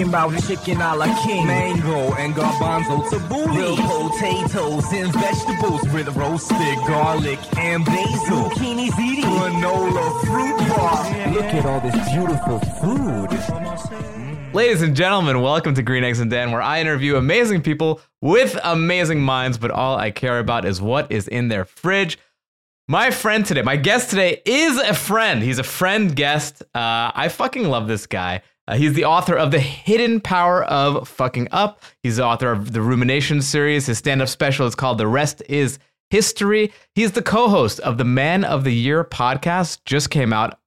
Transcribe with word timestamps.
talking 0.00 0.08
about 0.08 0.42
chicken 0.46 0.80
a 0.80 0.96
la 0.96 1.24
king, 1.24 1.46
mango 1.46 2.14
and 2.14 2.34
garbanzo 2.34 3.02
tabbouleh, 3.08 3.56
real 3.56 4.10
potatoes 4.10 4.84
and 4.92 5.12
vegetables 5.12 5.82
with 5.92 6.08
roasted 6.16 6.78
garlic 6.86 7.38
and 7.58 7.84
basil, 7.84 8.48
zucchini 8.48 8.88
ziti, 8.90 9.22
granola 9.22 10.26
fruit 10.26 10.56
bar. 10.68 11.32
Look 11.32 11.44
at 11.44 11.66
all 11.66 11.80
this 11.80 11.94
beautiful 12.12 12.58
food. 12.80 14.54
Ladies 14.54 14.82
and 14.82 14.96
gentlemen, 14.96 15.42
welcome 15.42 15.74
to 15.74 15.82
Green 15.82 16.02
Eggs 16.02 16.20
and 16.20 16.30
Dan, 16.30 16.50
where 16.50 16.62
I 16.62 16.80
interview 16.80 17.16
amazing 17.16 17.62
people 17.62 18.00
with 18.22 18.58
amazing 18.64 19.20
minds, 19.20 19.58
but 19.58 19.70
all 19.70 19.96
I 19.96 20.10
care 20.10 20.38
about 20.38 20.64
is 20.64 20.80
what 20.80 21.12
is 21.12 21.28
in 21.28 21.48
their 21.48 21.64
fridge. 21.64 22.18
My 22.88 23.10
friend 23.10 23.46
today, 23.46 23.62
my 23.62 23.76
guest 23.76 24.10
today 24.10 24.42
is 24.44 24.76
a 24.78 24.94
friend. 24.94 25.42
He's 25.42 25.58
a 25.58 25.62
friend 25.62 26.16
guest. 26.16 26.62
Uh, 26.74 27.12
I 27.14 27.28
fucking 27.28 27.68
love 27.68 27.86
this 27.86 28.06
guy. 28.06 28.42
Uh, 28.70 28.76
he's 28.76 28.92
the 28.92 29.04
author 29.04 29.36
of 29.36 29.50
The 29.50 29.58
Hidden 29.58 30.20
Power 30.20 30.62
of 30.62 31.08
Fucking 31.08 31.48
Up. 31.50 31.82
He's 32.04 32.18
the 32.18 32.24
author 32.24 32.52
of 32.52 32.72
the 32.72 32.80
Rumination 32.80 33.42
series. 33.42 33.86
His 33.86 33.98
stand 33.98 34.22
up 34.22 34.28
special 34.28 34.64
is 34.64 34.76
called 34.76 34.98
The 34.98 35.08
Rest 35.08 35.42
is 35.48 35.80
History. 36.10 36.72
He's 36.94 37.10
the 37.10 37.22
co 37.22 37.48
host 37.48 37.80
of 37.80 37.98
the 37.98 38.04
Man 38.04 38.44
of 38.44 38.62
the 38.62 38.70
Year 38.70 39.02
podcast, 39.02 39.78
just 39.84 40.10
came 40.10 40.32
out. 40.32 40.60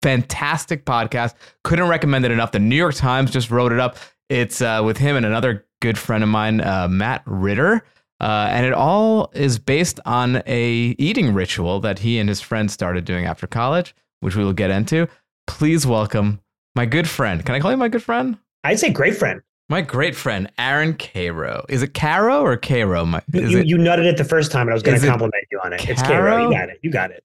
Fantastic 0.00 0.84
podcast. 0.84 1.34
Couldn't 1.64 1.88
recommend 1.88 2.24
it 2.24 2.30
enough. 2.30 2.52
The 2.52 2.60
New 2.60 2.76
York 2.76 2.94
Times 2.94 3.32
just 3.32 3.50
wrote 3.50 3.72
it 3.72 3.80
up. 3.80 3.96
It's 4.28 4.62
uh, 4.62 4.82
with 4.84 4.98
him 4.98 5.16
and 5.16 5.26
another 5.26 5.66
good 5.82 5.98
friend 5.98 6.22
of 6.22 6.30
mine, 6.30 6.60
uh, 6.60 6.86
Matt 6.88 7.24
Ritter. 7.26 7.84
Uh, 8.20 8.46
and 8.50 8.64
it 8.64 8.72
all 8.72 9.32
is 9.34 9.58
based 9.58 9.98
on 10.06 10.40
a 10.46 10.94
eating 10.98 11.34
ritual 11.34 11.80
that 11.80 11.98
he 11.98 12.20
and 12.20 12.28
his 12.28 12.40
friends 12.40 12.72
started 12.72 13.04
doing 13.04 13.24
after 13.24 13.48
college, 13.48 13.92
which 14.20 14.36
we 14.36 14.44
will 14.44 14.52
get 14.52 14.70
into. 14.70 15.08
Please 15.48 15.84
welcome 15.84 16.38
my 16.74 16.86
good 16.86 17.08
friend. 17.08 17.44
Can 17.44 17.54
I 17.54 17.60
call 17.60 17.70
you 17.70 17.76
my 17.76 17.88
good 17.88 18.02
friend? 18.02 18.38
I'd 18.64 18.78
say 18.78 18.90
great 18.90 19.16
friend. 19.16 19.40
My 19.68 19.80
great 19.80 20.14
friend, 20.14 20.50
Aaron 20.58 20.94
Karo. 20.94 21.64
Is 21.68 21.82
it 21.82 21.94
Karo 21.94 22.42
or 22.42 22.56
Cairo? 22.56 23.06
My, 23.06 23.22
is 23.32 23.50
you, 23.50 23.58
it, 23.58 23.66
you 23.66 23.76
nutted 23.76 24.04
it 24.04 24.18
the 24.18 24.24
first 24.24 24.52
time, 24.52 24.62
and 24.62 24.70
I 24.70 24.74
was 24.74 24.82
going 24.82 25.00
to 25.00 25.06
compliment 25.06 25.44
you 25.50 25.58
on 25.64 25.72
it. 25.72 25.88
It's 25.88 26.02
Karo? 26.02 26.32
Karo. 26.32 26.44
You 26.44 26.54
got 26.54 26.68
it. 26.68 26.80
You 26.82 26.90
got 26.90 27.10
it. 27.10 27.24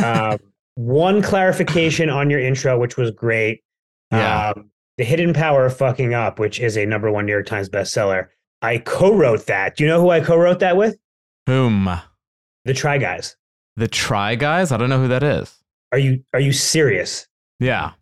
Um, 0.00 0.38
one 0.76 1.20
clarification 1.20 2.08
on 2.08 2.30
your 2.30 2.38
intro, 2.40 2.78
which 2.78 2.96
was 2.96 3.10
great. 3.10 3.62
Yeah. 4.12 4.52
Um, 4.56 4.70
the 4.98 5.04
Hidden 5.04 5.34
Power 5.34 5.66
of 5.66 5.76
Fucking 5.76 6.14
Up, 6.14 6.38
which 6.38 6.60
is 6.60 6.76
a 6.76 6.86
number 6.86 7.10
one 7.10 7.26
New 7.26 7.32
York 7.32 7.46
Times 7.46 7.68
bestseller. 7.68 8.28
I 8.62 8.78
co-wrote 8.78 9.46
that. 9.46 9.76
Do 9.76 9.84
you 9.84 9.88
know 9.88 10.00
who 10.00 10.10
I 10.10 10.20
co-wrote 10.20 10.60
that 10.60 10.76
with? 10.76 10.96
whom? 11.46 11.90
The 12.64 12.74
Try 12.74 12.98
Guys. 12.98 13.36
The 13.76 13.88
Try 13.88 14.36
Guys? 14.36 14.70
I 14.70 14.76
don't 14.76 14.90
know 14.90 15.00
who 15.00 15.08
that 15.08 15.22
is. 15.22 15.56
Are 15.90 15.98
you 15.98 16.22
are 16.34 16.40
you 16.40 16.52
serious? 16.52 17.26
Yeah. 17.58 17.92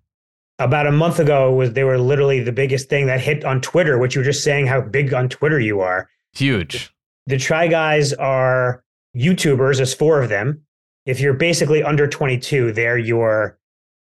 About 0.60 0.86
a 0.88 0.92
month 0.92 1.20
ago, 1.20 1.52
was 1.52 1.72
they 1.74 1.84
were 1.84 1.98
literally 1.98 2.40
the 2.40 2.50
biggest 2.52 2.88
thing 2.88 3.06
that 3.06 3.20
hit 3.20 3.44
on 3.44 3.60
Twitter. 3.60 3.96
Which 3.98 4.14
you 4.14 4.20
were 4.20 4.24
just 4.24 4.42
saying 4.42 4.66
how 4.66 4.80
big 4.80 5.14
on 5.14 5.28
Twitter 5.28 5.60
you 5.60 5.80
are. 5.80 6.08
Huge. 6.32 6.92
the 7.26 7.36
Try 7.38 7.68
Guys 7.68 8.12
are 8.14 8.82
YouTubers. 9.16 9.76
There's 9.76 9.94
four 9.94 10.20
of 10.22 10.28
them. 10.28 10.62
If 11.06 11.20
you're 11.20 11.34
basically 11.34 11.82
under 11.82 12.06
22, 12.06 12.72
they're 12.72 12.98
your, 12.98 13.58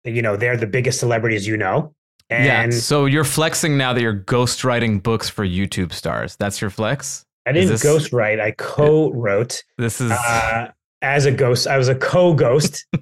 you 0.04 0.22
know, 0.22 0.36
they're 0.36 0.56
the 0.56 0.66
biggest 0.66 1.00
celebrities 1.00 1.46
you 1.46 1.56
know. 1.56 1.94
And 2.30 2.72
yeah. 2.72 2.78
So 2.78 3.04
you're 3.04 3.24
flexing 3.24 3.76
now 3.76 3.92
that 3.92 4.00
you're 4.00 4.18
ghostwriting 4.18 5.02
books 5.02 5.28
for 5.28 5.44
YouTube 5.46 5.92
stars. 5.92 6.36
That's 6.36 6.60
your 6.60 6.70
flex? 6.70 7.26
I 7.46 7.52
didn't 7.52 7.68
this- 7.68 7.84
ghostwrite. 7.84 8.40
I 8.40 8.52
co-wrote 8.52 9.62
This 9.76 10.00
is. 10.00 10.10
uh, 10.12 10.70
as 11.02 11.26
a 11.26 11.32
ghost. 11.32 11.66
I 11.66 11.76
was 11.76 11.88
a 11.88 11.94
co-ghost. 11.94 12.86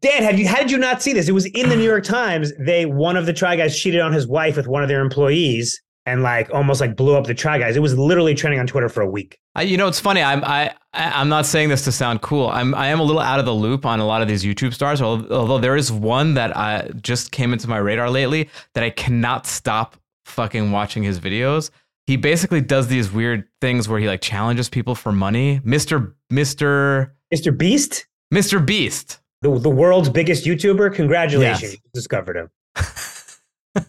Dan, 0.00 0.22
have 0.22 0.38
you? 0.38 0.46
How 0.48 0.58
did 0.58 0.70
you 0.70 0.78
not 0.78 1.02
see 1.02 1.12
this? 1.12 1.28
It 1.28 1.32
was 1.32 1.46
in 1.46 1.68
the 1.68 1.76
New 1.76 1.84
York 1.84 2.04
Times. 2.04 2.52
They 2.58 2.86
one 2.86 3.16
of 3.16 3.26
the 3.26 3.32
Try 3.32 3.56
Guys 3.56 3.78
cheated 3.78 4.00
on 4.00 4.12
his 4.12 4.26
wife 4.26 4.56
with 4.56 4.66
one 4.66 4.82
of 4.82 4.88
their 4.88 5.00
employees 5.00 5.80
and 6.06 6.22
like 6.22 6.48
almost 6.52 6.80
like 6.80 6.96
blew 6.96 7.16
up 7.16 7.26
the 7.26 7.34
Try 7.34 7.58
Guys. 7.58 7.76
It 7.76 7.80
was 7.80 7.96
literally 7.96 8.34
trending 8.34 8.60
on 8.60 8.66
Twitter 8.66 8.88
for 8.88 9.02
a 9.02 9.08
week. 9.08 9.38
I, 9.54 9.62
you 9.62 9.76
know, 9.76 9.88
it's 9.88 10.00
funny. 10.00 10.22
I'm 10.22 10.44
I 10.44 10.74
I'm 10.92 11.28
not 11.28 11.46
saying 11.46 11.68
this 11.68 11.84
to 11.84 11.92
sound 11.92 12.22
cool. 12.22 12.48
I'm 12.48 12.74
I 12.74 12.88
am 12.88 13.00
a 13.00 13.02
little 13.02 13.20
out 13.20 13.38
of 13.38 13.44
the 13.44 13.54
loop 13.54 13.84
on 13.84 14.00
a 14.00 14.06
lot 14.06 14.22
of 14.22 14.28
these 14.28 14.44
YouTube 14.44 14.72
stars. 14.72 15.02
Although 15.02 15.58
there 15.58 15.76
is 15.76 15.92
one 15.92 16.34
that 16.34 16.56
I 16.56 16.90
just 17.00 17.32
came 17.32 17.52
into 17.52 17.68
my 17.68 17.78
radar 17.78 18.10
lately 18.10 18.48
that 18.74 18.84
I 18.84 18.90
cannot 18.90 19.46
stop 19.46 19.96
fucking 20.24 20.70
watching 20.70 21.02
his 21.02 21.18
videos. 21.18 21.70
He 22.06 22.16
basically 22.16 22.60
does 22.60 22.88
these 22.88 23.12
weird 23.12 23.46
things 23.60 23.88
where 23.88 24.00
he 24.00 24.08
like 24.08 24.20
challenges 24.20 24.68
people 24.68 24.94
for 24.94 25.12
money. 25.12 25.60
Mister 25.64 26.16
Mister 26.30 27.14
Mr. 27.32 27.56
Beast. 27.56 28.06
Mister 28.32 28.58
Beast. 28.58 29.20
The, 29.42 29.58
the 29.58 29.70
world's 29.70 30.08
biggest 30.08 30.44
YouTuber. 30.44 30.94
Congratulations, 30.94 31.72
Yes. 31.72 31.80
discovered 31.94 32.36
him. 32.36 32.50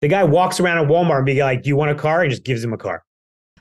the 0.00 0.08
guy 0.08 0.24
walks 0.24 0.60
around 0.60 0.78
at 0.78 0.90
Walmart 0.90 1.18
and 1.18 1.26
be 1.26 1.40
like, 1.42 1.62
"Do 1.62 1.68
you 1.68 1.76
want 1.76 1.90
a 1.90 1.94
car?" 1.94 2.22
and 2.22 2.30
just 2.30 2.44
gives 2.44 2.62
him 2.62 2.72
a 2.72 2.78
car. 2.78 3.04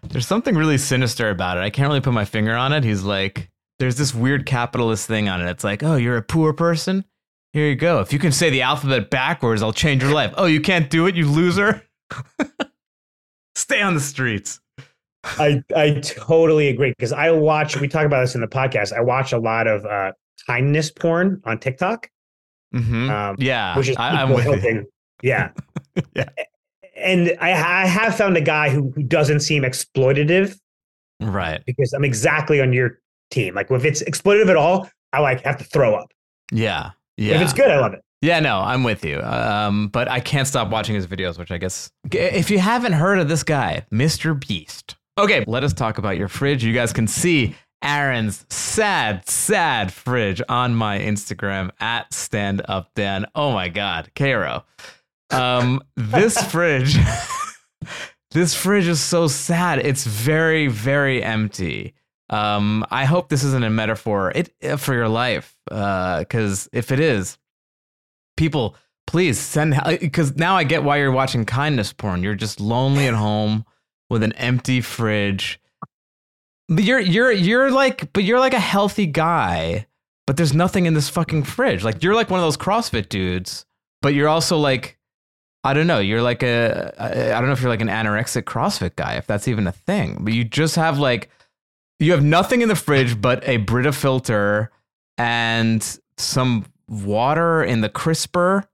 There's 0.09 0.27
something 0.27 0.55
really 0.55 0.77
sinister 0.77 1.29
about 1.29 1.57
it. 1.57 1.61
I 1.61 1.69
can't 1.69 1.87
really 1.87 2.01
put 2.01 2.13
my 2.13 2.25
finger 2.25 2.53
on 2.55 2.73
it. 2.73 2.83
He's 2.83 3.03
like, 3.03 3.49
there's 3.79 3.95
this 3.95 4.13
weird 4.13 4.45
capitalist 4.45 5.07
thing 5.07 5.29
on 5.29 5.41
it. 5.41 5.49
It's 5.49 5.63
like, 5.63 5.81
oh, 5.81 5.95
you're 5.95 6.17
a 6.17 6.21
poor 6.21 6.51
person. 6.51 7.05
Here 7.53 7.67
you 7.69 7.75
go. 7.75 8.01
If 8.01 8.11
you 8.11 8.19
can 8.19 8.31
say 8.33 8.49
the 8.49 8.63
alphabet 8.63 9.09
backwards, 9.09 9.61
I'll 9.61 9.71
change 9.71 10.03
your 10.03 10.11
life. 10.11 10.33
Oh, 10.37 10.45
you 10.45 10.59
can't 10.59 10.89
do 10.89 11.05
it, 11.07 11.15
you 11.15 11.25
loser. 11.29 11.83
Stay 13.55 13.81
on 13.81 13.93
the 13.93 14.01
streets. 14.01 14.59
I 15.23 15.63
I 15.75 16.01
totally 16.01 16.67
agree 16.67 16.89
because 16.97 17.13
I 17.13 17.31
watch. 17.31 17.79
We 17.79 17.87
talk 17.87 18.05
about 18.05 18.21
this 18.21 18.35
in 18.35 18.41
the 18.41 18.47
podcast. 18.47 18.91
I 18.91 18.99
watch 18.99 19.31
a 19.31 19.37
lot 19.37 19.67
of 19.67 19.85
uh, 19.85 20.11
kindness 20.47 20.91
porn 20.91 21.41
on 21.45 21.59
TikTok, 21.59 22.09
hmm 22.73 23.09
um, 23.09 23.35
yeah, 23.39 23.77
which 23.77 23.89
is 23.89 23.97
I, 23.97 24.09
I'm 24.21 24.27
people 24.29 24.35
with 24.35 24.45
you. 24.45 24.51
helping. 24.69 24.85
Yeah, 25.21 25.49
Yeah. 26.15 26.29
And 26.95 27.35
I, 27.41 27.51
I 27.51 27.85
have 27.87 28.15
found 28.15 28.37
a 28.37 28.41
guy 28.41 28.69
who, 28.69 28.91
who 28.95 29.03
doesn't 29.03 29.39
seem 29.41 29.63
exploitative 29.63 30.57
Right. 31.19 31.61
because 31.65 31.91
I'm 31.93 32.03
exactly 32.05 32.61
on 32.61 32.71
your 32.73 32.99
team. 33.31 33.55
Like 33.55 33.71
if 33.71 33.83
it's 33.83 34.03
exploitative 34.03 34.49
at 34.49 34.55
all, 34.55 34.89
I 35.11 35.19
like 35.19 35.41
have 35.43 35.57
to 35.57 35.63
throw 35.63 35.95
up. 35.95 36.11
Yeah. 36.51 36.91
Yeah. 37.17 37.35
If 37.35 37.41
it's 37.41 37.53
good, 37.53 37.69
I 37.71 37.79
love 37.79 37.93
it. 37.93 38.01
Yeah, 38.21 38.39
no, 38.39 38.59
I'm 38.59 38.83
with 38.83 39.03
you. 39.03 39.19
Um, 39.21 39.87
but 39.89 40.07
I 40.09 40.19
can't 40.19 40.47
stop 40.47 40.69
watching 40.69 40.95
his 40.95 41.07
videos, 41.07 41.37
which 41.37 41.51
I 41.51 41.57
guess 41.57 41.89
if 42.11 42.49
you 42.49 42.59
haven't 42.59 42.93
heard 42.93 43.19
of 43.19 43.27
this 43.27 43.43
guy, 43.43 43.85
Mr. 43.91 44.39
Beast. 44.47 44.95
Okay, 45.17 45.43
let 45.47 45.63
us 45.63 45.73
talk 45.73 45.97
about 45.97 46.17
your 46.17 46.27
fridge. 46.27 46.63
You 46.63 46.73
guys 46.73 46.93
can 46.93 47.05
see 47.07 47.55
Aaron's 47.83 48.45
sad, 48.49 49.29
sad 49.29 49.91
fridge 49.91 50.41
on 50.49 50.73
my 50.73 50.97
Instagram 50.97 51.69
at 51.79 52.11
Stand 52.13 52.61
Up 52.67 52.89
Dan. 52.95 53.27
Oh 53.35 53.51
my 53.51 53.69
God, 53.69 54.09
Cairo. 54.15 54.63
Um, 55.29 55.81
this 55.95 56.41
fridge, 56.51 56.97
this 58.31 58.55
fridge 58.55 58.87
is 58.87 59.01
so 59.01 59.27
sad. 59.27 59.79
It's 59.79 60.05
very, 60.05 60.67
very 60.67 61.21
empty. 61.21 61.93
Um, 62.29 62.85
I 62.89 63.05
hope 63.05 63.29
this 63.29 63.43
isn't 63.43 63.63
a 63.63 63.69
metaphor 63.69 64.31
it 64.33 64.53
uh, 64.63 64.77
for 64.77 64.93
your 64.93 65.09
life, 65.09 65.55
because 65.65 66.69
if 66.71 66.91
it 66.91 66.99
is, 66.99 67.37
people 68.37 68.75
please 69.05 69.37
send 69.37 69.75
because 69.99 70.35
now 70.35 70.55
i 70.55 70.63
get 70.63 70.83
why 70.83 70.97
you're 70.97 71.11
watching 71.11 71.45
kindness 71.45 71.91
porn 71.91 72.23
you're 72.23 72.35
just 72.35 72.59
lonely 72.59 73.05
at 73.05 73.13
home 73.13 73.65
with 74.09 74.23
an 74.23 74.31
empty 74.33 74.81
fridge 74.81 75.59
but 76.69 76.83
you're 76.83 76.99
you're 76.99 77.31
you're 77.31 77.71
like 77.71 78.11
but 78.13 78.23
you're 78.23 78.39
like 78.39 78.53
a 78.53 78.59
healthy 78.59 79.05
guy 79.05 79.85
but 80.25 80.37
there's 80.37 80.53
nothing 80.53 80.85
in 80.85 80.93
this 80.93 81.09
fucking 81.09 81.43
fridge 81.43 81.83
like 81.83 82.01
you're 82.03 82.15
like 82.15 82.29
one 82.29 82.39
of 82.39 82.45
those 82.45 82.57
crossfit 82.57 83.09
dudes 83.09 83.65
but 84.01 84.13
you're 84.13 84.29
also 84.29 84.57
like 84.57 84.97
i 85.63 85.73
don't 85.73 85.87
know 85.87 85.99
you're 85.99 86.21
like 86.21 86.43
a 86.43 86.93
I 86.97 87.39
don't 87.39 87.47
know 87.47 87.53
if 87.53 87.61
you're 87.61 87.69
like 87.69 87.81
an 87.81 87.89
anorexic 87.89 88.43
crossfit 88.43 88.95
guy 88.95 89.15
if 89.15 89.27
that's 89.27 89.47
even 89.47 89.67
a 89.67 89.71
thing 89.71 90.19
but 90.21 90.33
you 90.33 90.43
just 90.43 90.75
have 90.75 90.99
like 90.99 91.29
you 91.99 92.11
have 92.11 92.23
nothing 92.23 92.61
in 92.61 92.69
the 92.69 92.75
fridge 92.75 93.21
but 93.21 93.47
a 93.47 93.57
brita 93.57 93.91
filter 93.91 94.71
and 95.17 95.99
some 96.17 96.65
water 96.87 97.63
in 97.63 97.81
the 97.81 97.89
crisper, 97.89 98.65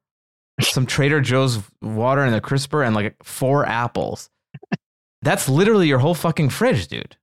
some 0.62 0.86
Trader 0.86 1.22
Joe's 1.22 1.60
water 1.82 2.26
in 2.26 2.34
the 2.34 2.42
crisper, 2.42 2.84
and 2.84 2.96
like 2.96 3.16
four 3.24 3.66
apples. 3.66 4.30
That's 5.22 5.50
literally 5.50 5.88
your 5.88 6.00
whole 6.00 6.16
fucking 6.16 6.50
fridge, 6.50 6.88
dude. 6.88 7.18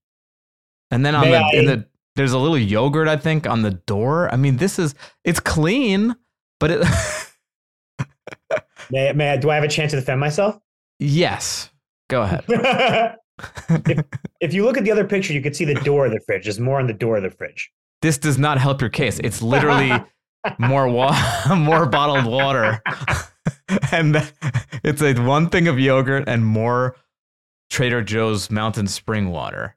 And 0.90 1.04
then 1.04 1.14
on 1.14 1.22
May 1.22 1.30
the, 1.32 1.58
in 1.58 1.68
I- 1.70 1.74
the 1.76 1.86
there's 2.16 2.32
a 2.32 2.38
little 2.38 2.56
yogurt, 2.58 3.08
I 3.08 3.16
think, 3.16 3.46
on 3.46 3.60
the 3.62 3.72
door. 3.72 4.32
I 4.32 4.36
mean, 4.36 4.56
this 4.56 4.78
is 4.78 4.94
it's 5.24 5.40
clean, 5.40 6.16
but 6.60 6.70
it 6.70 6.86
May, 8.90 9.12
may 9.12 9.30
I, 9.32 9.36
do 9.36 9.50
I 9.50 9.54
have 9.56 9.64
a 9.64 9.68
chance 9.68 9.90
to 9.92 9.96
defend 9.96 10.20
myself? 10.20 10.58
yes. 10.98 11.70
Go 12.08 12.22
ahead. 12.22 12.44
if, 13.68 14.04
if 14.40 14.54
you 14.54 14.64
look 14.64 14.78
at 14.78 14.84
the 14.84 14.92
other 14.92 15.04
picture, 15.04 15.32
you 15.32 15.42
can 15.42 15.52
see 15.54 15.64
the 15.64 15.74
door 15.74 16.06
of 16.06 16.12
the 16.12 16.20
fridge. 16.20 16.44
There's 16.44 16.60
more 16.60 16.78
on 16.78 16.86
the 16.86 16.92
door 16.92 17.16
of 17.16 17.24
the 17.24 17.30
fridge. 17.32 17.68
This 18.00 18.16
does 18.16 18.38
not 18.38 18.58
help 18.58 18.80
your 18.80 18.90
case. 18.90 19.18
It's 19.18 19.42
literally 19.42 19.90
more 20.60 20.86
wa- 20.88 21.18
more 21.56 21.84
bottled 21.86 22.26
water, 22.32 22.80
and 23.90 24.16
it's 24.84 25.02
like 25.02 25.18
one 25.18 25.48
thing 25.48 25.66
of 25.66 25.80
yogurt 25.80 26.28
and 26.28 26.46
more 26.46 26.94
Trader 27.70 28.02
Joe's 28.02 28.48
Mountain 28.52 28.86
Spring 28.86 29.30
water. 29.30 29.74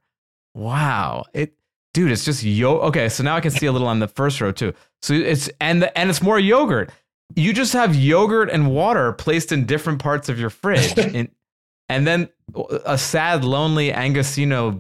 Wow, 0.54 1.26
it, 1.34 1.54
dude, 1.94 2.12
it's 2.12 2.26
just 2.26 2.44
yo. 2.44 2.78
Okay, 2.80 3.10
so 3.10 3.24
now 3.24 3.36
I 3.36 3.42
can 3.42 3.52
see 3.52 3.66
a 3.66 3.72
little 3.72 3.88
on 3.88 4.00
the 4.00 4.08
first 4.08 4.42
row 4.42 4.52
too. 4.52 4.74
So 5.02 5.14
it's 5.14 5.50
and 5.62 5.82
the, 5.82 5.98
and 5.98 6.10
it's 6.10 6.22
more 6.22 6.40
yogurt. 6.40 6.92
you 7.36 7.54
just 7.54 7.74
have 7.74 7.96
yogurt 7.96 8.50
and 8.50 8.74
water 8.74 9.14
placed 9.14 9.52
in 9.52 9.66
different 9.66 10.00
parts 10.00 10.30
of 10.30 10.40
your 10.40 10.50
fridge, 10.50 10.98
in, 10.98 11.30
and 11.88 12.06
then 12.06 12.30
a 12.86 12.98
sad, 12.98 13.44
lonely 13.44 13.94
Angostura 13.94 14.72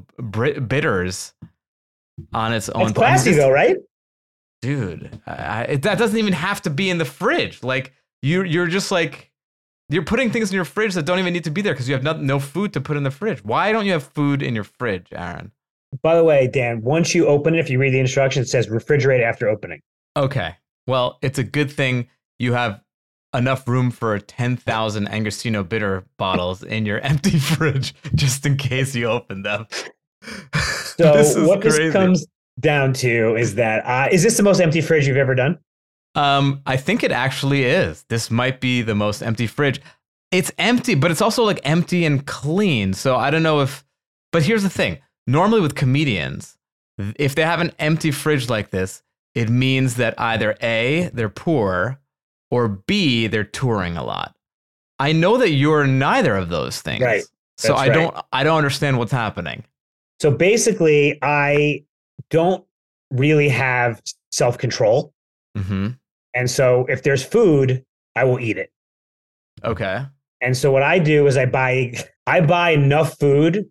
bitters 0.68 1.34
on 2.34 2.54
its 2.54 2.70
own. 2.70 2.84
It's 2.84 2.94
classy 2.94 3.34
though, 3.34 3.52
right? 3.52 3.78
Dude, 4.62 5.22
I, 5.26 5.66
I, 5.70 5.76
that 5.78 5.98
doesn't 5.98 6.18
even 6.18 6.34
have 6.34 6.62
to 6.64 6.70
be 6.70 6.90
in 6.90 6.98
the 6.98 7.06
fridge. 7.06 7.64
Like 7.64 7.94
you, 8.22 8.44
you're 8.44 8.68
just 8.68 8.92
like 8.92 9.32
you're 9.90 10.04
putting 10.04 10.30
things 10.30 10.52
in 10.52 10.56
your 10.56 10.66
fridge 10.66 10.94
that 10.94 11.06
don't 11.06 11.20
even 11.20 11.34
need 11.34 11.46
to 11.46 11.52
be 11.52 11.62
there 11.62 11.74
because 11.74 11.90
you 11.90 11.96
have 11.96 12.04
no, 12.04 12.14
no 12.14 12.40
food 12.40 12.74
to 12.74 12.82
put 12.82 12.96
in 12.96 13.04
the 13.04 13.12
fridge. 13.12 13.44
Why 13.44 13.72
don't 13.72 13.86
you 13.86 13.94
have 13.94 14.04
food 14.04 14.44
in 14.44 14.54
your 14.54 14.64
fridge, 14.64 15.08
Aaron? 15.12 15.52
By 16.02 16.16
the 16.16 16.24
way, 16.24 16.48
Dan, 16.48 16.82
once 16.82 17.16
you 17.16 17.28
open 17.28 17.56
it, 17.56 17.60
if 17.60 17.70
you 17.70 17.80
read 17.80 17.92
the 17.92 18.00
instructions, 18.00 18.48
it 18.48 18.50
says 18.50 18.68
refrigerate 18.68 19.24
after 19.24 19.48
opening. 19.48 19.82
Okay. 20.16 20.56
Well, 20.88 21.18
it's 21.22 21.40
a 21.40 21.44
good 21.44 21.72
thing 21.72 22.08
you 22.38 22.54
have 22.54 22.82
enough 23.36 23.68
room 23.68 23.92
for 23.92 24.18
10,000 24.18 25.08
Angostura 25.08 25.64
bitter 25.64 26.06
bottles 26.18 26.64
in 26.64 26.86
your 26.86 27.00
empty 27.04 27.40
fridge 27.40 27.94
just 28.16 28.46
in 28.46 28.58
case 28.58 28.96
you 28.96 29.08
open 29.08 29.44
them. 29.44 29.68
So, 31.00 31.14
this 31.14 31.38
what 31.38 31.62
crazy. 31.62 31.84
this 31.84 31.94
comes 31.94 32.28
down 32.60 32.92
to 32.92 33.38
is 33.38 33.56
that 33.56 33.86
uh, 33.86 34.10
is 34.12 34.22
this 34.22 34.36
the 34.36 34.44
most 34.44 34.60
empty 34.60 34.82
fridge 34.82 35.08
you've 35.08 35.16
ever 35.16 35.34
done? 35.34 35.58
Um, 36.16 36.62
I 36.66 36.76
think 36.76 37.04
it 37.06 37.12
actually 37.14 37.64
is. 37.64 38.04
This 38.10 38.30
might 38.30 38.60
be 38.60 38.82
the 38.82 38.96
most 38.96 39.22
empty 39.22 39.48
fridge. 39.48 39.80
It's 40.32 40.52
empty, 40.58 40.96
but 40.96 41.10
it's 41.10 41.22
also 41.22 41.44
like 41.44 41.62
empty 41.64 42.04
and 42.04 42.26
clean. 42.26 42.94
So 42.94 43.16
I 43.16 43.30
don't 43.30 43.44
know 43.44 43.62
if. 43.62 43.86
But 44.34 44.44
here's 44.44 44.64
the 44.64 44.70
thing: 44.70 44.98
normally 45.30 45.62
with 45.62 45.76
comedians, 45.76 46.58
if 47.18 47.36
they 47.36 47.44
have 47.44 47.62
an 47.62 47.72
empty 47.80 48.12
fridge 48.12 48.50
like 48.50 48.72
this, 48.72 49.04
it 49.36 49.50
means 49.50 49.96
that 49.96 50.20
either 50.20 50.58
a 50.62 51.10
they're 51.14 51.30
poor, 51.30 52.00
or 52.52 52.68
b 52.68 53.28
they're 53.28 53.44
touring 53.44 53.96
a 53.96 54.04
lot. 54.04 54.36
I 54.98 55.14
know 55.14 55.38
that 55.38 55.52
you're 55.52 55.88
neither 55.88 56.36
of 56.36 56.50
those 56.50 56.82
things. 56.82 57.04
Right. 57.04 57.24
so 57.58 57.76
I 57.76 57.88
right. 57.88 57.94
don't. 57.94 58.18
I 58.34 58.44
don't 58.44 58.58
understand 58.58 58.98
what's 58.98 59.12
happening. 59.12 59.64
So 60.20 60.32
basically, 60.32 61.18
I 61.22 61.86
don't 62.30 62.66
really 63.12 63.50
have 63.50 64.02
self 64.32 64.58
control. 64.58 65.14
Mm-hmm. 65.58 65.90
And 66.34 66.50
so 66.50 66.86
if 66.90 67.04
there's 67.04 67.24
food, 67.24 67.86
I 68.16 68.24
will 68.24 68.40
eat 68.40 68.58
it. 68.58 68.72
Okay. 69.64 70.06
And 70.42 70.56
so 70.56 70.72
what 70.72 70.84
I 70.84 71.00
do 71.00 71.28
is 71.28 71.38
I 71.38 71.46
buy 71.46 71.94
I 72.28 72.42
buy 72.42 72.72
enough 72.72 73.18
food 73.20 73.70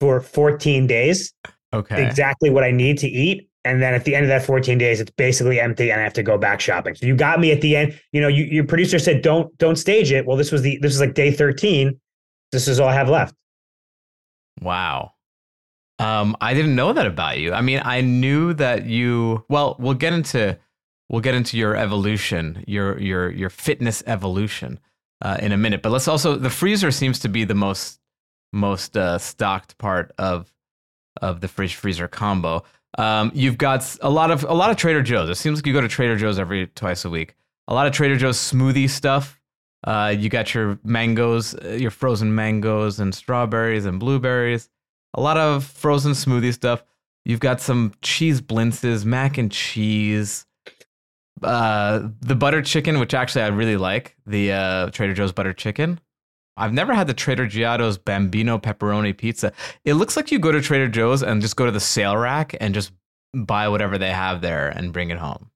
for 0.00 0.20
14 0.20 0.86
days. 0.86 1.32
Okay. 1.72 2.06
Exactly 2.06 2.50
what 2.50 2.64
I 2.64 2.70
need 2.70 2.98
to 2.98 3.08
eat. 3.08 3.48
And 3.64 3.82
then 3.82 3.92
at 3.92 4.04
the 4.04 4.14
end 4.14 4.24
of 4.24 4.28
that 4.28 4.44
14 4.44 4.78
days, 4.78 5.00
it's 5.00 5.10
basically 5.10 5.60
empty 5.60 5.90
and 5.90 6.00
I 6.00 6.04
have 6.04 6.14
to 6.14 6.22
go 6.22 6.38
back 6.38 6.60
shopping. 6.60 6.94
So 6.94 7.06
you 7.06 7.14
got 7.14 7.40
me 7.40 7.52
at 7.52 7.60
the 7.60 7.76
end. 7.76 8.00
You 8.12 8.20
know, 8.20 8.28
you, 8.28 8.44
your 8.44 8.64
producer 8.64 8.98
said 8.98 9.20
don't 9.20 9.56
don't 9.58 9.76
stage 9.76 10.10
it. 10.10 10.24
Well, 10.24 10.36
this 10.36 10.50
was 10.50 10.62
the 10.62 10.78
this 10.80 10.94
is 10.94 11.00
like 11.00 11.14
day 11.14 11.30
13. 11.30 11.98
This 12.50 12.66
is 12.68 12.80
all 12.80 12.88
I 12.88 12.94
have 12.94 13.10
left. 13.10 13.34
Wow. 14.62 15.12
Um, 15.98 16.36
I 16.40 16.54
didn't 16.54 16.76
know 16.76 16.92
that 16.92 17.06
about 17.06 17.38
you. 17.38 17.52
I 17.52 17.60
mean, 17.60 17.82
I 17.84 18.00
knew 18.00 18.54
that 18.54 18.86
you. 18.86 19.44
Well, 19.48 19.76
we'll 19.78 19.94
get 19.94 20.12
into 20.12 20.56
we'll 21.08 21.20
get 21.20 21.34
into 21.34 21.56
your 21.56 21.76
evolution, 21.76 22.64
your 22.66 22.98
your 22.98 23.30
your 23.30 23.50
fitness 23.50 24.02
evolution 24.06 24.78
uh, 25.22 25.38
in 25.40 25.52
a 25.52 25.56
minute. 25.56 25.82
But 25.82 25.90
let's 25.90 26.08
also 26.08 26.36
the 26.36 26.50
freezer 26.50 26.90
seems 26.90 27.18
to 27.20 27.28
be 27.28 27.44
the 27.44 27.54
most 27.54 28.00
most 28.52 28.96
uh, 28.96 29.18
stocked 29.18 29.78
part 29.78 30.12
of 30.18 30.52
of 31.20 31.40
the 31.40 31.48
fridge 31.48 31.74
freezer 31.74 32.08
combo. 32.08 32.62
Um, 32.96 33.32
you've 33.34 33.58
got 33.58 33.96
a 34.00 34.10
lot 34.10 34.30
of 34.30 34.44
a 34.44 34.54
lot 34.54 34.70
of 34.70 34.76
Trader 34.76 35.02
Joe's. 35.02 35.28
It 35.28 35.36
seems 35.36 35.58
like 35.58 35.66
you 35.66 35.72
go 35.72 35.80
to 35.80 35.88
Trader 35.88 36.16
Joe's 36.16 36.38
every 36.38 36.66
twice 36.68 37.04
a 37.04 37.10
week. 37.10 37.34
A 37.66 37.74
lot 37.74 37.86
of 37.86 37.92
Trader 37.92 38.16
Joe's 38.16 38.38
smoothie 38.38 38.88
stuff. 38.88 39.40
Uh, 39.84 40.14
you 40.16 40.28
got 40.28 40.54
your 40.54 40.78
mangoes, 40.82 41.54
uh, 41.54 41.76
your 41.78 41.90
frozen 41.90 42.34
mangoes 42.34 42.98
and 42.98 43.14
strawberries 43.14 43.84
and 43.84 44.00
blueberries 44.00 44.68
a 45.14 45.20
lot 45.20 45.36
of 45.36 45.64
frozen 45.64 46.12
smoothie 46.12 46.52
stuff. 46.52 46.84
You've 47.24 47.40
got 47.40 47.60
some 47.60 47.92
cheese 48.02 48.40
blintzes, 48.40 49.04
mac 49.04 49.38
and 49.38 49.50
cheese, 49.50 50.46
uh, 51.42 52.08
the 52.20 52.34
butter 52.34 52.62
chicken, 52.62 52.98
which 52.98 53.14
actually 53.14 53.42
I 53.42 53.48
really 53.48 53.76
like, 53.76 54.16
the 54.26 54.52
uh, 54.52 54.90
Trader 54.90 55.14
Joe's 55.14 55.32
butter 55.32 55.52
chicken. 55.52 56.00
I've 56.58 56.72
never 56.72 56.94
had 56.94 57.06
the 57.06 57.14
Trader 57.14 57.46
Giotto's 57.46 57.98
Bambino 57.98 58.58
pepperoni 58.58 59.16
pizza. 59.16 59.52
It 59.84 59.94
looks 59.94 60.16
like 60.16 60.30
you 60.30 60.38
go 60.38 60.52
to 60.52 60.60
Trader 60.60 60.88
Joe's 60.88 61.22
and 61.22 61.40
just 61.40 61.56
go 61.56 61.66
to 61.66 61.72
the 61.72 61.80
sale 61.80 62.16
rack 62.16 62.56
and 62.60 62.74
just 62.74 62.92
buy 63.34 63.68
whatever 63.68 63.98
they 63.98 64.10
have 64.10 64.40
there 64.40 64.68
and 64.68 64.92
bring 64.92 65.10
it 65.10 65.18
home. 65.18 65.50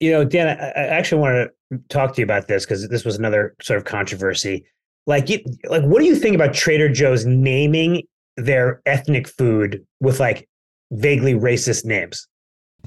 You 0.00 0.12
know, 0.12 0.24
Dan, 0.24 0.48
I 0.48 0.86
actually 0.86 1.20
want 1.20 1.50
to 1.70 1.78
talk 1.88 2.14
to 2.14 2.20
you 2.20 2.24
about 2.24 2.48
this 2.48 2.64
because 2.64 2.88
this 2.88 3.04
was 3.04 3.16
another 3.16 3.54
sort 3.60 3.78
of 3.78 3.84
controversy. 3.84 4.64
Like, 5.06 5.28
like, 5.68 5.82
what 5.84 6.00
do 6.00 6.06
you 6.06 6.16
think 6.16 6.34
about 6.34 6.54
Trader 6.54 6.88
Joe's 6.88 7.26
naming 7.26 8.02
their 8.36 8.80
ethnic 8.86 9.28
food 9.28 9.84
with 10.00 10.20
like 10.20 10.48
vaguely 10.92 11.34
racist 11.34 11.84
names. 11.84 12.26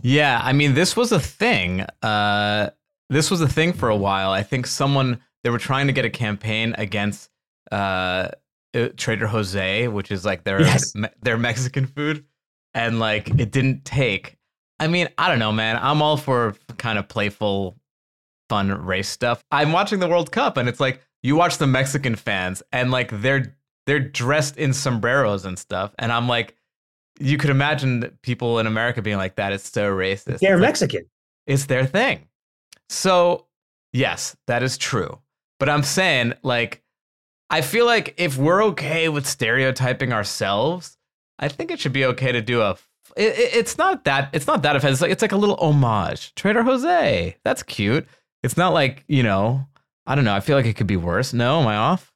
Yeah, 0.02 0.42
I 0.44 0.54
mean, 0.54 0.74
this 0.74 0.96
was 0.96 1.12
a 1.12 1.20
thing. 1.20 1.86
Uh, 2.02 2.72
this 3.10 3.30
was 3.30 3.42
a 3.42 3.48
thing 3.48 3.74
for 3.74 3.90
a 3.90 3.96
while. 3.96 4.32
I 4.32 4.44
think 4.44 4.68
someone 4.68 5.22
they 5.44 5.50
were 5.50 5.60
trying 5.60 5.88
to 5.88 5.94
get 5.94 6.06
a 6.06 6.10
campaign 6.10 6.74
against 6.78 7.30
uh, 7.72 8.30
uh 8.76 8.90
Trader 8.98 9.28
Jose, 9.28 9.88
which 9.88 10.12
is 10.12 10.26
like 10.26 10.44
their 10.44 10.62
yes. 10.62 10.94
me- 10.96 11.10
their 11.22 11.38
Mexican 11.38 11.88
food, 11.88 12.26
and 12.74 13.00
like 13.00 13.30
it 13.40 13.52
didn't 13.52 13.86
take. 13.86 14.38
I 14.80 14.88
mean, 14.88 15.08
I 15.18 15.30
don't 15.30 15.40
know, 15.40 15.52
man. 15.52 15.80
I'm 15.82 16.02
all 16.02 16.18
for 16.18 16.56
kind 16.78 16.98
of 17.00 17.08
playful, 17.08 17.78
fun 18.50 18.70
race 18.86 19.10
stuff. 19.10 19.44
I'm 19.52 19.72
watching 19.72 20.00
the 20.00 20.08
World 20.08 20.32
Cup, 20.32 20.58
and 20.58 20.68
it's 20.68 20.80
like 20.80 21.02
you 21.22 21.36
watch 21.36 21.58
the 21.58 21.68
Mexican 21.68 22.16
fans, 22.16 22.62
and 22.72 22.92
like 22.92 23.10
they're 23.22 23.56
they're 23.86 24.00
dressed 24.00 24.58
in 24.58 24.74
sombreros 24.74 25.46
and 25.46 25.58
stuff. 25.58 25.94
And 26.00 26.12
I'm 26.12 26.28
like, 26.28 26.56
you 27.20 27.38
could 27.38 27.50
imagine 27.50 28.18
people 28.22 28.60
in 28.60 28.68
America 28.68 29.02
being 29.02 29.18
like, 29.18 29.36
that. 29.36 29.54
It's 29.54 29.70
so 29.70 29.92
racist. 29.92 30.40
They're 30.40 30.56
it's 30.56 30.62
Mexican. 30.62 31.02
Like, 31.02 31.08
it's 31.48 31.66
their 31.66 31.86
thing. 31.86 32.28
So, 32.90 33.48
yes, 33.92 34.36
that 34.48 34.64
is 34.64 34.78
true. 34.78 35.20
But 35.60 35.70
I'm 35.70 35.84
saying, 35.84 36.34
like, 36.44 36.83
I 37.54 37.62
feel 37.62 37.86
like 37.86 38.16
if 38.18 38.36
we're 38.36 38.64
okay 38.64 39.10
with 39.10 39.28
stereotyping 39.28 40.12
ourselves, 40.12 40.98
I 41.38 41.50
think 41.50 41.70
it 41.70 41.80
should 41.80 41.94
be 41.94 42.04
okay 42.06 42.32
to 42.32 42.42
do 42.42 42.62
a. 42.62 42.72
It, 43.16 43.38
it, 43.38 43.56
it's 43.56 43.78
not 43.78 44.06
that 44.06 44.32
it's 44.34 44.48
not 44.48 44.64
that 44.64 44.76
offensive. 44.76 44.94
It's 44.94 45.02
like, 45.04 45.12
it's 45.12 45.22
like 45.22 45.34
a 45.34 45.38
little 45.38 45.58
homage. 45.58 46.34
Trader 46.34 46.64
Jose, 46.64 47.38
that's 47.44 47.62
cute. 47.62 48.08
It's 48.42 48.58
not 48.58 48.74
like 48.74 49.04
you 49.08 49.22
know. 49.22 49.68
I 50.08 50.16
don't 50.16 50.26
know. 50.26 50.34
I 50.34 50.40
feel 50.40 50.58
like 50.58 50.66
it 50.66 50.74
could 50.74 50.88
be 50.88 50.98
worse. 50.98 51.32
No, 51.32 51.62
am 51.62 51.68
I 51.68 51.76
off? 51.76 52.12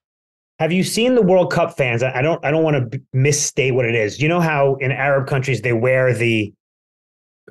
Have 0.57 0.71
you 0.71 0.83
seen 0.83 1.13
the 1.13 1.21
World 1.21 1.51
Cup 1.51 1.77
fans? 1.77 2.01
I 2.01 2.23
don't. 2.23 2.43
I 2.43 2.50
don't 2.50 2.63
want 2.63 2.91
to 2.91 3.00
misstate 3.13 3.75
what 3.75 3.85
it 3.85 3.93
is. 3.93 4.19
You 4.19 4.27
know 4.27 4.41
how 4.41 4.73
in 4.79 4.91
Arab 4.91 5.27
countries 5.27 5.62
they 5.62 5.73
wear 5.73 6.15
the 6.15 6.51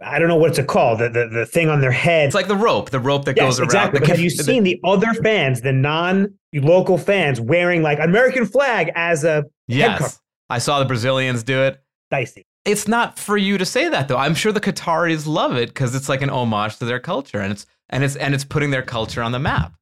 I 0.03 0.19
don't 0.19 0.29
know 0.29 0.37
what's 0.37 0.59
it 0.59 0.67
called. 0.67 0.99
The, 0.99 1.09
the 1.09 1.29
the 1.29 1.47
thing 1.47 1.69
on 1.69 1.81
their 1.81 1.91
head. 1.91 2.27
It's 2.27 2.35
like 2.35 2.49
the 2.49 2.57
rope, 2.57 2.91
the 2.91 3.01
rope 3.01 3.25
that 3.25 3.37
yes, 3.37 3.45
goes 3.45 3.61
around. 3.61 3.67
Exactly. 3.67 4.01
But 4.01 4.09
have 4.09 4.21
you 4.21 4.31
seen 4.31 4.63
the 4.63 4.81
other 4.85 5.15
fans, 5.15 5.63
the 5.63 5.73
non-local 5.73 6.99
fans, 6.99 7.41
wearing 7.41 7.83
like 7.83 7.99
American 7.99 8.47
flag 8.47 8.91
as 8.95 9.25
a 9.25 9.45
yes? 9.69 10.21
I 10.51 10.59
saw 10.59 10.79
the 10.79 10.85
Brazilians 10.85 11.43
do 11.43 11.63
it. 11.63 11.83
Dicey. 12.11 12.47
It's 12.65 12.87
not 12.89 13.19
for 13.19 13.37
you 13.37 13.59
to 13.59 13.65
say 13.65 13.89
that 13.89 14.09
though. 14.09 14.17
I'm 14.17 14.35
sure 14.35 14.53
the 14.53 14.61
Qataris 14.61 15.27
love 15.27 15.57
it 15.57 15.69
because 15.69 15.95
it's 15.95 16.09
like 16.09 16.23
an 16.23 16.31
homage 16.31 16.77
to 16.79 16.85
their 16.85 17.01
culture, 17.01 17.41
and 17.41 17.53
it's 17.53 17.67
and 17.89 18.05
it's 18.05 18.17
and 18.17 18.35
it's 18.35 18.45
putting 18.45 18.71
their 18.71 18.83
culture 18.83 19.23
on 19.23 19.33
the 19.33 19.39
map. 19.39 19.75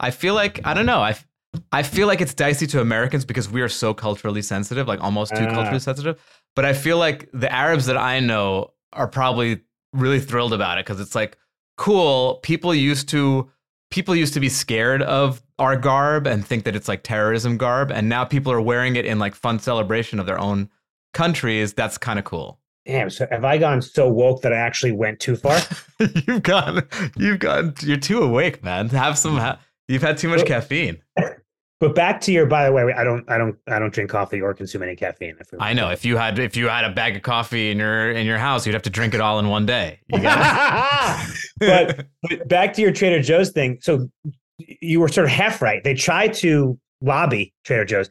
I 0.00 0.10
feel 0.10 0.34
like 0.34 0.60
I 0.64 0.74
don't 0.74 0.86
know. 0.86 1.00
I 1.00 1.16
I 1.70 1.82
feel 1.82 2.06
like 2.06 2.20
it's 2.20 2.34
dicey 2.34 2.66
to 2.68 2.80
Americans 2.80 3.24
because 3.24 3.48
we 3.48 3.62
are 3.62 3.68
so 3.68 3.94
culturally 3.94 4.42
sensitive, 4.42 4.88
like 4.88 5.00
almost 5.00 5.34
too 5.34 5.44
uh. 5.44 5.54
culturally 5.54 5.80
sensitive. 5.80 6.20
But 6.54 6.64
I 6.64 6.74
feel 6.74 6.98
like 6.98 7.30
the 7.32 7.50
Arabs 7.50 7.86
that 7.86 7.96
I 7.96 8.20
know 8.20 8.72
are 8.92 9.08
probably 9.08 9.60
really 9.92 10.20
thrilled 10.20 10.52
about 10.52 10.78
it 10.78 10.86
because 10.86 11.00
it's 11.00 11.14
like 11.14 11.38
cool. 11.76 12.40
People 12.42 12.74
used 12.74 13.08
to 13.10 13.50
people 13.90 14.16
used 14.16 14.34
to 14.34 14.40
be 14.40 14.48
scared 14.48 15.02
of 15.02 15.42
our 15.58 15.76
garb 15.76 16.26
and 16.26 16.46
think 16.46 16.64
that 16.64 16.74
it's 16.74 16.88
like 16.88 17.02
terrorism 17.02 17.56
garb, 17.56 17.90
and 17.90 18.08
now 18.08 18.24
people 18.24 18.52
are 18.52 18.60
wearing 18.60 18.96
it 18.96 19.04
in 19.04 19.18
like 19.18 19.34
fun 19.34 19.58
celebration 19.58 20.18
of 20.18 20.26
their 20.26 20.38
own 20.40 20.68
countries. 21.14 21.74
That's 21.74 21.98
kind 21.98 22.18
of 22.18 22.24
cool. 22.24 22.58
Damn. 22.86 23.10
So 23.10 23.28
have 23.30 23.44
I 23.44 23.58
gone 23.58 23.80
so 23.80 24.08
woke 24.08 24.42
that 24.42 24.52
I 24.52 24.56
actually 24.56 24.92
went 24.92 25.20
too 25.20 25.36
far? 25.36 25.60
you've 26.26 26.42
gone. 26.42 26.82
You've 27.16 27.38
gone. 27.38 27.74
You're 27.80 27.96
too 27.96 28.22
awake, 28.22 28.64
man. 28.64 28.88
Have 28.88 29.16
some. 29.18 29.36
Ha- 29.36 29.60
you've 29.88 30.02
had 30.02 30.18
too 30.18 30.28
much 30.28 30.44
caffeine. 30.44 31.00
But 31.82 31.96
back 31.96 32.20
to 32.20 32.32
your. 32.32 32.46
By 32.46 32.64
the 32.66 32.70
way, 32.70 32.94
I 32.96 33.02
don't, 33.02 33.28
I 33.28 33.36
don't, 33.36 33.58
I 33.66 33.80
don't 33.80 33.92
drink 33.92 34.08
coffee 34.08 34.40
or 34.40 34.54
consume 34.54 34.84
any 34.84 34.94
caffeine. 34.94 35.36
I 35.58 35.72
know. 35.72 35.90
If 35.90 36.04
you 36.04 36.16
had, 36.16 36.38
if 36.38 36.56
you 36.56 36.68
had 36.68 36.84
a 36.84 36.90
bag 36.90 37.16
of 37.16 37.22
coffee 37.22 37.72
in 37.72 37.78
your 37.78 38.12
in 38.12 38.24
your 38.24 38.38
house, 38.38 38.64
you'd 38.64 38.74
have 38.74 38.84
to 38.84 38.90
drink 38.90 39.14
it 39.14 39.20
all 39.20 39.40
in 39.40 39.48
one 39.48 39.66
day. 39.66 39.98
but, 40.08 41.26
but 41.58 42.48
back 42.48 42.72
to 42.74 42.82
your 42.82 42.92
Trader 42.92 43.20
Joe's 43.20 43.50
thing. 43.50 43.78
So 43.80 44.08
you 44.58 45.00
were 45.00 45.08
sort 45.08 45.24
of 45.24 45.32
half 45.32 45.60
right. 45.60 45.82
They 45.82 45.94
tried 45.94 46.34
to 46.34 46.78
lobby 47.00 47.52
Trader 47.64 47.84
Joe's. 47.84 48.08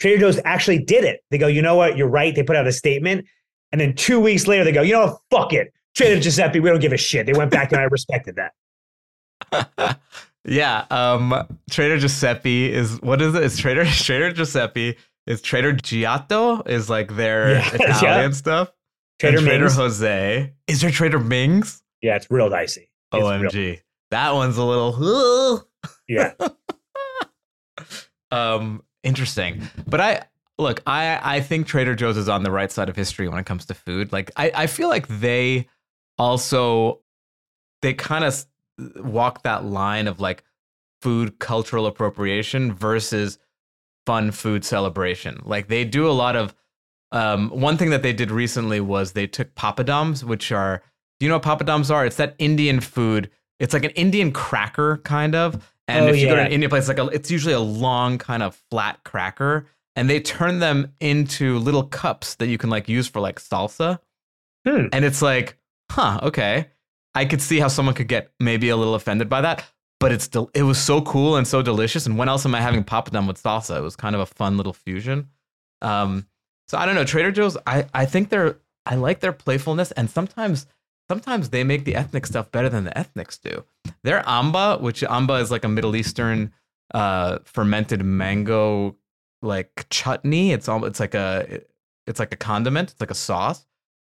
Trader 0.00 0.18
Joe's 0.18 0.40
actually 0.44 0.80
did 0.80 1.04
it. 1.04 1.20
They 1.30 1.38
go, 1.38 1.46
you 1.46 1.62
know 1.62 1.76
what? 1.76 1.96
You're 1.96 2.08
right. 2.08 2.34
They 2.34 2.42
put 2.42 2.56
out 2.56 2.66
a 2.66 2.72
statement, 2.72 3.24
and 3.70 3.80
then 3.80 3.94
two 3.94 4.18
weeks 4.18 4.48
later, 4.48 4.64
they 4.64 4.72
go, 4.72 4.82
you 4.82 4.94
know 4.94 5.06
what? 5.06 5.18
Fuck 5.30 5.52
it. 5.52 5.72
Trader 5.94 6.20
Giuseppe, 6.20 6.58
we 6.58 6.68
don't 6.68 6.80
give 6.80 6.92
a 6.92 6.96
shit. 6.96 7.26
They 7.26 7.34
went 7.34 7.52
back, 7.52 7.70
and 7.70 7.80
I 7.80 7.84
respected 7.84 8.36
that. 9.52 10.00
Yeah. 10.44 10.86
Um, 10.90 11.46
Trader 11.72 11.98
Giuseppe 11.98 12.70
is 12.72 13.00
what 13.02 13.20
is 13.22 13.34
it? 13.34 13.42
It's 13.42 13.56
Trader 13.58 13.84
Trader 14.04 14.30
Giuseppe. 14.32 14.96
Is 15.26 15.40
Trader 15.40 15.72
Giotto 15.72 16.62
is 16.62 16.88
like 16.90 17.14
their 17.16 17.52
Yeah, 17.54 17.74
Italian 17.74 18.30
yeah. 18.30 18.36
stuff. 18.36 18.72
Trader 19.20 19.38
and 19.38 19.46
Trader 19.46 19.64
Ming's. 19.64 19.76
Jose. 19.76 20.52
Is 20.66 20.80
there 20.80 20.90
Trader 20.90 21.18
Ming's? 21.20 21.82
Yeah, 22.02 22.16
it's 22.16 22.30
real 22.30 22.50
dicey. 22.50 22.90
It's 23.12 23.22
real- 23.22 23.50
OMG. 23.50 23.80
That 24.10 24.34
one's 24.34 24.58
a 24.58 24.64
little 24.64 25.64
yeah. 26.08 26.32
um 28.30 28.82
interesting. 29.02 29.62
But 29.86 30.00
I 30.00 30.22
look, 30.58 30.82
I 30.86 31.18
I 31.36 31.40
think 31.40 31.66
Trader 31.66 31.94
Joe's 31.94 32.16
is 32.16 32.28
on 32.28 32.42
the 32.42 32.50
right 32.50 32.70
side 32.70 32.88
of 32.88 32.96
history 32.96 33.28
when 33.28 33.38
it 33.38 33.46
comes 33.46 33.64
to 33.66 33.74
food. 33.74 34.12
Like 34.12 34.30
I 34.36 34.52
I 34.54 34.66
feel 34.66 34.88
like 34.88 35.08
they 35.08 35.68
also 36.18 37.00
they 37.80 37.94
kind 37.94 38.24
of 38.24 38.44
walk 38.96 39.42
that 39.44 39.64
line 39.64 40.08
of 40.08 40.20
like 40.20 40.44
food 41.02 41.38
cultural 41.38 41.86
appropriation 41.86 42.72
versus 42.72 43.38
fun 44.06 44.30
food 44.30 44.64
celebration. 44.64 45.42
Like 45.44 45.68
they 45.68 45.84
do 45.84 46.08
a 46.08 46.12
lot 46.12 46.36
of 46.36 46.54
um 47.10 47.50
one 47.50 47.76
thing 47.76 47.90
that 47.90 48.02
they 48.02 48.12
did 48.12 48.30
recently 48.30 48.80
was 48.80 49.12
they 49.12 49.26
took 49.26 49.54
papadums, 49.54 50.24
which 50.24 50.50
are 50.52 50.82
do 51.20 51.26
you 51.26 51.30
know 51.30 51.36
what 51.36 51.44
papadums 51.44 51.90
are? 51.90 52.04
It's 52.06 52.16
that 52.16 52.34
Indian 52.38 52.80
food. 52.80 53.30
It's 53.60 53.72
like 53.74 53.84
an 53.84 53.90
Indian 53.92 54.32
cracker 54.32 54.96
kind 54.98 55.34
of. 55.36 55.72
And 55.86 56.06
Oh, 56.06 56.08
if 56.08 56.16
you 56.16 56.26
go 56.26 56.34
to 56.34 56.42
an 56.42 56.52
Indian 56.52 56.70
place, 56.70 56.88
like 56.88 56.98
a, 56.98 57.06
it's 57.06 57.30
usually 57.30 57.54
a 57.54 57.60
long 57.60 58.18
kind 58.18 58.42
of 58.42 58.60
flat 58.70 59.04
cracker, 59.04 59.66
and 59.94 60.08
they 60.08 60.20
turn 60.20 60.58
them 60.58 60.92
into 61.00 61.58
little 61.58 61.84
cups 61.84 62.36
that 62.36 62.46
you 62.46 62.58
can 62.58 62.70
like 62.70 62.88
use 62.88 63.08
for 63.08 63.20
like 63.20 63.38
salsa. 63.38 63.98
Hmm. 64.66 64.86
And 64.92 65.04
it's 65.04 65.22
like, 65.22 65.58
huh, 65.90 66.20
okay. 66.22 66.68
I 67.14 67.24
could 67.24 67.42
see 67.42 67.60
how 67.60 67.68
someone 67.68 67.94
could 67.94 68.08
get 68.08 68.32
maybe 68.40 68.68
a 68.70 68.76
little 68.76 68.94
offended 68.94 69.28
by 69.28 69.42
that, 69.42 69.64
but 70.02 70.10
it's 70.10 70.26
del- 70.26 70.50
it 70.52 70.64
was 70.64 70.82
so 70.82 71.00
cool 71.02 71.36
and 71.36 71.46
so 71.46 71.62
delicious. 71.62 72.06
And 72.06 72.18
when 72.18 72.28
else 72.28 72.44
am 72.44 72.54
I 72.56 72.60
having 72.60 72.82
papadum 72.82 73.28
with 73.28 73.40
salsa? 73.40 73.78
It 73.78 73.82
was 73.82 73.94
kind 73.94 74.16
of 74.16 74.20
a 74.20 74.26
fun 74.26 74.56
little 74.56 74.72
fusion. 74.72 75.28
Um, 75.80 76.26
so 76.66 76.76
I 76.76 76.86
don't 76.86 76.96
know. 76.96 77.04
Trader 77.04 77.30
Joe's, 77.30 77.56
I 77.66 77.86
I 77.94 78.04
think 78.04 78.28
they're 78.28 78.56
I 78.84 78.96
like 78.96 79.20
their 79.20 79.32
playfulness, 79.32 79.92
and 79.92 80.10
sometimes 80.10 80.66
sometimes 81.08 81.50
they 81.50 81.62
make 81.62 81.84
the 81.84 81.94
ethnic 81.94 82.26
stuff 82.26 82.50
better 82.50 82.68
than 82.68 82.82
the 82.84 82.98
ethnics 82.98 83.38
do. 83.38 83.64
Their 84.02 84.28
amba, 84.28 84.78
which 84.78 85.04
amba 85.04 85.34
is 85.34 85.52
like 85.52 85.64
a 85.64 85.68
Middle 85.68 85.94
Eastern 85.94 86.52
uh, 86.92 87.38
fermented 87.44 88.04
mango 88.04 88.96
like 89.40 89.86
chutney. 89.88 90.50
It's 90.52 90.68
all 90.68 90.84
it's 90.84 90.98
like 90.98 91.14
a 91.14 91.60
it's 92.08 92.18
like 92.18 92.34
a 92.34 92.36
condiment. 92.36 92.90
It's 92.90 93.00
like 93.00 93.12
a 93.12 93.14
sauce. 93.14 93.66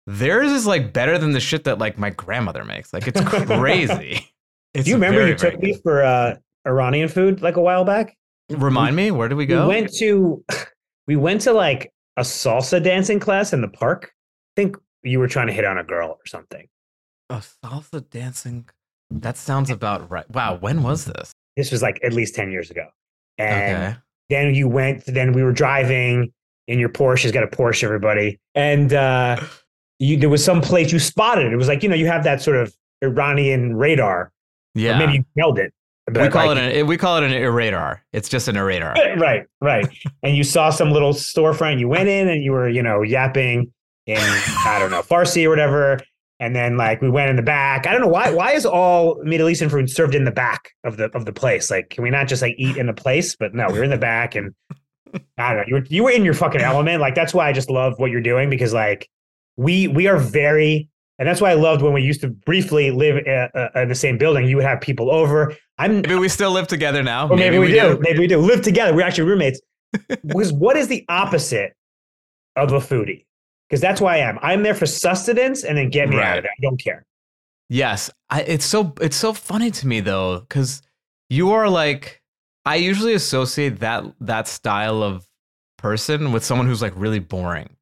Theirs 0.07 0.51
is 0.51 0.67
like 0.67 0.95
better 0.95 1.19
than 1.19 1.33
the 1.33 1.41
shit 1.41 1.65
that 1.65 1.79
like 1.79 1.99
my 1.99 2.09
grandmother 2.09 2.65
makes. 2.65 2.93
Like 2.95 3.07
it's 3.07 3.21
crazy. 3.47 4.34
It's 4.75 4.85
Do 4.85 4.91
you 4.91 4.97
remember 4.97 5.21
very, 5.21 5.31
you 5.31 5.37
took 5.37 5.59
me 5.61 5.79
for 5.83 6.03
uh, 6.03 6.37
Iranian 6.67 7.09
food 7.09 7.43
like 7.43 7.57
a 7.57 7.61
while 7.61 7.85
back? 7.85 8.17
Remind 8.51 8.97
me, 8.97 9.11
where 9.11 9.29
did 9.29 9.37
we 9.37 9.47
go? 9.47 9.63
We 9.63 9.75
went 9.75 9.93
to 9.95 10.45
we 11.07 11.17
went 11.17 11.41
to 11.43 11.53
like 11.53 11.93
a 12.17 12.23
salsa 12.23 12.83
dancing 12.83 13.21
class 13.21 13.53
in 13.53 13.61
the 13.61 13.69
park. 13.69 14.13
I 14.57 14.63
think 14.63 14.77
you 15.03 15.19
were 15.19 15.29
trying 15.29 15.47
to 15.47 15.53
hit 15.53 15.65
on 15.65 15.79
a 15.79 15.85
girl 15.85 16.11
or 16.11 16.27
something. 16.27 16.67
A 17.31 17.43
salsa 17.65 18.09
dancing. 18.11 18.69
That 19.11 19.37
sounds 19.37 19.71
about 19.71 20.11
right. 20.11 20.29
Wow, 20.31 20.57
when 20.57 20.83
was 20.83 21.05
this? 21.05 21.33
This 21.57 21.71
was 21.71 21.83
like 21.83 22.01
at 22.03 22.13
least 22.13 22.35
10 22.35 22.51
years 22.51 22.71
ago. 22.71 22.87
And 23.39 23.77
Okay. 23.77 23.97
then 24.31 24.55
you 24.55 24.67
went, 24.69 25.05
then 25.07 25.33
we 25.33 25.43
were 25.43 25.53
driving 25.53 26.33
in 26.67 26.79
your 26.79 26.89
Porsche. 26.89 27.21
He's 27.23 27.33
got 27.33 27.45
a 27.45 27.49
Porsche, 27.49 27.85
everybody. 27.85 28.41
And 28.55 28.93
uh, 28.93 29.41
you, 29.99 30.17
there 30.17 30.29
was 30.29 30.45
some 30.45 30.61
place 30.61 30.91
you 30.93 30.99
spotted. 30.99 31.53
It 31.53 31.57
was 31.57 31.69
like, 31.69 31.83
you 31.83 31.89
know, 31.89 31.95
you 31.95 32.07
have 32.07 32.25
that 32.25 32.43
sort 32.43 32.57
of 32.57 32.75
Iranian 33.03 33.77
radar. 33.77 34.33
Or 34.77 34.81
Yeah. 34.81 34.99
maybe 34.99 35.13
you 35.15 35.25
nailed 35.37 35.59
it. 35.59 35.73
we 36.13 36.29
call 36.29 36.51
it 36.51 36.59
an 36.59 36.87
we 36.87 36.97
call 36.97 37.17
it 37.17 37.25
an 37.25 37.53
radar. 37.53 38.05
It's 38.13 38.29
just 38.29 38.49
an 38.49 38.59
radar. 38.59 38.95
right, 39.17 39.47
right. 39.61 39.87
and 40.23 40.37
you 40.37 40.45
saw 40.45 40.71
some 40.71 40.91
little 40.93 41.13
storefront. 41.13 41.79
You 41.79 41.89
went 41.89 42.09
in 42.09 42.29
and 42.29 42.43
you 42.45 42.53
were, 42.53 42.69
you 42.69 42.83
know, 42.83 43.03
yapping 43.03 43.73
in 44.07 44.19
I 44.19 44.77
don't 44.79 44.91
know 44.91 45.01
Farsi 45.01 45.47
or 45.47 45.51
whatever. 45.51 45.99
And 46.41 46.55
then 46.55 46.77
like 46.77 47.01
we 47.01 47.09
went 47.09 47.31
in 47.31 47.37
the 47.37 47.43
back. 47.43 47.87
I 47.87 47.93
don't 47.93 48.01
know 48.03 48.09
why. 48.09 48.31
Why 48.31 48.53
is 48.53 48.67
all 48.67 49.23
Middle 49.23 49.49
Eastern 49.49 49.71
food 49.71 49.89
served 49.89 50.15
in 50.15 50.25
the 50.25 50.31
back 50.33 50.73
of 50.83 50.97
the 50.97 51.05
of 51.17 51.25
the 51.25 51.33
place? 51.33 51.71
Like, 51.71 51.91
can 51.91 52.03
we 52.03 52.11
not 52.11 52.27
just 52.27 52.43
like 52.43 52.57
eat 52.59 52.77
in 52.77 52.87
the 52.87 52.93
place? 52.93 53.37
But 53.37 53.55
no, 53.55 53.69
we 53.69 53.79
were 53.79 53.85
in 53.85 53.91
the 53.91 53.97
back, 53.97 54.35
and 54.35 54.53
I 55.39 55.55
don't 55.55 55.59
know. 55.59 55.65
You 55.69 55.75
were 55.77 55.85
you 55.89 56.03
were 56.05 56.11
in 56.11 56.25
your 56.25 56.35
fucking 56.35 56.61
element. 56.61 57.01
Like 57.01 57.15
that's 57.15 57.33
why 57.33 57.49
I 57.49 57.53
just 57.53 57.71
love 57.71 57.95
what 57.99 58.11
you're 58.11 58.21
doing 58.21 58.51
because 58.51 58.75
like 58.75 59.09
we 59.57 59.89
we 59.89 60.07
are 60.09 60.19
very. 60.19 60.89
And 61.19 61.29
that's 61.29 61.41
why 61.41 61.51
I 61.51 61.55
loved 61.55 61.83
when 61.83 61.93
we 61.93 62.03
used 62.03 62.21
to 62.23 62.29
briefly 62.29 62.91
live 62.91 63.25
uh, 63.27 63.49
uh, 63.57 63.81
in 63.83 63.89
the 63.89 63.95
same 63.95 64.19
building. 64.19 64.49
You 64.49 64.57
would 64.57 64.65
have 64.65 64.81
people 64.81 65.11
over. 65.11 65.55
I'm 65.79 66.01
Maybe 66.01 66.17
we 66.17 66.29
still 66.29 66.51
live 66.51 66.67
together 66.67 67.03
now. 67.03 67.29
or 67.29 67.37
maybe, 67.37 67.59
we, 67.59 67.69
do. 67.69 67.99
Maybe 68.01 68.19
we 68.19 68.27
do. 68.27 68.39
Live 68.39 68.63
together. 68.63 68.95
We're 68.95 69.07
actually 69.07 69.29
roommates. 69.29 69.61
because 70.09 70.53
what 70.53 70.77
is 70.77 70.89
the 70.89 71.05
opposite 71.09 71.75
of 72.57 72.73
a 72.73 72.79
foodie? 72.79 73.27
Because 73.69 73.81
that's 73.81 74.01
why 74.01 74.17
I 74.17 74.19
am. 74.19 74.39
I'm 74.43 74.63
there 74.63 74.75
for 74.75 74.87
sustenance 74.87 75.65
and 75.65 75.79
then 75.79 75.89
get 75.91 76.09
me 76.09 76.19
out 76.19 76.39
of 76.39 76.45
it. 76.45 76.51
I 76.51 76.63
don't 76.63 76.83
care. 76.83 77.07
Yes, 77.69 78.11
I, 78.29 78.43
it's 78.43 78.65
so 78.65 78.93
it's 79.01 79.17
so 79.17 79.33
funny 79.33 79.71
to 79.71 79.87
me 79.87 80.01
though, 80.01 80.41
because 80.41 80.83
you 81.31 81.53
are 81.53 81.69
like 81.69 82.21
I 82.67 82.77
usually 82.77 83.15
associate 83.15 83.81
that 83.81 84.05
that 84.21 84.49
style 84.49 85.03
of 85.03 85.27
person 85.79 86.33
with 86.33 86.45
someone 86.45 86.67
who's 86.67 86.83
like 86.83 86.93
really 86.97 87.19
boring. 87.19 87.77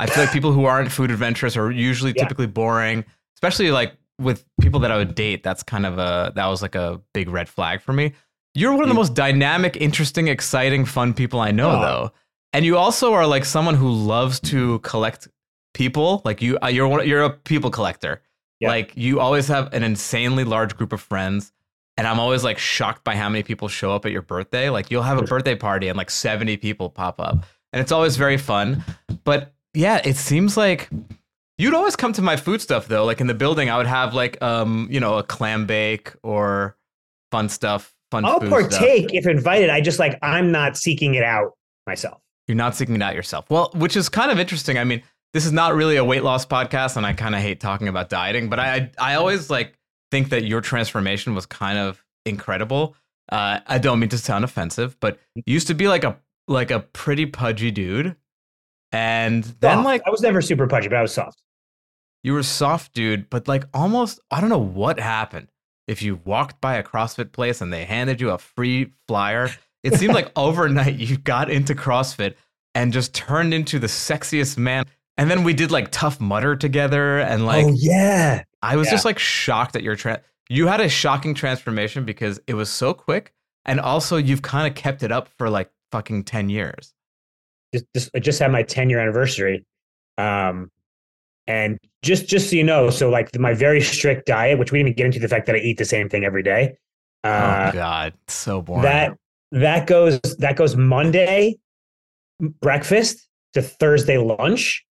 I 0.00 0.06
feel 0.06 0.24
like 0.24 0.32
people 0.32 0.52
who 0.52 0.64
aren't 0.64 0.90
food 0.90 1.10
adventurous 1.10 1.56
are 1.56 1.70
usually 1.70 2.12
Yeah. 2.16 2.24
typically 2.24 2.46
boring, 2.46 3.04
especially 3.36 3.70
like 3.70 3.94
with 4.18 4.44
people 4.60 4.80
that 4.80 4.90
I 4.90 4.96
would 4.96 5.14
date. 5.14 5.42
That's 5.42 5.62
kind 5.62 5.86
of 5.86 5.98
a 5.98 6.32
that 6.34 6.46
was 6.46 6.62
like 6.62 6.74
a 6.74 7.00
big 7.14 7.28
red 7.28 7.48
flag 7.48 7.80
for 7.80 7.92
me. 7.92 8.12
You're 8.54 8.72
one 8.72 8.82
of 8.82 8.88
the 8.88 8.94
most 8.94 9.14
dynamic, 9.14 9.76
interesting, 9.76 10.28
exciting, 10.28 10.84
fun 10.84 11.14
people 11.14 11.38
I 11.40 11.52
know, 11.52 11.70
Aw. 11.70 11.80
though. 11.80 12.12
And 12.52 12.64
you 12.64 12.76
also 12.76 13.12
are 13.12 13.26
like 13.26 13.44
someone 13.44 13.76
who 13.76 13.90
loves 13.90 14.40
to 14.40 14.80
collect 14.80 15.28
people. 15.72 16.20
Like 16.24 16.42
you, 16.42 16.58
uh, 16.62 16.66
you're 16.66 16.88
one, 16.88 17.06
you're 17.06 17.22
a 17.22 17.30
people 17.30 17.70
collector. 17.70 18.22
Yeah. 18.58 18.68
Like 18.68 18.92
you 18.96 19.20
always 19.20 19.46
have 19.48 19.72
an 19.72 19.82
insanely 19.84 20.44
large 20.44 20.76
group 20.76 20.92
of 20.92 21.00
friends, 21.00 21.52
and 21.96 22.06
I'm 22.06 22.18
always 22.20 22.42
like 22.44 22.58
shocked 22.58 23.04
by 23.04 23.14
how 23.16 23.28
many 23.28 23.42
people 23.42 23.68
show 23.68 23.94
up 23.94 24.04
at 24.04 24.12
your 24.12 24.22
birthday. 24.22 24.68
Like 24.68 24.90
you'll 24.90 25.04
have 25.04 25.18
a 25.18 25.22
birthday 25.22 25.54
party 25.54 25.88
and 25.88 25.96
like 25.96 26.10
70 26.10 26.56
people 26.58 26.90
pop 26.90 27.20
up, 27.20 27.46
and 27.72 27.80
it's 27.80 27.92
always 27.92 28.16
very 28.16 28.36
fun. 28.36 28.84
But 29.24 29.54
yeah, 29.74 30.00
it 30.04 30.16
seems 30.16 30.56
like 30.56 30.90
you'd 31.58 31.74
always 31.74 31.96
come 31.96 32.12
to 32.14 32.22
my 32.22 32.36
food 32.36 32.60
stuff 32.60 32.88
though. 32.88 33.04
Like 33.04 33.20
in 33.20 33.26
the 33.26 33.34
building, 33.34 33.70
I 33.70 33.76
would 33.76 33.86
have 33.86 34.14
like 34.14 34.40
um 34.42 34.88
you 34.90 35.00
know 35.00 35.18
a 35.18 35.22
clam 35.22 35.66
bake 35.66 36.12
or 36.22 36.76
fun 37.30 37.48
stuff. 37.48 37.94
Fun. 38.10 38.24
I'll 38.24 38.40
food 38.40 38.72
stuff. 38.72 38.80
partake 38.80 39.14
if 39.14 39.26
invited. 39.26 39.70
I 39.70 39.80
just 39.80 39.98
like 39.98 40.18
I'm 40.22 40.50
not 40.50 40.76
seeking 40.76 41.14
it 41.14 41.22
out 41.22 41.52
myself. 41.86 42.20
You're 42.48 42.56
not 42.56 42.74
seeking 42.74 42.96
it 42.96 43.02
out 43.02 43.14
yourself. 43.14 43.48
Well, 43.48 43.70
which 43.74 43.96
is 43.96 44.08
kind 44.08 44.32
of 44.32 44.40
interesting. 44.40 44.76
I 44.76 44.84
mean, 44.84 45.02
this 45.32 45.46
is 45.46 45.52
not 45.52 45.74
really 45.74 45.96
a 45.96 46.04
weight 46.04 46.24
loss 46.24 46.44
podcast, 46.44 46.96
and 46.96 47.06
I 47.06 47.12
kind 47.12 47.34
of 47.34 47.40
hate 47.40 47.60
talking 47.60 47.86
about 47.86 48.08
dieting, 48.08 48.48
but 48.48 48.58
I 48.58 48.90
I 48.98 49.14
always 49.14 49.50
like 49.50 49.78
think 50.10 50.30
that 50.30 50.44
your 50.44 50.60
transformation 50.60 51.34
was 51.34 51.46
kind 51.46 51.78
of 51.78 52.04
incredible. 52.26 52.96
Uh, 53.30 53.60
I 53.66 53.78
don't 53.78 54.00
mean 54.00 54.08
to 54.08 54.18
sound 54.18 54.44
offensive, 54.44 54.98
but 54.98 55.18
you 55.36 55.44
used 55.46 55.68
to 55.68 55.74
be 55.74 55.86
like 55.86 56.02
a 56.02 56.18
like 56.48 56.72
a 56.72 56.80
pretty 56.80 57.26
pudgy 57.26 57.70
dude, 57.70 58.16
and 58.92 59.44
then 59.60 59.78
Soft. 59.78 59.84
like 59.84 60.02
I 60.06 60.10
was 60.10 60.20
never 60.20 60.42
super 60.42 60.66
pudgy, 60.66 60.88
but 60.88 60.98
I 60.98 61.02
was 61.02 61.12
soft. 61.14 61.42
you 62.22 62.32
were 62.32 62.42
soft 62.42 62.92
dude, 62.92 63.30
but 63.30 63.48
like 63.48 63.64
almost 63.74 64.20
I 64.30 64.40
don't 64.40 64.50
know 64.50 64.58
what 64.58 64.98
happened. 64.98 65.48
If 65.86 66.02
you 66.02 66.20
walked 66.24 66.60
by 66.60 66.76
a 66.76 66.82
CrossFit 66.82 67.32
place 67.32 67.60
and 67.60 67.72
they 67.72 67.84
handed 67.84 68.20
you 68.20 68.30
a 68.30 68.38
free 68.38 68.92
flyer, 69.08 69.50
it 69.82 69.94
seemed 69.94 70.14
like 70.14 70.30
overnight 70.36 70.96
you 70.96 71.16
got 71.16 71.50
into 71.50 71.74
CrossFit 71.74 72.34
and 72.74 72.92
just 72.92 73.14
turned 73.14 73.52
into 73.52 73.78
the 73.78 73.88
sexiest 73.88 74.56
man. 74.56 74.84
And 75.16 75.30
then 75.30 75.44
we 75.44 75.52
did 75.52 75.70
like 75.70 75.90
Tough 75.90 76.20
Mudder 76.20 76.56
together, 76.56 77.18
and 77.18 77.44
like 77.44 77.66
oh 77.66 77.74
yeah, 77.74 78.44
I 78.62 78.76
was 78.76 78.86
yeah. 78.86 78.92
just 78.92 79.04
like 79.04 79.18
shocked 79.18 79.76
at 79.76 79.82
your 79.82 79.96
tra- 79.96 80.22
you 80.48 80.66
had 80.66 80.80
a 80.80 80.88
shocking 80.88 81.34
transformation 81.34 82.04
because 82.04 82.40
it 82.46 82.54
was 82.54 82.70
so 82.70 82.94
quick, 82.94 83.34
and 83.66 83.80
also 83.80 84.16
you've 84.16 84.42
kind 84.42 84.66
of 84.66 84.74
kept 84.74 85.02
it 85.02 85.12
up 85.12 85.28
for 85.36 85.50
like 85.50 85.70
fucking 85.92 86.24
ten 86.24 86.48
years. 86.48 86.94
Just, 87.72 87.84
just 87.94 88.10
I 88.14 88.18
just 88.18 88.38
had 88.38 88.50
my 88.52 88.62
10 88.62 88.90
year 88.90 89.00
anniversary. 89.00 89.64
Um, 90.18 90.70
and 91.46 91.78
just 92.02 92.28
just 92.28 92.50
so 92.50 92.56
you 92.56 92.62
know, 92.62 92.90
so 92.90 93.10
like 93.10 93.36
my 93.38 93.54
very 93.54 93.80
strict 93.80 94.26
diet, 94.26 94.58
which 94.58 94.72
we 94.72 94.78
didn't 94.78 94.88
even 94.88 94.96
get 94.96 95.06
into 95.06 95.18
the 95.18 95.28
fact 95.28 95.46
that 95.46 95.56
I 95.56 95.58
eat 95.58 95.78
the 95.78 95.84
same 95.84 96.08
thing 96.08 96.24
every 96.24 96.42
day. 96.42 96.76
Uh, 97.24 97.70
oh 97.72 97.76
god, 97.76 98.14
so 98.28 98.62
boring. 98.62 98.82
that 98.82 99.16
that 99.52 99.86
goes 99.86 100.20
that 100.38 100.56
goes 100.56 100.76
Monday 100.76 101.58
breakfast 102.38 103.28
to 103.54 103.62
Thursday 103.62 104.16
lunch, 104.16 104.84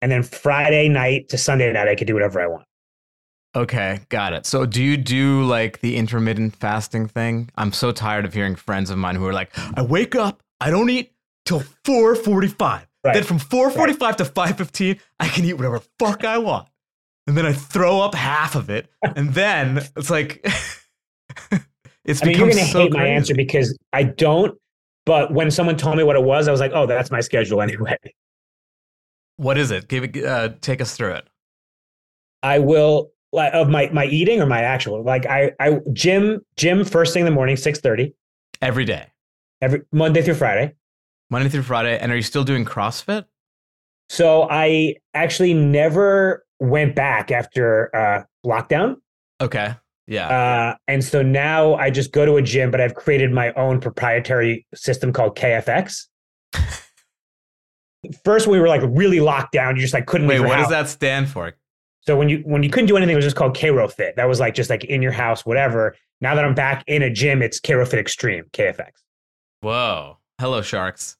and 0.00 0.10
then 0.10 0.22
Friday 0.22 0.88
night 0.88 1.28
to 1.30 1.38
Sunday 1.38 1.72
night 1.72 1.88
I 1.88 1.94
could 1.96 2.06
do 2.06 2.14
whatever 2.14 2.40
I 2.40 2.46
want. 2.46 2.64
Okay, 3.56 4.00
got 4.10 4.34
it. 4.34 4.46
So 4.46 4.66
do 4.66 4.82
you 4.82 4.96
do 4.96 5.42
like 5.44 5.80
the 5.80 5.96
intermittent 5.96 6.54
fasting 6.56 7.08
thing? 7.08 7.50
I'm 7.56 7.72
so 7.72 7.90
tired 7.90 8.24
of 8.26 8.34
hearing 8.34 8.54
friends 8.54 8.90
of 8.90 8.98
mine 8.98 9.16
who 9.16 9.26
are 9.26 9.32
like, 9.32 9.50
I 9.74 9.82
wake 9.82 10.14
up, 10.14 10.42
I 10.60 10.70
don't 10.70 10.90
eat 10.90 11.12
till 11.46 11.60
4:45. 11.84 12.86
Right. 13.04 13.14
Then 13.14 13.24
from 13.24 13.38
4:45 13.38 14.16
to 14.16 14.24
5:15, 14.24 15.00
I 15.18 15.28
can 15.28 15.44
eat 15.44 15.54
whatever 15.54 15.80
fuck 15.98 16.24
I 16.24 16.38
want. 16.38 16.68
And 17.26 17.36
then 17.36 17.46
I 17.46 17.52
throw 17.52 18.00
up 18.00 18.14
half 18.14 18.54
of 18.54 18.70
it, 18.70 18.88
and 19.02 19.32
then 19.34 19.78
it's 19.96 20.10
like 20.10 20.46
It's 22.06 22.22
I 22.22 22.26
mean, 22.26 22.38
you're 22.38 22.48
gonna 22.48 22.64
so 22.64 22.80
hate 22.80 22.92
my 22.92 23.06
answer 23.06 23.34
because 23.34 23.76
I 23.92 24.04
don't. 24.04 24.56
But 25.04 25.32
when 25.32 25.50
someone 25.50 25.76
told 25.76 25.96
me 25.96 26.04
what 26.04 26.16
it 26.16 26.22
was, 26.22 26.48
I 26.48 26.52
was 26.52 26.60
like, 26.60 26.72
"Oh, 26.72 26.86
that's 26.86 27.10
my 27.10 27.20
schedule 27.20 27.60
anyway." 27.60 27.96
What 29.36 29.58
is 29.58 29.70
it? 29.70 29.88
Give 29.88 30.04
it. 30.04 30.24
Uh, 30.24 30.50
take 30.60 30.80
us 30.80 30.96
through 30.96 31.14
it. 31.14 31.28
I 32.42 32.60
will 32.60 33.10
like 33.32 33.52
of 33.52 33.68
my 33.68 33.90
my 33.92 34.06
eating 34.06 34.40
or 34.40 34.46
my 34.46 34.62
actual 34.62 35.02
like 35.02 35.26
I 35.26 35.52
I 35.58 35.80
gym 35.92 36.40
gym 36.56 36.84
first 36.84 37.12
thing 37.12 37.20
in 37.20 37.26
the 37.26 37.32
morning 37.32 37.56
six 37.56 37.80
thirty 37.80 38.14
Every 38.62 38.84
day, 38.84 39.08
every 39.60 39.82
Monday 39.92 40.22
through 40.22 40.34
Friday. 40.34 40.74
Monday 41.30 41.48
through 41.48 41.62
Friday. 41.62 41.98
And 41.98 42.12
are 42.12 42.16
you 42.16 42.22
still 42.22 42.44
doing 42.44 42.64
CrossFit? 42.64 43.24
So 44.08 44.48
I 44.50 44.94
actually 45.14 45.54
never 45.54 46.44
went 46.60 46.94
back 46.94 47.30
after 47.30 47.94
uh, 47.94 48.22
lockdown. 48.46 48.96
Okay. 49.40 49.74
Yeah. 50.06 50.28
Uh, 50.28 50.76
and 50.86 51.02
so 51.04 51.22
now 51.22 51.74
I 51.74 51.90
just 51.90 52.12
go 52.12 52.24
to 52.24 52.36
a 52.36 52.42
gym, 52.42 52.70
but 52.70 52.80
I've 52.80 52.94
created 52.94 53.32
my 53.32 53.52
own 53.54 53.80
proprietary 53.80 54.66
system 54.74 55.12
called 55.12 55.36
KFX. 55.36 56.04
First, 58.24 58.46
we 58.46 58.60
were 58.60 58.68
like 58.68 58.82
really 58.84 59.18
locked 59.18 59.52
down. 59.52 59.74
You 59.74 59.82
just 59.82 59.94
like 59.94 60.06
couldn't 60.06 60.28
Wait, 60.28 60.40
what 60.40 60.56
does 60.56 60.68
that 60.68 60.88
stand 60.88 61.28
for? 61.28 61.54
So 62.02 62.16
when 62.16 62.28
you 62.28 62.38
when 62.44 62.62
you 62.62 62.70
couldn't 62.70 62.86
do 62.86 62.96
anything, 62.96 63.14
it 63.14 63.16
was 63.16 63.24
just 63.24 63.34
called 63.34 63.56
Karo 63.56 63.88
Fit. 63.88 64.14
That 64.14 64.28
was 64.28 64.38
like 64.38 64.54
just 64.54 64.70
like 64.70 64.84
in 64.84 65.02
your 65.02 65.10
house, 65.10 65.44
whatever. 65.44 65.96
Now 66.20 66.36
that 66.36 66.44
I'm 66.44 66.54
back 66.54 66.84
in 66.86 67.02
a 67.02 67.10
gym, 67.10 67.42
it's 67.42 67.58
Karo 67.58 67.84
Fit 67.84 67.98
Extreme 67.98 68.44
KFX. 68.52 68.90
Whoa. 69.60 70.18
Hello, 70.40 70.62
sharks. 70.62 71.16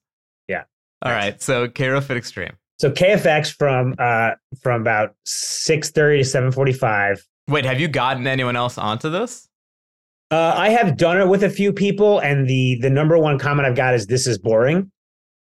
Yeah. 0.47 0.63
All 1.01 1.11
right. 1.11 1.41
So 1.41 1.67
Karo 1.67 2.01
Fit 2.01 2.17
Extreme. 2.17 2.53
So 2.79 2.91
KFX 2.91 3.53
from 3.53 3.95
uh 3.97 4.31
from 4.61 4.81
about 4.81 5.15
six 5.25 5.89
thirty 5.89 6.19
to 6.19 6.23
seven 6.23 6.51
forty 6.51 6.73
five. 6.73 7.25
Wait, 7.47 7.65
have 7.65 7.79
you 7.79 7.87
gotten 7.87 8.27
anyone 8.27 8.55
else 8.55 8.77
onto 8.77 9.09
this? 9.09 9.47
Uh, 10.29 10.53
I 10.57 10.69
have 10.69 10.97
done 10.97 11.19
it 11.21 11.27
with 11.27 11.43
a 11.43 11.49
few 11.49 11.71
people, 11.71 12.19
and 12.19 12.47
the 12.47 12.77
the 12.81 12.89
number 12.89 13.17
one 13.17 13.39
comment 13.39 13.67
I've 13.67 13.75
got 13.75 13.93
is 13.95 14.07
this 14.07 14.27
is 14.27 14.37
boring. 14.37 14.91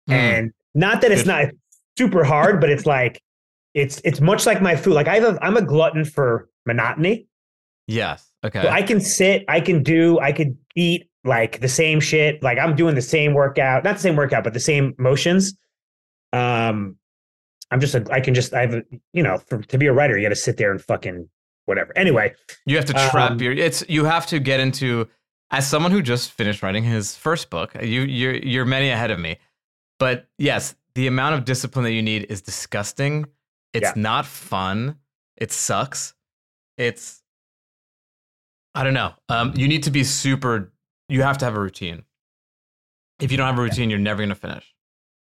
Hmm. 0.08 0.14
And 0.14 0.52
not 0.74 1.02
that 1.02 1.12
it's 1.12 1.24
Good. 1.24 1.28
not 1.28 1.48
super 1.98 2.24
hard, 2.24 2.62
but 2.62 2.70
it's 2.70 2.86
like 2.86 3.22
it's 3.74 4.02
it's 4.04 4.22
much 4.22 4.46
like 4.46 4.62
my 4.62 4.76
food. 4.76 4.94
Like 4.94 5.08
I 5.08 5.16
have 5.16 5.36
a, 5.36 5.46
I'm 5.46 5.58
a 5.58 5.62
glutton 5.62 6.06
for 6.06 6.50
monotony. 6.66 7.28
Yes. 7.88 8.32
Okay. 8.46 8.62
So 8.62 8.70
I 8.70 8.82
can 8.82 9.02
sit, 9.02 9.44
I 9.50 9.60
can 9.60 9.84
do, 9.84 10.20
I 10.20 10.32
could 10.32 10.56
eat 10.76 11.10
like 11.30 11.62
the 11.62 11.70
same 11.70 12.00
shit. 12.02 12.44
Like 12.44 12.58
I'm 12.58 12.76
doing 12.76 12.96
the 12.96 13.02
same 13.02 13.34
workout, 13.34 13.84
not 13.86 13.96
the 13.96 14.02
same 14.02 14.16
workout, 14.18 14.44
but 14.44 14.54
the 14.54 14.60
same 14.60 14.96
motions. 14.98 15.54
Um, 16.34 16.98
I'm 17.72 17.80
just 17.80 17.96
a, 17.96 18.06
I 18.12 18.20
can 18.20 18.34
just, 18.34 18.54
I 18.54 18.62
have, 18.62 18.74
a, 18.74 18.84
you 19.14 19.24
know, 19.24 19.38
for, 19.38 19.62
to 19.62 19.78
be 19.78 19.86
a 19.86 19.94
writer, 19.94 20.18
you 20.18 20.26
got 20.26 20.30
to 20.30 20.36
sit 20.36 20.58
there 20.58 20.72
and 20.72 20.82
fucking 20.82 21.30
whatever. 21.66 21.96
Anyway, 21.96 22.34
you 22.66 22.76
have 22.76 22.86
to 22.86 22.94
trap 22.94 23.32
um, 23.32 23.40
your. 23.40 23.54
It's 23.54 23.84
you 23.88 24.04
have 24.06 24.26
to 24.28 24.40
get 24.40 24.60
into. 24.60 25.08
As 25.52 25.68
someone 25.68 25.92
who 25.92 26.02
just 26.04 26.32
finished 26.32 26.62
writing 26.62 26.84
his 26.84 27.16
first 27.16 27.50
book, 27.50 27.74
you 27.82 28.02
you're 28.02 28.36
you're 28.36 28.66
many 28.66 28.90
ahead 28.90 29.10
of 29.12 29.20
me. 29.20 29.38
But 29.98 30.28
yes, 30.38 30.76
the 30.96 31.08
amount 31.08 31.36
of 31.36 31.46
discipline 31.46 31.86
that 31.86 31.94
you 31.94 32.02
need 32.04 32.26
is 32.30 32.42
disgusting. 32.42 33.26
It's 33.74 33.90
Yeah. 33.90 33.94
not 33.96 34.26
fun. 34.26 34.98
It 35.38 35.52
sucks. 35.52 36.14
It's 36.78 37.24
I 38.76 38.84
don't 38.84 38.94
know. 38.94 39.14
Um, 39.28 39.54
you 39.56 39.68
need 39.68 39.84
to 39.84 39.92
be 39.92 40.04
super. 40.04 40.72
You 41.10 41.24
have 41.24 41.38
to 41.40 41.46
have 41.46 41.56
a 41.56 41.60
routine. 41.60 42.04
If 43.20 43.32
you 43.32 43.38
don't 43.38 43.48
have 43.48 43.60
a 43.60 43.62
routine, 43.62 43.90
you're 43.90 44.00
never 44.00 44.20
going 44.20 44.30
to 44.30 44.36
finish. 44.36 44.74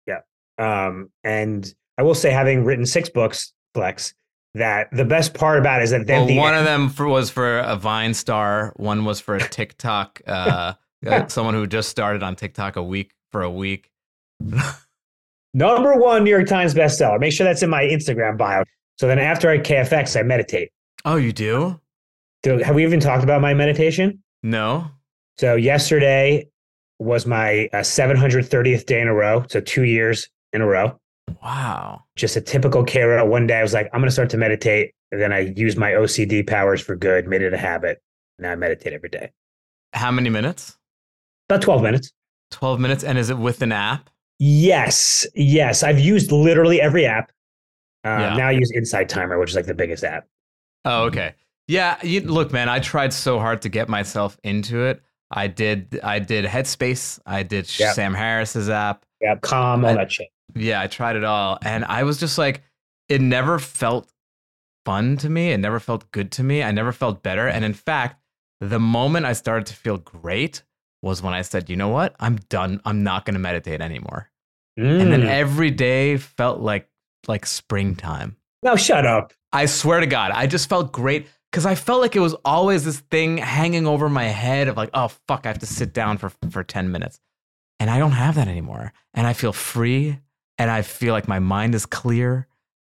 Yeah. 0.07 0.21
Um, 0.59 1.11
and 1.25 1.73
I 1.99 2.03
will 2.03 2.15
say, 2.15 2.31
having 2.31 2.65
written 2.65 2.87
six 2.87 3.09
books, 3.09 3.53
Flex, 3.75 4.15
that 4.55 4.89
the 4.93 5.05
best 5.05 5.35
part 5.35 5.59
about 5.59 5.81
it 5.81 5.85
is 5.85 5.91
that 5.91 6.07
then 6.07 6.21
Well, 6.21 6.27
the 6.27 6.39
one 6.39 6.55
of 6.55 6.65
them 6.65 6.89
for, 6.89 7.09
was 7.09 7.31
for 7.31 7.59
a 7.59 7.77
Vine 7.77 8.15
star. 8.15 8.73
One 8.77 9.05
was 9.05 9.21
for 9.21 9.37
a 9.37 9.41
TikTok. 9.49 10.21
Uh, 10.27 10.75
uh, 11.07 11.27
someone 11.29 11.55
who 11.55 11.67
just 11.67 11.89
started 11.89 12.23
on 12.23 12.37
TikTok 12.37 12.77
a 12.77 12.83
week 12.83 13.13
for 13.33 13.43
a 13.43 13.51
week. 13.51 13.91
number 15.55 15.97
one 15.97 16.25
New 16.25 16.31
York 16.31 16.47
Times 16.47 16.75
bestseller. 16.75 17.19
Make 17.19 17.33
sure 17.33 17.45
that's 17.45 17.63
in 17.63 17.71
my 17.71 17.85
Instagram 17.85 18.37
bio. 18.37 18.65
So 18.99 19.07
then 19.07 19.19
after 19.19 19.51
I 19.51 19.59
KFX, 19.59 20.19
I 20.19 20.23
meditate. 20.23 20.71
Oh, 21.05 21.17
you 21.17 21.33
do? 21.33 21.81
Do, 22.43 22.59
have 22.59 22.75
we 22.75 22.85
even 22.85 23.01
talked 23.01 23.25
about 23.25 23.41
my 23.41 23.55
meditation? 23.55 24.23
No. 24.43 24.91
So 25.41 25.57
yesterday 25.57 26.47
was 26.99 27.25
my 27.25 27.71
uh, 27.73 27.79
730th 27.79 28.85
day 28.85 29.01
in 29.01 29.09
a 29.09 29.15
row. 29.15 29.43
So 29.49 29.59
two 29.63 29.85
years 29.85 30.29
in 30.53 30.61
a 30.61 30.67
row. 30.67 31.01
Wow. 31.43 32.05
Just 32.15 32.37
a 32.37 32.43
typical 32.43 32.85
Karo. 32.85 33.25
One 33.25 33.47
day 33.47 33.59
I 33.59 33.63
was 33.63 33.73
like, 33.73 33.89
I'm 33.95 34.01
going 34.01 34.09
to 34.09 34.13
start 34.13 34.29
to 34.31 34.37
meditate. 34.37 34.93
And 35.11 35.19
then 35.19 35.33
I 35.33 35.39
used 35.57 35.79
my 35.79 35.93
OCD 35.93 36.47
powers 36.47 36.83
for 36.83 36.95
good, 36.95 37.27
made 37.27 37.41
it 37.41 37.55
a 37.55 37.57
habit. 37.57 38.03
Now 38.39 38.53
I 38.53 38.55
meditate 38.55 38.93
every 38.93 39.09
day. 39.09 39.31
How 39.95 40.11
many 40.11 40.29
minutes? 40.29 40.77
About 41.49 41.63
12 41.63 41.83
minutes. 41.85 42.13
12 42.51 42.79
minutes. 42.79 43.03
And 43.03 43.17
is 43.17 43.31
it 43.31 43.39
with 43.39 43.63
an 43.63 43.73
app? 43.73 44.11
Yes. 44.39 45.27
Yes. 45.35 45.83
I've 45.83 46.01
used 46.01 46.33
literally 46.33 46.83
every 46.83 47.07
app. 47.07 47.33
Um, 48.05 48.21
Yeah. 48.21 48.37
Now 48.37 48.49
I 48.49 48.51
use 48.51 48.71
Insight 48.73 49.09
Timer, 49.09 49.39
which 49.39 49.49
is 49.49 49.57
like 49.57 49.65
the 49.65 49.73
biggest 49.73 50.05
app. 50.05 50.27
Oh, 50.85 51.05
okay. 51.05 51.33
Yeah, 51.67 51.97
you, 52.03 52.21
look, 52.21 52.53
man, 52.53 52.69
I 52.69 52.79
tried 52.81 53.15
so 53.15 53.39
hard 53.39 53.63
to 53.63 53.71
get 53.71 53.89
myself 53.89 54.37
into 54.45 54.85
it. 54.85 55.01
I 55.31 55.47
did 55.47 56.01
I 56.03 56.19
did 56.19 56.45
Headspace, 56.45 57.21
I 57.27 57.43
did 57.43 57.79
Yep. 57.79 57.95
Sam 57.95 58.15
Harris's 58.15 58.69
app. 58.69 59.05
Yeah. 59.21 59.37
Calm, 59.37 59.85
all 59.85 59.91
I- 59.93 59.95
that 59.95 60.13
shit. 60.13 60.29
Yeah, 60.55 60.81
I 60.81 60.89
tried 60.89 61.15
it 61.17 61.25
all 61.25 61.59
and 61.63 61.85
I 61.85 62.03
was 62.03 62.19
just 62.19 62.37
like 62.39 62.63
it 63.09 63.21
never 63.21 63.59
felt 63.59 64.13
fun 64.85 65.17
to 65.19 65.29
me. 65.29 65.53
It 65.53 65.59
never 65.59 65.79
felt 65.81 66.11
good 66.11 66.33
to 66.33 66.43
me. 66.43 66.63
I 66.63 66.71
never 66.73 66.93
felt 66.93 67.23
better. 67.23 67.47
And 67.47 67.65
in 67.65 67.75
fact, 67.75 68.21
the 68.61 68.81
moment 68.81 69.27
I 69.27 69.33
started 69.33 69.67
to 69.67 69.75
feel 69.75 69.99
great 69.99 70.63
was 71.03 71.23
when 71.23 71.33
I 71.35 71.43
said, 71.43 71.71
"You 71.71 71.77
know 71.77 71.89
what? 71.89 72.15
I'm 72.21 72.37
done. 72.49 72.81
I'm 72.85 73.03
not 73.03 73.25
going 73.25 73.35
to 73.35 73.41
meditate 73.41 73.81
anymore." 73.81 74.31
And 74.77 75.13
then 75.13 75.23
Mm. 75.23 75.29
every 75.29 75.71
day 75.71 76.17
felt 76.17 76.61
like 76.61 76.89
like 77.29 77.47
springtime. 77.47 78.37
no, 78.63 78.77
shut 78.77 79.07
up. 79.07 79.33
I 79.53 79.67
swear 79.67 80.01
to 80.01 80.07
God, 80.07 80.31
I 80.33 80.47
just 80.47 80.69
felt 80.69 80.93
great 80.93 81.27
because 81.51 81.67
I 81.67 81.75
felt 81.75 82.01
like 82.01 82.17
it 82.17 82.21
was 82.21 82.35
always 82.45 82.85
this 82.85 83.01
thing 83.01 83.39
hanging 83.39 83.87
over 83.87 84.09
my 84.09 84.25
head 84.25 84.69
of 84.69 84.77
like, 84.77 84.91
oh 84.95 85.09
fuck, 85.27 85.47
I 85.47 85.49
have 85.49 85.59
to 85.59 85.67
sit 85.67 85.93
down 85.93 86.19
for 86.19 86.31
for 86.51 86.63
ten 86.63 86.91
minutes, 86.93 87.21
and 87.79 87.91
I 87.91 87.99
don't 87.99 88.13
have 88.13 88.37
that 88.37 88.49
anymore, 88.49 88.93
and 89.15 89.27
I 89.27 89.33
feel 89.33 89.53
free, 89.53 90.19
and 90.59 90.71
I 90.71 90.83
feel 90.83 91.13
like 91.13 91.29
my 91.29 91.39
mind 91.39 91.75
is 91.75 91.87
clear. 91.87 92.47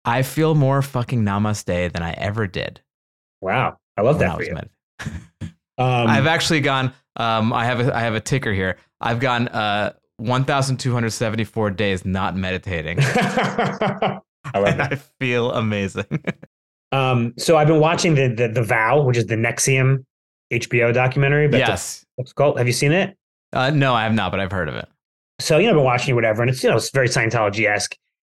I 0.05 0.21
feel 0.21 0.53
more 0.53 0.81
fucking 0.81 1.23
namaste 1.23 1.91
than 1.93 2.03
I 2.03 2.11
ever 2.11 2.45
did. 2.45 2.81
Wow. 3.41 3.79
I 3.97 4.01
love 4.01 4.19
that 4.19 4.31
I 4.31 4.35
for 4.35 4.43
you. 4.43 4.57
Um, 5.77 6.07
I've 6.07 6.25
actually 6.25 6.61
gone. 6.61 6.93
Um, 7.17 7.51
I 7.51 7.65
have 7.65 7.81
a 7.81 7.93
I 7.93 7.99
have 7.99 8.15
a 8.15 8.21
ticker 8.21 8.53
here. 8.53 8.77
I've 9.01 9.19
gone 9.19 9.49
uh 9.49 9.91
one 10.15 10.45
thousand 10.45 10.77
two 10.77 10.93
hundred 10.93 11.09
seventy 11.09 11.43
four 11.43 11.69
days 11.69 12.05
not 12.05 12.33
meditating. 12.33 12.99
I 13.01 14.21
and 14.53 14.79
that. 14.79 14.93
I 14.93 14.95
feel 15.19 15.51
amazing. 15.51 16.05
Um, 16.95 17.33
so 17.37 17.57
I've 17.57 17.67
been 17.67 17.79
watching 17.79 18.15
the, 18.15 18.27
the 18.27 18.47
the 18.47 18.63
Vow, 18.63 19.01
which 19.01 19.17
is 19.17 19.25
the 19.25 19.35
NXIVM 19.35 20.03
HBO 20.53 20.93
documentary. 20.93 21.47
But 21.47 21.59
yes. 21.59 22.05
it's 22.17 22.33
called. 22.33 22.57
Have 22.57 22.67
you 22.67 22.73
seen 22.73 22.91
it? 22.91 23.17
Uh, 23.53 23.69
no, 23.69 23.93
I 23.93 24.03
have 24.03 24.13
not, 24.13 24.31
but 24.31 24.39
I've 24.39 24.51
heard 24.51 24.69
of 24.69 24.75
it. 24.75 24.87
So 25.39 25.57
you 25.57 25.65
know, 25.65 25.71
I've 25.71 25.77
been 25.77 25.83
watching 25.85 26.15
whatever, 26.15 26.41
and 26.41 26.49
it's 26.49 26.63
you 26.63 26.69
know, 26.69 26.77
it's 26.77 26.91
very 26.91 27.07
Scientology 27.07 27.67
esque. 27.69 27.95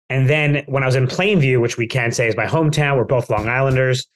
And 0.09 0.27
then 0.27 0.63
when 0.67 0.81
I 0.83 0.87
was 0.87 0.95
in 0.95 1.07
Plainview, 1.07 1.61
which 1.61 1.77
we 1.77 1.85
can 1.87 2.11
say 2.11 2.27
is 2.27 2.35
my 2.35 2.47
hometown, 2.47 2.97
we're 2.97 3.03
both 3.05 3.29
Long 3.29 3.47
Islanders. 3.47 4.07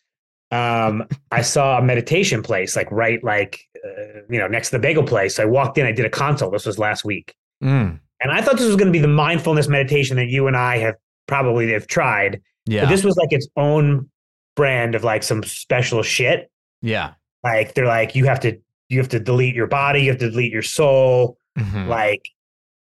Um, 0.52 1.08
I 1.32 1.42
saw 1.54 1.78
a 1.78 1.82
meditation 1.84 2.42
place, 2.42 2.76
like 2.76 2.92
right, 2.92 3.24
like 3.24 3.62
uh, 3.86 4.22
you 4.30 4.40
know, 4.40 4.48
next 4.48 4.70
to 4.70 4.78
the 4.78 4.82
bagel 4.82 5.04
place. 5.04 5.40
I 5.40 5.46
walked 5.46 5.78
in, 5.78 5.86
I 5.86 5.92
did 5.92 6.06
a 6.06 6.10
consult. 6.10 6.52
This 6.52 6.66
was 6.66 6.80
last 6.80 7.06
week, 7.06 7.34
Mm, 7.64 8.00
and 8.20 8.32
I 8.32 8.42
thought 8.42 8.58
this 8.58 8.68
was 8.68 8.76
going 8.76 8.88
to 8.88 8.92
be 8.92 9.00
the 9.00 9.08
mindfulness 9.08 9.68
meditation 9.68 10.18
that 10.18 10.28
you 10.28 10.48
and 10.48 10.58
I 10.58 10.78
have 10.80 10.96
probably 11.28 11.72
have 11.72 11.88
tried. 11.88 12.42
yeah. 12.66 12.82
But 12.84 12.90
this 12.90 13.04
was 13.04 13.16
like 13.16 13.32
its 13.32 13.48
own 13.56 14.10
brand 14.56 14.96
of 14.96 15.04
like 15.04 15.24
some 15.24 15.44
special 15.44 16.04
shit. 16.04 16.50
yeah. 16.82 17.13
Like 17.44 17.74
they're 17.74 17.86
like 17.86 18.16
you 18.16 18.26
have 18.26 18.39
to 18.42 18.58
you 18.89 19.00
have 19.00 19.10
to 19.10 19.20
delete 19.20 19.54
your 19.56 19.68
body, 19.68 20.04
you 20.04 20.10
have 20.12 20.20
to 20.20 20.30
delete 20.30 20.52
your 20.52 20.62
soul. 20.62 21.38
Mhm. 21.60 21.88
Like 21.88 22.30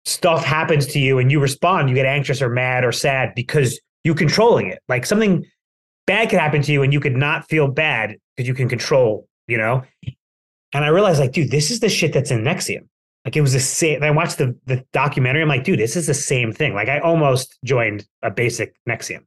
stuff 0.05 0.45
happens 0.45 0.87
to 0.89 0.99
you 0.99 1.19
and 1.19 1.31
you 1.33 1.41
respond, 1.41 1.89
you 1.89 1.95
get 1.95 2.05
anxious 2.07 2.43
or 2.43 2.51
mad 2.51 2.85
or 2.85 2.93
sad 2.93 3.35
because 3.35 3.81
you're 4.05 4.15
controlling 4.15 4.67
it. 4.69 4.81
Like 4.89 5.07
something 5.07 5.47
bad 6.07 6.29
could 6.29 6.39
happen 6.41 6.61
to 6.63 6.73
you 6.73 6.83
and 6.83 6.93
you 6.93 7.01
could 7.01 7.17
not 7.17 7.49
feel 7.49 7.69
bad 7.69 8.17
because 8.37 8.47
you 8.49 8.55
can 8.55 8.69
control, 8.69 9.27
you 9.47 9.57
know? 9.57 9.85
And 10.75 10.85
I 10.85 10.89
realized 10.89 11.21
like, 11.21 11.33
dude, 11.33 11.51
this 11.51 11.71
is 11.71 11.81
the 11.81 11.89
shit 11.89 12.13
that's 12.13 12.31
in 12.31 12.43
NXIVM. 12.43 12.87
Like 13.25 13.37
it 13.37 13.41
was 13.41 13.53
the 13.53 13.61
same. 13.61 14.03
I 14.03 14.11
watched 14.11 14.39
the 14.39 14.55
the 14.67 14.85
documentary. 14.93 15.41
I'm 15.43 15.49
like, 15.49 15.65
dude, 15.65 15.79
this 15.79 15.97
is 15.97 16.07
the 16.09 16.15
same 16.15 16.53
thing. 16.53 16.75
Like 16.75 16.89
I 16.89 16.99
almost 16.99 17.57
joined 17.65 18.07
a 18.23 18.31
basic 18.31 18.75
NXIVM. 18.89 19.25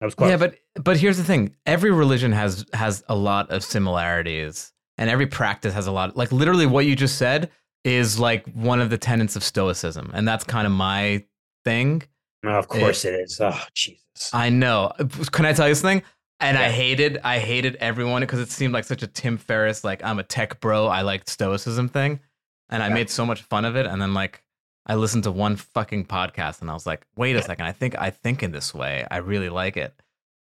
That 0.00 0.06
was 0.06 0.14
close. 0.14 0.30
Yeah, 0.30 0.36
but 0.36 0.56
but 0.74 0.96
here's 0.96 1.16
the 1.16 1.24
thing: 1.24 1.54
every 1.66 1.90
religion 1.90 2.32
has 2.32 2.64
has 2.72 3.02
a 3.08 3.14
lot 3.14 3.50
of 3.50 3.64
similarities, 3.64 4.72
and 4.96 5.10
every 5.10 5.26
practice 5.26 5.74
has 5.74 5.86
a 5.86 5.92
lot. 5.92 6.16
Like 6.16 6.32
literally, 6.32 6.66
what 6.66 6.86
you 6.86 6.94
just 6.96 7.16
said 7.16 7.50
is 7.84 8.18
like 8.18 8.46
one 8.52 8.80
of 8.80 8.90
the 8.90 8.98
tenets 8.98 9.36
of 9.36 9.42
Stoicism, 9.42 10.10
and 10.14 10.26
that's 10.26 10.44
kind 10.44 10.66
of 10.66 10.72
my 10.72 11.24
thing. 11.64 12.02
Of 12.44 12.68
course 12.68 13.04
it 13.04 13.14
is. 13.14 13.40
Oh 13.40 13.60
Jesus. 13.74 14.30
I 14.32 14.48
know. 14.50 14.92
Can 15.32 15.46
I 15.46 15.52
tell 15.52 15.68
you 15.68 15.74
something? 15.74 16.02
and 16.40 16.56
I 16.56 16.70
hated 16.70 17.18
I 17.24 17.38
hated 17.38 17.76
everyone 17.76 18.22
because 18.22 18.40
it 18.40 18.50
seemed 18.50 18.72
like 18.72 18.84
such 18.84 19.02
a 19.02 19.06
Tim 19.06 19.38
Ferriss 19.38 19.84
like 19.84 20.02
I'm 20.04 20.18
a 20.18 20.22
tech 20.22 20.60
bro. 20.60 20.86
I 20.86 21.02
like 21.02 21.28
stoicism 21.28 21.88
thing, 21.88 22.20
and 22.68 22.82
I 22.82 22.88
made 22.88 23.10
so 23.10 23.26
much 23.26 23.42
fun 23.42 23.64
of 23.64 23.76
it. 23.76 23.86
And 23.86 24.00
then 24.00 24.14
like 24.14 24.42
I 24.88 24.94
listened 24.94 25.24
to 25.24 25.30
one 25.30 25.56
fucking 25.56 26.06
podcast, 26.06 26.60
and 26.62 26.70
I 26.70 26.74
was 26.74 26.86
like, 26.86 27.06
wait 27.16 27.36
a 27.36 27.42
second, 27.42 27.66
I 27.66 27.72
think 27.72 27.96
I 27.98 28.10
think 28.10 28.42
in 28.42 28.52
this 28.52 28.72
way. 28.74 29.06
I 29.10 29.18
really 29.18 29.48
like 29.50 29.76
it. 29.76 29.94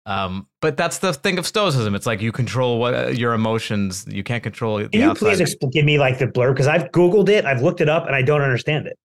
Um, 0.07 0.47
but 0.61 0.77
that's 0.77 0.99
the 0.99 1.15
thing 1.15 1.39
of 1.39 1.47
stoicism. 1.47 1.95
It's 1.95 2.05
like 2.07 2.21
you 2.21 2.31
control 2.31 2.79
what 2.79 2.95
uh, 2.95 3.07
your 3.09 3.33
emotions. 3.33 4.05
You 4.07 4.23
can't 4.23 4.43
control 4.43 4.77
the 4.77 4.89
Can 4.91 5.01
you 5.01 5.11
outside. 5.11 5.39
please 5.39 5.57
give 5.73 5.85
me 5.87 5.99
like 5.99 6.19
the 6.19 6.27
blurb? 6.27 6.53
Because 6.53 6.67
I've 6.67 6.91
Googled 6.93 7.31
it, 7.31 7.47
I've 7.47 7.63
looked 7.63 7.81
it 7.81 7.89
up, 7.89 8.07
and 8.07 8.15
I 8.15 8.21
don't 8.21 8.43
understand 8.43 8.87
it. 8.87 8.99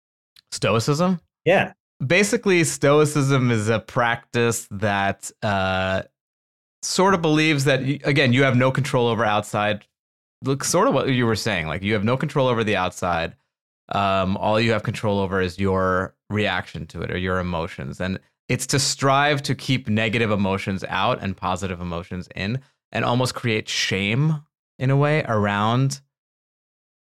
stoicism. 0.52 1.21
Yeah. 1.45 1.71
basically 2.06 2.63
stoicism 2.65 3.49
is 3.49 3.69
a 3.69 3.80
practice 3.80 4.67
that 4.71 5.32
uh, 5.41 6.04
sort 6.82 7.13
of 7.13 7.21
believes 7.21 7.63
that 7.65 7.80
again 7.82 8.34
you 8.34 8.43
have 8.43 8.56
no 8.58 8.71
control 8.71 9.08
over 9.08 9.23
outside 9.25 9.86
look 10.43 10.63
sort 10.63 10.88
of 10.88 10.93
what 10.93 11.10
you 11.10 11.25
were 11.25 11.36
saying 11.36 11.67
like 11.67 11.82
you 11.82 11.93
have 11.93 12.04
no 12.04 12.15
control 12.17 12.47
over 12.47 12.63
the 12.63 12.75
outside 12.75 13.36
um, 13.91 14.38
all 14.38 14.60
you 14.60 14.71
have 14.71 14.84
control 14.84 15.19
over 15.19 15.41
is 15.41 15.60
your 15.60 16.13
reaction 16.30 16.86
to 16.88 17.02
it 17.02 17.12
or 17.12 17.17
your 17.17 17.39
emotions 17.39 17.99
and 17.99 18.19
it's 18.47 18.65
to 18.67 18.80
strive 18.80 19.41
to 19.43 19.56
keep 19.56 19.88
negative 19.88 20.32
emotions 20.32 20.84
out 20.89 21.21
and 21.21 21.38
positive 21.38 21.80
emotions 21.80 22.28
in 22.36 22.60
and 22.91 23.06
almost 23.06 23.36
create 23.36 23.69
shame 23.69 24.41
in 24.80 24.89
a 24.89 24.97
way 24.97 25.23
around 25.28 26.02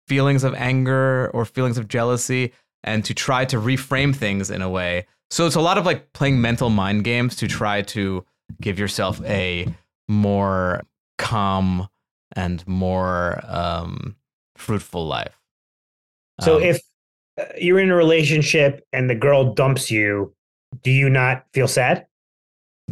feelings 0.07 0.43
of 0.43 0.53
anger 0.55 1.29
or 1.33 1.45
feelings 1.45 1.77
of 1.77 1.87
jealousy 1.87 2.53
and 2.83 3.03
to 3.05 3.13
try 3.13 3.45
to 3.45 3.57
reframe 3.57 4.15
things 4.15 4.49
in 4.49 4.61
a 4.61 4.69
way. 4.69 5.05
So 5.29 5.45
it's 5.45 5.55
a 5.55 5.61
lot 5.61 5.77
of 5.77 5.85
like 5.85 6.13
playing 6.13 6.41
mental 6.41 6.69
mind 6.69 7.03
games 7.03 7.35
to 7.37 7.47
try 7.47 7.81
to 7.83 8.25
give 8.61 8.79
yourself 8.79 9.21
a 9.25 9.73
more 10.07 10.81
calm 11.17 11.87
and 12.35 12.65
more 12.67 13.41
um, 13.47 14.15
fruitful 14.57 15.05
life. 15.07 15.42
So 16.43 16.57
Um, 16.57 16.63
if 16.63 16.81
uh, 17.39 17.45
you're 17.59 17.79
in 17.79 17.89
a 17.89 17.95
relationship 17.95 18.85
and 18.93 19.09
the 19.09 19.15
girl 19.15 19.53
dumps 19.53 19.89
you, 19.89 20.33
do 20.83 20.91
you 20.91 21.09
not 21.09 21.45
feel 21.53 21.67
sad? 21.67 22.05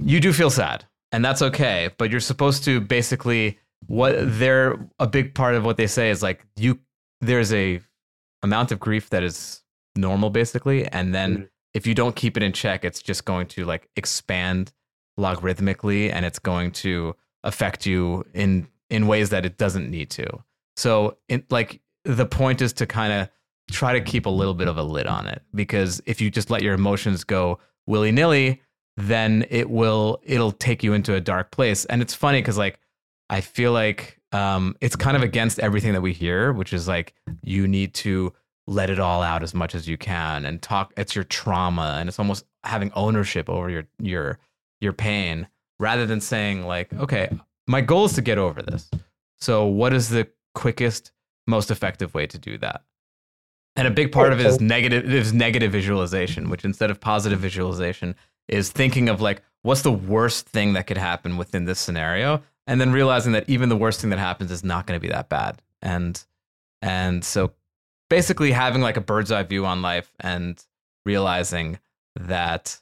you 0.03 0.19
do 0.21 0.31
feel 0.31 0.49
sad, 0.49 0.85
and 1.11 1.23
that's 1.25 1.41
okay, 1.41 1.89
but 1.97 2.09
you're 2.09 2.19
supposed 2.21 2.63
to 2.63 2.79
basically 2.79 3.59
what 3.87 4.15
they're 4.39 4.79
a 4.99 5.05
big 5.07 5.33
part 5.35 5.53
of 5.55 5.65
what 5.65 5.75
they 5.77 5.87
say 5.87 6.09
is 6.09 6.21
like 6.23 6.45
you 6.55 6.79
there's 7.19 7.51
a 7.51 7.79
amount 8.43 8.71
of 8.71 8.79
grief 8.79 9.09
that 9.09 9.21
is 9.23 9.63
normal 9.95 10.29
basically 10.29 10.85
and 10.87 11.13
then 11.13 11.37
Mhm. 11.37 11.49
if 11.73 11.85
you 11.87 11.93
don't 11.95 12.15
keep 12.15 12.37
it 12.37 12.43
in 12.43 12.53
check 12.53 12.85
it's 12.85 13.01
just 13.01 13.25
going 13.25 13.47
to 13.47 13.65
like 13.65 13.89
expand 13.95 14.71
logarithmically 15.19 16.11
and 16.13 16.25
it's 16.25 16.39
going 16.39 16.71
to 16.71 17.15
affect 17.43 17.85
you 17.85 18.25
in 18.33 18.67
in 18.89 19.07
ways 19.07 19.29
that 19.29 19.45
it 19.45 19.57
doesn't 19.57 19.89
need 19.89 20.09
to 20.11 20.25
so 20.77 21.17
it 21.27 21.51
like 21.51 21.81
the 22.05 22.25
point 22.25 22.61
is 22.61 22.71
to 22.73 22.85
kind 22.85 23.11
of 23.13 23.29
try 23.71 23.93
to 23.93 24.01
keep 24.01 24.25
a 24.25 24.29
little 24.29 24.53
bit 24.53 24.67
of 24.67 24.77
a 24.77 24.83
lid 24.83 25.07
on 25.07 25.27
it 25.27 25.41
because 25.55 26.01
if 26.05 26.21
you 26.21 26.29
just 26.29 26.49
let 26.49 26.61
your 26.61 26.73
emotions 26.73 27.23
go 27.23 27.59
willy-nilly 27.87 28.61
then 28.97 29.45
it 29.49 29.69
will 29.69 30.21
it'll 30.23 30.51
take 30.51 30.83
you 30.83 30.93
into 30.93 31.15
a 31.15 31.21
dark 31.21 31.49
place. 31.51 31.85
And 31.85 32.01
it's 32.01 32.13
funny 32.13 32.41
because 32.41 32.57
like 32.57 32.79
i 33.29 33.41
feel 33.41 33.71
like 33.71 34.19
um 34.33 34.75
it's 34.81 34.95
kind 34.95 35.15
of 35.15 35.23
against 35.23 35.59
everything 35.59 35.93
that 35.93 36.01
we 36.01 36.13
hear 36.13 36.51
which 36.51 36.73
is 36.73 36.87
like 36.87 37.13
you 37.41 37.67
need 37.67 37.93
to 37.93 38.33
let 38.67 38.89
it 38.89 38.99
all 38.99 39.21
out 39.21 39.43
as 39.43 39.53
much 39.53 39.73
as 39.73 39.87
you 39.87 39.97
can 39.97 40.45
and 40.45 40.61
talk 40.61 40.93
it's 40.97 41.15
your 41.15 41.23
trauma 41.23 41.97
and 41.99 42.07
it's 42.07 42.19
almost 42.19 42.45
having 42.63 42.91
ownership 42.93 43.49
over 43.49 43.69
your 43.69 43.83
your 43.99 44.37
your 44.79 44.93
pain 44.93 45.47
rather 45.79 46.05
than 46.05 46.21
saying 46.21 46.65
like 46.65 46.93
okay 46.93 47.29
my 47.67 47.81
goal 47.81 48.05
is 48.05 48.13
to 48.13 48.21
get 48.21 48.37
over 48.37 48.61
this. 48.61 48.89
So 49.39 49.65
what 49.65 49.93
is 49.93 50.09
the 50.09 50.27
quickest 50.53 51.11
most 51.47 51.71
effective 51.71 52.13
way 52.13 52.27
to 52.27 52.37
do 52.37 52.57
that 52.59 52.83
and 53.75 53.87
a 53.87 53.91
big 53.91 54.11
part 54.11 54.33
of 54.33 54.39
it 54.39 54.45
is 54.45 54.59
negative 54.59 55.11
is 55.11 55.33
negative 55.33 55.71
visualization 55.71 56.49
which 56.49 56.65
instead 56.65 56.91
of 56.91 56.99
positive 56.99 57.39
visualization 57.39 58.15
is 58.47 58.69
thinking 58.69 59.09
of 59.09 59.21
like 59.21 59.41
what's 59.63 59.81
the 59.81 59.91
worst 59.91 60.47
thing 60.47 60.73
that 60.73 60.87
could 60.87 60.97
happen 60.97 61.37
within 61.37 61.65
this 61.65 61.79
scenario? 61.79 62.41
And 62.67 62.79
then 62.79 62.91
realizing 62.91 63.33
that 63.33 63.49
even 63.49 63.69
the 63.69 63.77
worst 63.77 64.01
thing 64.01 64.11
that 64.11 64.19
happens 64.19 64.51
is 64.51 64.63
not 64.63 64.85
going 64.85 64.99
to 64.99 65.01
be 65.01 65.11
that 65.11 65.29
bad. 65.29 65.61
And 65.81 66.23
and 66.81 67.23
so 67.23 67.53
basically 68.09 68.51
having 68.51 68.81
like 68.81 68.97
a 68.97 69.01
bird's 69.01 69.31
eye 69.31 69.43
view 69.43 69.65
on 69.65 69.81
life 69.81 70.13
and 70.19 70.63
realizing 71.05 71.79
that 72.19 72.79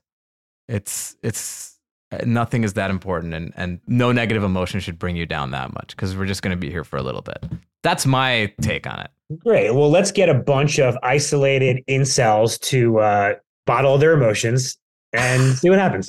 it's 0.67 1.15
it's 1.23 1.75
uh, 2.11 2.19
nothing 2.25 2.63
is 2.63 2.73
that 2.73 2.89
important 2.89 3.33
and 3.33 3.53
and 3.55 3.79
no 3.87 4.11
negative 4.11 4.43
emotion 4.43 4.79
should 4.79 4.99
bring 4.99 5.15
you 5.15 5.25
down 5.25 5.51
that 5.51 5.73
much 5.73 5.95
because 5.95 6.15
we're 6.15 6.25
just 6.25 6.41
going 6.41 6.55
to 6.55 6.59
be 6.59 6.69
here 6.69 6.83
for 6.83 6.97
a 6.97 7.03
little 7.03 7.21
bit. 7.21 7.43
That's 7.83 8.05
my 8.05 8.53
take 8.61 8.85
on 8.85 8.99
Great. 9.37 9.71
Well, 9.71 9.89
let's 9.89 10.11
get 10.11 10.27
a 10.27 10.33
bunch 10.33 10.79
of 10.79 10.97
isolated 11.03 11.83
incels 11.87 12.59
to 12.61 12.99
uh, 12.99 13.33
bottle 13.65 13.97
their 13.97 14.13
emotions 14.13 14.77
and 15.13 15.53
see 15.57 15.69
what 15.69 15.79
happens. 15.79 16.07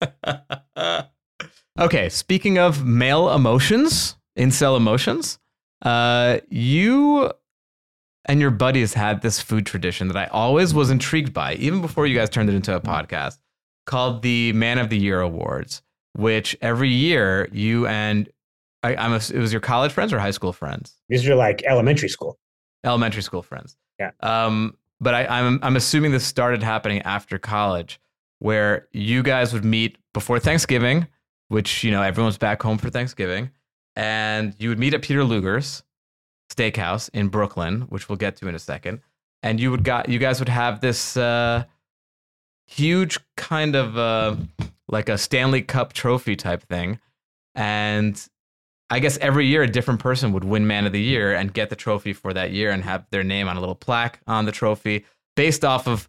okay 1.80 2.08
speaking 2.08 2.56
of 2.56 2.86
male 2.86 3.34
emotions 3.34 4.16
incel 4.38 4.76
emotions 4.76 5.40
uh 5.82 6.38
you 6.48 7.28
and 8.28 8.40
your 8.40 8.50
buddies 8.50 8.94
had 8.94 9.22
this 9.22 9.40
food 9.40 9.66
tradition 9.66 10.08
that 10.08 10.16
I 10.16 10.26
always 10.26 10.74
was 10.74 10.90
intrigued 10.90 11.32
by, 11.32 11.54
even 11.54 11.80
before 11.80 12.06
you 12.06 12.14
guys 12.14 12.28
turned 12.28 12.50
it 12.50 12.54
into 12.54 12.76
a 12.76 12.80
podcast, 12.80 13.38
called 13.86 14.22
the 14.22 14.52
Man 14.52 14.78
of 14.78 14.90
the 14.90 14.98
Year 14.98 15.20
Awards, 15.20 15.82
which 16.12 16.56
every 16.60 16.90
year 16.90 17.48
you 17.50 17.86
and 17.86 18.28
I, 18.82 18.94
I'm 18.94 19.12
a, 19.12 19.16
it 19.16 19.38
was 19.38 19.50
your 19.50 19.62
college 19.62 19.92
friends 19.92 20.12
or 20.12 20.20
high 20.20 20.30
school 20.30 20.52
friends, 20.52 20.94
These 21.08 21.26
are 21.28 21.34
like 21.34 21.64
elementary 21.64 22.08
school. 22.08 22.38
Elementary 22.84 23.22
school 23.22 23.42
friends. 23.42 23.76
Yeah. 23.98 24.10
Um, 24.20 24.76
but 25.00 25.14
I, 25.14 25.26
I'm 25.26 25.58
I'm 25.62 25.76
assuming 25.76 26.12
this 26.12 26.24
started 26.24 26.62
happening 26.62 27.02
after 27.02 27.38
college, 27.38 28.00
where 28.38 28.88
you 28.92 29.22
guys 29.22 29.52
would 29.52 29.64
meet 29.64 29.98
before 30.12 30.38
Thanksgiving, 30.38 31.06
which 31.48 31.84
you 31.84 31.90
know 31.90 32.02
everyone's 32.02 32.38
back 32.38 32.62
home 32.62 32.78
for 32.78 32.90
Thanksgiving, 32.90 33.50
and 33.96 34.54
you 34.58 34.68
would 34.68 34.78
meet 34.78 34.94
at 34.94 35.02
Peter 35.02 35.24
Luger's 35.24 35.82
steakhouse 36.50 37.10
in 37.12 37.28
Brooklyn, 37.28 37.82
which 37.82 38.08
we'll 38.08 38.16
get 38.16 38.36
to 38.36 38.48
in 38.48 38.54
a 38.54 38.58
second. 38.58 39.00
And 39.42 39.60
you 39.60 39.70
would 39.70 39.84
got 39.84 40.08
you 40.08 40.18
guys 40.18 40.40
would 40.40 40.48
have 40.48 40.80
this 40.80 41.16
uh, 41.16 41.64
huge 42.66 43.18
kind 43.36 43.76
of 43.76 43.96
uh, 43.96 44.36
like 44.88 45.08
a 45.08 45.18
Stanley 45.18 45.62
Cup 45.62 45.92
trophy 45.92 46.34
type 46.34 46.64
thing, 46.64 46.98
and 47.54 48.28
I 48.90 49.00
guess 49.00 49.18
every 49.18 49.46
year 49.46 49.62
a 49.62 49.68
different 49.68 50.00
person 50.00 50.32
would 50.32 50.44
win 50.44 50.66
Man 50.66 50.86
of 50.86 50.92
the 50.92 51.00
Year 51.00 51.34
and 51.34 51.52
get 51.52 51.68
the 51.70 51.76
trophy 51.76 52.12
for 52.12 52.32
that 52.32 52.52
year 52.52 52.70
and 52.70 52.82
have 52.84 53.06
their 53.10 53.22
name 53.22 53.48
on 53.48 53.56
a 53.56 53.60
little 53.60 53.74
plaque 53.74 54.20
on 54.26 54.46
the 54.46 54.52
trophy 54.52 55.04
based 55.36 55.64
off 55.64 55.86
of 55.86 56.08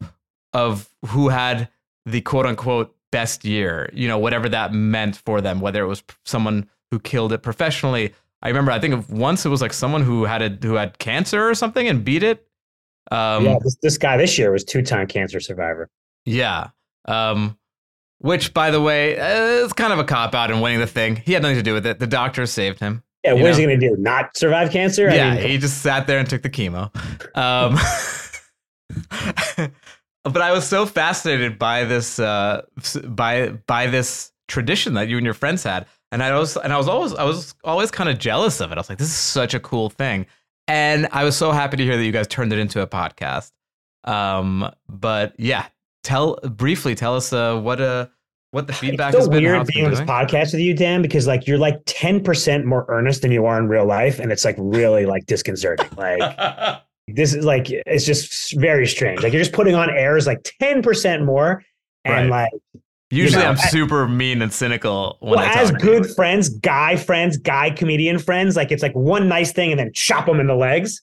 of 0.53 0.89
who 1.07 1.29
had 1.29 1.69
the 2.05 2.21
quote 2.21 2.45
unquote 2.45 2.95
best 3.11 3.43
year. 3.43 3.89
You 3.93 4.07
know, 4.07 4.17
whatever 4.17 4.47
that 4.49 4.73
meant 4.73 5.17
for 5.17 5.41
them, 5.41 5.59
whether 5.59 5.83
it 5.83 5.87
was 5.87 6.03
someone 6.25 6.69
who 6.91 6.99
killed 6.99 7.33
it 7.33 7.43
professionally. 7.43 8.13
I 8.41 8.47
remember 8.47 8.71
I 8.71 8.79
think 8.79 8.93
of 8.93 9.11
once 9.11 9.45
it 9.45 9.49
was 9.49 9.61
like 9.61 9.73
someone 9.73 10.01
who 10.01 10.23
had 10.23 10.41
a 10.41 10.49
who 10.65 10.75
had 10.75 10.97
cancer 10.99 11.49
or 11.49 11.55
something 11.55 11.87
and 11.87 12.05
beat 12.05 12.23
it. 12.23 12.47
Um, 13.11 13.45
yeah, 13.45 13.57
this, 13.61 13.77
this 13.81 13.97
guy 13.97 14.15
this 14.17 14.37
year 14.37 14.51
was 14.51 14.63
two 14.63 14.81
time 14.81 15.07
cancer 15.07 15.39
survivor. 15.39 15.89
yeah. 16.25 16.69
Um, 17.05 17.57
which, 18.19 18.53
by 18.53 18.71
the 18.71 18.81
way, 18.81 19.17
uh, 19.17 19.65
is 19.65 19.73
kind 19.73 19.91
of 19.91 19.99
a 19.99 20.03
cop 20.03 20.35
out 20.35 20.51
in 20.51 20.61
winning 20.61 20.79
the 20.79 20.87
thing. 20.87 21.15
He 21.17 21.33
had 21.33 21.41
nothing 21.41 21.57
to 21.57 21.63
do 21.63 21.73
with 21.73 21.85
it. 21.85 21.99
The 21.99 22.07
doctor 22.07 22.45
saved 22.45 22.79
him. 22.79 23.03
Yeah, 23.23 23.33
what 23.33 23.49
is 23.49 23.57
know? 23.57 23.61
he 23.61 23.67
going 23.67 23.79
to 23.79 23.89
do? 23.89 24.01
Not 24.01 24.37
survive 24.37 24.71
cancer? 24.71 25.09
yeah, 25.09 25.27
I 25.27 25.35
mean, 25.35 25.49
he 25.49 25.57
just 25.57 25.81
sat 25.81 26.07
there 26.07 26.19
and 26.19 26.29
took 26.29 26.41
the 26.41 26.49
chemo. 26.49 26.95
Um, 27.35 27.77
but 30.23 30.41
I 30.41 30.51
was 30.51 30.67
so 30.67 30.85
fascinated 30.85 31.59
by 31.59 31.83
this 31.83 32.19
uh, 32.19 32.61
by 33.03 33.49
by 33.67 33.87
this 33.87 34.31
tradition 34.47 34.93
that 34.93 35.09
you 35.09 35.17
and 35.17 35.25
your 35.25 35.33
friends 35.33 35.63
had, 35.63 35.85
and 36.11 36.23
I 36.23 36.37
was 36.37 36.55
and 36.55 36.71
I 36.71 36.77
was 36.77 36.87
always 36.87 37.13
I 37.13 37.23
was 37.23 37.55
always 37.63 37.91
kind 37.91 38.09
of 38.09 38.19
jealous 38.19 38.61
of 38.61 38.71
it. 38.71 38.75
I 38.75 38.79
was 38.79 38.89
like, 38.89 38.99
this 38.99 39.09
is 39.09 39.13
such 39.13 39.53
a 39.53 39.59
cool 39.59 39.89
thing, 39.89 40.25
and 40.67 41.07
I 41.11 41.25
was 41.25 41.35
so 41.35 41.51
happy 41.51 41.75
to 41.77 41.83
hear 41.83 41.97
that 41.97 42.05
you 42.05 42.13
guys 42.13 42.27
turned 42.27 42.53
it 42.53 42.59
into 42.59 42.81
a 42.81 42.87
podcast. 42.87 43.51
Um, 44.05 44.71
but 44.87 45.37
yeah, 45.37 45.67
tell 46.03 46.35
briefly 46.43 46.95
tell 46.95 47.15
us 47.15 47.33
uh, 47.33 47.59
what 47.59 47.81
uh 47.81 48.07
what 48.51 48.65
the 48.67 48.73
feedback 48.73 49.13
it's 49.13 49.17
has 49.17 49.25
so 49.25 49.31
been. 49.31 49.43
weird 49.43 49.67
being 49.67 49.85
on 49.85 49.91
this 49.91 50.01
podcast 50.01 50.53
with 50.53 50.61
you, 50.61 50.73
Dan, 50.73 51.01
because 51.01 51.27
like 51.27 51.45
you're 51.45 51.59
like 51.59 51.83
10% 51.85 52.65
more 52.65 52.85
earnest 52.89 53.21
than 53.21 53.31
you 53.31 53.45
are 53.45 53.59
in 53.59 53.67
real 53.67 53.85
life. 53.85 54.19
And 54.19 54.31
it's 54.31 54.43
like 54.43 54.55
really 54.57 55.05
like 55.05 55.27
disconcerting. 55.27 55.87
Like 55.95 56.79
this 57.07 57.33
is 57.35 57.45
like 57.45 57.69
it's 57.69 58.05
just 58.05 58.55
very 58.59 58.87
strange. 58.87 59.21
Like 59.21 59.33
you're 59.33 59.41
just 59.41 59.53
putting 59.53 59.75
on 59.75 59.89
airs 59.91 60.25
like 60.25 60.41
10% 60.61 61.25
more. 61.25 61.63
And 62.05 62.29
like 62.29 62.51
Usually, 63.11 63.43
know, 63.43 63.49
I'm 63.49 63.57
super 63.57 64.07
mean 64.07 64.41
and 64.41 64.53
cynical 64.53 65.17
when 65.19 65.39
well, 65.39 65.39
I 65.39 65.61
as 65.61 65.71
you. 65.71 65.77
good 65.77 66.09
friends, 66.15 66.49
guy 66.49 66.95
friends, 66.95 67.37
guy 67.37 67.71
comedian 67.71 68.19
friends, 68.19 68.55
like 68.55 68.71
it's 68.71 68.83
like 68.83 68.93
one 68.93 69.27
nice 69.27 69.51
thing 69.51 69.71
and 69.71 69.79
then 69.79 69.91
chop 69.93 70.27
them 70.27 70.39
in 70.39 70.45
the 70.45 70.55
legs. 70.55 71.01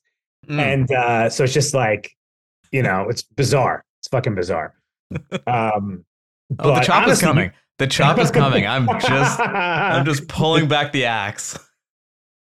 Mm. 0.49 0.61
And 0.61 0.93
uh, 0.93 1.31
so 1.31 1.43
it's 1.45 1.53
just 1.53 1.75
like, 1.75 2.17
you 2.71 2.83
know, 2.83 3.09
it's 3.09 3.23
bizarre. 3.23 3.85
It's 4.01 4.09
fucking 4.09 4.37
bizarre. 4.37 4.75
Um, 5.47 6.05
oh, 6.59 6.75
the 6.75 6.81
chop 6.81 7.09
is 7.09 7.21
coming. 7.21 7.53
The 7.79 7.87
chop 7.87 8.19
is 8.19 8.31
coming. 8.31 8.67
I'm 8.67 8.87
just 9.01 9.41
I'm 9.41 10.05
just 10.05 10.29
pulling 10.29 10.69
back 10.69 10.93
the 10.93 11.05
axe, 11.05 11.59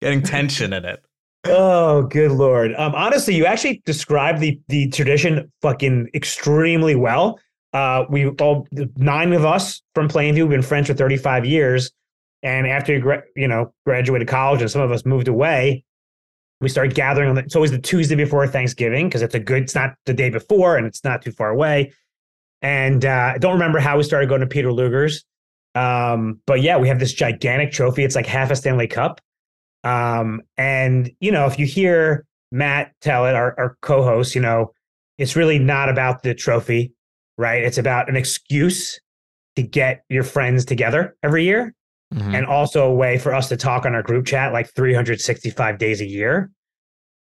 getting 0.01 0.21
tension 0.21 0.73
in 0.73 0.85
it. 0.85 1.03
Oh, 1.45 2.03
good 2.03 2.31
lord! 2.31 2.73
Um, 2.75 2.95
honestly, 2.95 3.35
you 3.35 3.45
actually 3.45 3.81
described 3.85 4.39
the 4.39 4.59
the 4.67 4.89
tradition 4.89 5.51
fucking 5.61 6.09
extremely 6.13 6.95
well. 6.95 7.39
Uh, 7.73 8.05
we 8.09 8.27
all 8.27 8.67
nine 8.95 9.33
of 9.33 9.45
us 9.45 9.81
from 9.95 10.07
Plainview, 10.07 10.41
we've 10.41 10.49
been 10.49 10.61
friends 10.61 10.87
for 10.87 10.93
35 10.93 11.45
years, 11.45 11.91
and 12.43 12.67
after 12.67 13.23
you 13.35 13.47
know 13.47 13.73
graduated 13.85 14.27
college, 14.27 14.61
and 14.61 14.69
some 14.69 14.81
of 14.81 14.91
us 14.91 15.05
moved 15.05 15.27
away, 15.27 15.83
we 16.63 16.69
started 16.69 16.95
gathering 16.95 17.29
on 17.29 17.35
the, 17.35 17.41
it's 17.41 17.55
always 17.55 17.71
the 17.71 17.77
Tuesday 17.77 18.15
before 18.15 18.47
Thanksgiving 18.47 19.09
because 19.09 19.21
it's 19.21 19.35
a 19.35 19.39
good, 19.39 19.63
it's 19.63 19.75
not 19.75 19.95
the 20.05 20.13
day 20.13 20.29
before 20.29 20.77
and 20.77 20.87
it's 20.87 21.03
not 21.03 21.21
too 21.21 21.31
far 21.31 21.49
away. 21.49 21.91
And 22.63 23.06
uh, 23.06 23.34
I 23.36 23.38
don't 23.38 23.54
remember 23.54 23.80
how 23.80 23.97
we 23.97 24.04
started 24.04 24.30
going 24.30 24.41
to 24.41 24.47
Peter 24.47 24.71
Luger's. 24.71 25.23
Um, 25.76 26.39
but 26.47 26.62
yeah, 26.62 26.78
we 26.78 26.88
have 26.88 26.99
this 26.99 27.13
gigantic 27.13 27.71
trophy. 27.71 28.04
It's 28.04 28.15
like 28.15 28.26
half 28.26 28.49
a 28.49 28.56
Stanley 28.56 28.88
Cup. 28.88 29.19
Um, 29.84 30.41
and, 30.58 31.12
you 31.19 31.32
know, 31.32 31.45
if 31.45 31.60
you 31.60 31.65
hear 31.65 32.26
Matt 32.52 32.93
tell 33.02 33.26
it, 33.26 33.36
our, 33.36 33.54
our 33.60 33.78
co 33.82 34.02
host, 34.02 34.34
you 34.34 34.41
know, 34.41 34.71
it's 35.17 35.36
really 35.36 35.60
not 35.60 35.89
about 35.89 36.23
the 36.23 36.34
trophy, 36.34 36.93
right? 37.38 37.63
It's 37.63 37.78
about 37.78 38.10
an 38.10 38.15
excuse 38.15 38.99
to 39.58 39.62
get 39.62 40.04
your 40.10 40.23
friends 40.23 40.63
together 40.65 41.15
every 41.21 41.43
year 41.43 41.76
mm-hmm. 42.13 42.34
and 42.34 42.45
also 42.45 42.88
a 42.89 42.93
way 42.93 43.17
for 43.17 43.34
us 43.34 43.49
to 43.49 43.58
talk 43.58 43.86
on 43.86 43.93
our 43.93 44.02
group 44.02 44.26
chat 44.26 44.54
like 44.54 44.73
365 44.73 45.78
days 45.78 46.02
a 46.02 46.08
year. 46.08 46.49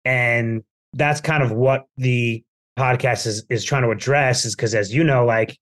And 0.05 0.63
that's 0.93 1.21
kind 1.21 1.43
of 1.43 1.53
what 1.53 1.85
the 1.97 2.43
podcast 2.79 3.27
is 3.27 3.45
is 3.51 3.65
trying 3.65 3.83
to 3.83 3.91
address 3.91 4.45
is 4.45 4.55
because 4.55 4.75
as 4.75 4.95
you 4.95 5.03
know, 5.03 5.25
like 5.25 5.59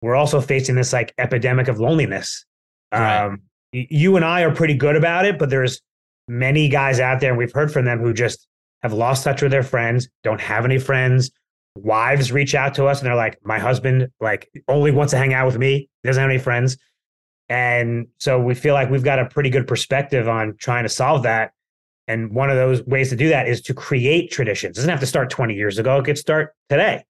we're 0.00 0.14
also 0.14 0.40
facing 0.40 0.74
this 0.74 0.92
like 0.92 1.12
epidemic 1.18 1.68
of 1.68 1.80
loneliness. 1.80 2.44
Right. 2.92 3.24
Um, 3.24 3.42
you 3.72 4.16
and 4.16 4.24
I 4.24 4.42
are 4.42 4.54
pretty 4.54 4.74
good 4.74 4.96
about 4.96 5.26
it, 5.26 5.38
but 5.38 5.50
there's 5.50 5.80
many 6.26 6.68
guys 6.68 7.00
out 7.00 7.20
there, 7.20 7.30
and 7.30 7.38
we've 7.38 7.52
heard 7.52 7.72
from 7.72 7.84
them 7.84 7.98
who 7.98 8.14
just 8.14 8.46
have 8.82 8.92
lost 8.92 9.24
touch 9.24 9.42
with 9.42 9.50
their 9.50 9.62
friends, 9.62 10.08
don't 10.22 10.40
have 10.40 10.64
any 10.64 10.78
friends. 10.78 11.30
Wives 11.76 12.32
reach 12.32 12.54
out 12.54 12.74
to 12.74 12.86
us 12.86 13.00
and 13.00 13.06
they're 13.06 13.14
like, 13.14 13.38
"My 13.44 13.58
husband 13.58 14.08
like 14.20 14.48
only 14.68 14.90
wants 14.90 15.12
to 15.12 15.18
hang 15.18 15.34
out 15.34 15.46
with 15.46 15.58
me. 15.58 15.88
Doesn't 16.04 16.20
have 16.20 16.30
any 16.30 16.38
friends." 16.38 16.76
And 17.48 18.08
so 18.18 18.40
we 18.40 18.54
feel 18.54 18.74
like 18.74 18.90
we've 18.90 19.04
got 19.04 19.18
a 19.18 19.26
pretty 19.26 19.50
good 19.50 19.66
perspective 19.66 20.28
on 20.28 20.56
trying 20.58 20.84
to 20.84 20.88
solve 20.88 21.22
that. 21.22 21.52
And 22.08 22.32
one 22.32 22.50
of 22.50 22.56
those 22.56 22.82
ways 22.84 23.10
to 23.10 23.16
do 23.16 23.28
that 23.28 23.46
is 23.48 23.60
to 23.62 23.74
create 23.74 24.30
traditions. 24.30 24.76
It 24.76 24.80
doesn't 24.80 24.90
have 24.90 25.00
to 25.00 25.06
start 25.06 25.30
20 25.30 25.54
years 25.54 25.78
ago. 25.78 25.98
It 25.98 26.04
could 26.04 26.18
start 26.18 26.54
today. 26.68 27.04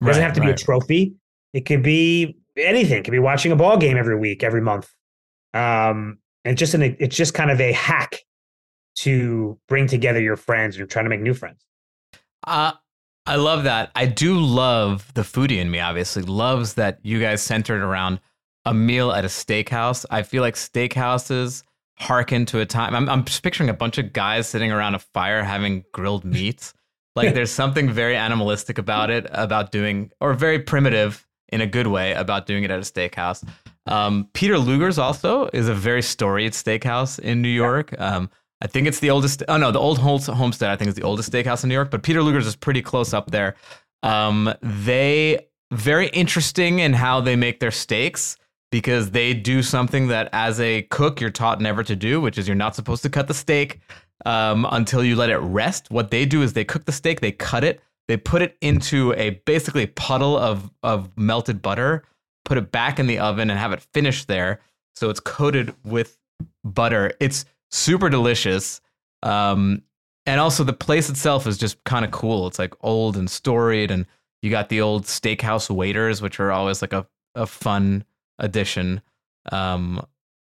It 0.00 0.04
doesn't 0.04 0.20
right, 0.20 0.26
have 0.26 0.34
to 0.34 0.40
right. 0.40 0.46
be 0.46 0.52
a 0.52 0.56
trophy. 0.56 1.14
It 1.52 1.66
could 1.66 1.82
be 1.82 2.36
anything. 2.56 2.98
It 2.98 3.04
could 3.04 3.12
be 3.12 3.18
watching 3.18 3.50
a 3.50 3.56
ball 3.56 3.76
game 3.76 3.96
every 3.96 4.16
week, 4.16 4.44
every 4.44 4.60
month. 4.60 4.90
Um, 5.54 6.18
and 6.44 6.56
just 6.56 6.74
an, 6.74 6.82
it's 6.82 7.16
just 7.16 7.34
kind 7.34 7.50
of 7.50 7.60
a 7.60 7.72
hack 7.72 8.18
to 8.96 9.58
bring 9.68 9.86
together 9.86 10.20
your 10.20 10.36
friends 10.36 10.76
and 10.76 10.88
trying 10.88 11.06
to 11.06 11.10
make 11.10 11.20
new 11.20 11.34
friends. 11.34 11.64
Uh, 12.46 12.72
I 13.24 13.36
love 13.36 13.64
that. 13.64 13.90
I 13.94 14.06
do 14.06 14.38
love 14.38 15.12
the 15.14 15.22
foodie 15.22 15.58
in 15.58 15.70
me, 15.70 15.80
obviously, 15.80 16.22
loves 16.22 16.74
that 16.74 16.98
you 17.02 17.20
guys 17.20 17.42
centered 17.42 17.82
around– 17.82 18.20
a 18.64 18.74
meal 18.74 19.12
at 19.12 19.24
a 19.24 19.28
steakhouse. 19.28 20.04
I 20.10 20.22
feel 20.22 20.42
like 20.42 20.54
steakhouses 20.54 21.62
harken 21.96 22.46
to 22.46 22.60
a 22.60 22.66
time. 22.66 22.94
I'm, 22.94 23.08
I'm 23.08 23.24
just 23.24 23.42
picturing 23.42 23.68
a 23.68 23.74
bunch 23.74 23.98
of 23.98 24.12
guys 24.12 24.48
sitting 24.48 24.72
around 24.72 24.94
a 24.94 24.98
fire 24.98 25.42
having 25.42 25.84
grilled 25.92 26.24
meats. 26.24 26.74
like 27.14 27.34
there's 27.34 27.50
something 27.50 27.90
very 27.90 28.16
animalistic 28.16 28.78
about 28.78 29.10
it, 29.10 29.26
about 29.30 29.72
doing, 29.72 30.10
or 30.20 30.34
very 30.34 30.58
primitive 30.58 31.26
in 31.48 31.60
a 31.60 31.66
good 31.66 31.86
way 31.86 32.12
about 32.14 32.46
doing 32.46 32.64
it 32.64 32.70
at 32.70 32.78
a 32.78 32.82
steakhouse. 32.82 33.46
Um, 33.86 34.28
Peter 34.32 34.58
Luger's 34.58 34.98
also 34.98 35.48
is 35.52 35.68
a 35.68 35.74
very 35.74 36.02
storied 36.02 36.52
steakhouse 36.52 37.18
in 37.18 37.42
New 37.42 37.48
York. 37.48 37.94
Um, 38.00 38.30
I 38.62 38.68
think 38.68 38.86
it's 38.86 39.00
the 39.00 39.10
oldest. 39.10 39.42
Oh 39.48 39.56
no, 39.56 39.72
the 39.72 39.80
Old 39.80 39.98
Homestead. 39.98 40.70
I 40.70 40.76
think 40.76 40.88
is 40.88 40.94
the 40.94 41.02
oldest 41.02 41.32
steakhouse 41.32 41.64
in 41.64 41.68
New 41.68 41.74
York. 41.74 41.90
But 41.90 42.04
Peter 42.04 42.22
Luger's 42.22 42.46
is 42.46 42.54
pretty 42.54 42.80
close 42.80 43.12
up 43.12 43.32
there. 43.32 43.56
Um, 44.04 44.54
they 44.62 45.48
very 45.72 46.08
interesting 46.08 46.78
in 46.78 46.92
how 46.92 47.20
they 47.20 47.34
make 47.34 47.58
their 47.58 47.70
steaks 47.70 48.36
because 48.72 49.10
they 49.10 49.34
do 49.34 49.62
something 49.62 50.08
that 50.08 50.30
as 50.32 50.58
a 50.58 50.82
cook 50.90 51.20
you're 51.20 51.30
taught 51.30 51.60
never 51.60 51.84
to 51.84 51.94
do, 51.94 52.20
which 52.20 52.38
is 52.38 52.48
you're 52.48 52.56
not 52.56 52.74
supposed 52.74 53.02
to 53.02 53.10
cut 53.10 53.28
the 53.28 53.34
steak 53.34 53.78
um, 54.24 54.66
until 54.72 55.04
you 55.04 55.14
let 55.14 55.30
it 55.30 55.36
rest. 55.36 55.90
What 55.90 56.10
they 56.10 56.24
do 56.24 56.42
is 56.42 56.54
they 56.54 56.64
cook 56.64 56.86
the 56.86 56.92
steak, 56.92 57.20
they 57.20 57.32
cut 57.32 57.62
it, 57.62 57.80
they 58.08 58.16
put 58.16 58.40
it 58.40 58.56
into 58.62 59.12
a 59.12 59.30
basically 59.44 59.86
puddle 59.86 60.36
of 60.36 60.70
of 60.82 61.16
melted 61.16 61.60
butter, 61.60 62.02
put 62.46 62.56
it 62.56 62.72
back 62.72 62.98
in 62.98 63.06
the 63.06 63.18
oven 63.18 63.50
and 63.50 63.58
have 63.58 63.72
it 63.72 63.86
finished 63.92 64.26
there. 64.26 64.60
So 64.96 65.10
it's 65.10 65.20
coated 65.20 65.74
with 65.84 66.18
butter. 66.64 67.12
It's 67.20 67.44
super 67.70 68.08
delicious. 68.08 68.80
Um, 69.22 69.82
and 70.24 70.40
also 70.40 70.64
the 70.64 70.72
place 70.72 71.10
itself 71.10 71.46
is 71.46 71.58
just 71.58 71.82
kind 71.84 72.04
of 72.06 72.10
cool. 72.10 72.46
It's 72.46 72.58
like 72.58 72.72
old 72.80 73.18
and 73.18 73.30
storied, 73.30 73.90
and 73.90 74.06
you 74.40 74.50
got 74.50 74.70
the 74.70 74.80
old 74.80 75.04
steakhouse 75.04 75.68
waiters, 75.68 76.22
which 76.22 76.40
are 76.40 76.52
always 76.52 76.80
like 76.80 76.94
a, 76.94 77.06
a 77.34 77.46
fun 77.46 78.04
edition. 78.42 79.00
Um, 79.50 80.04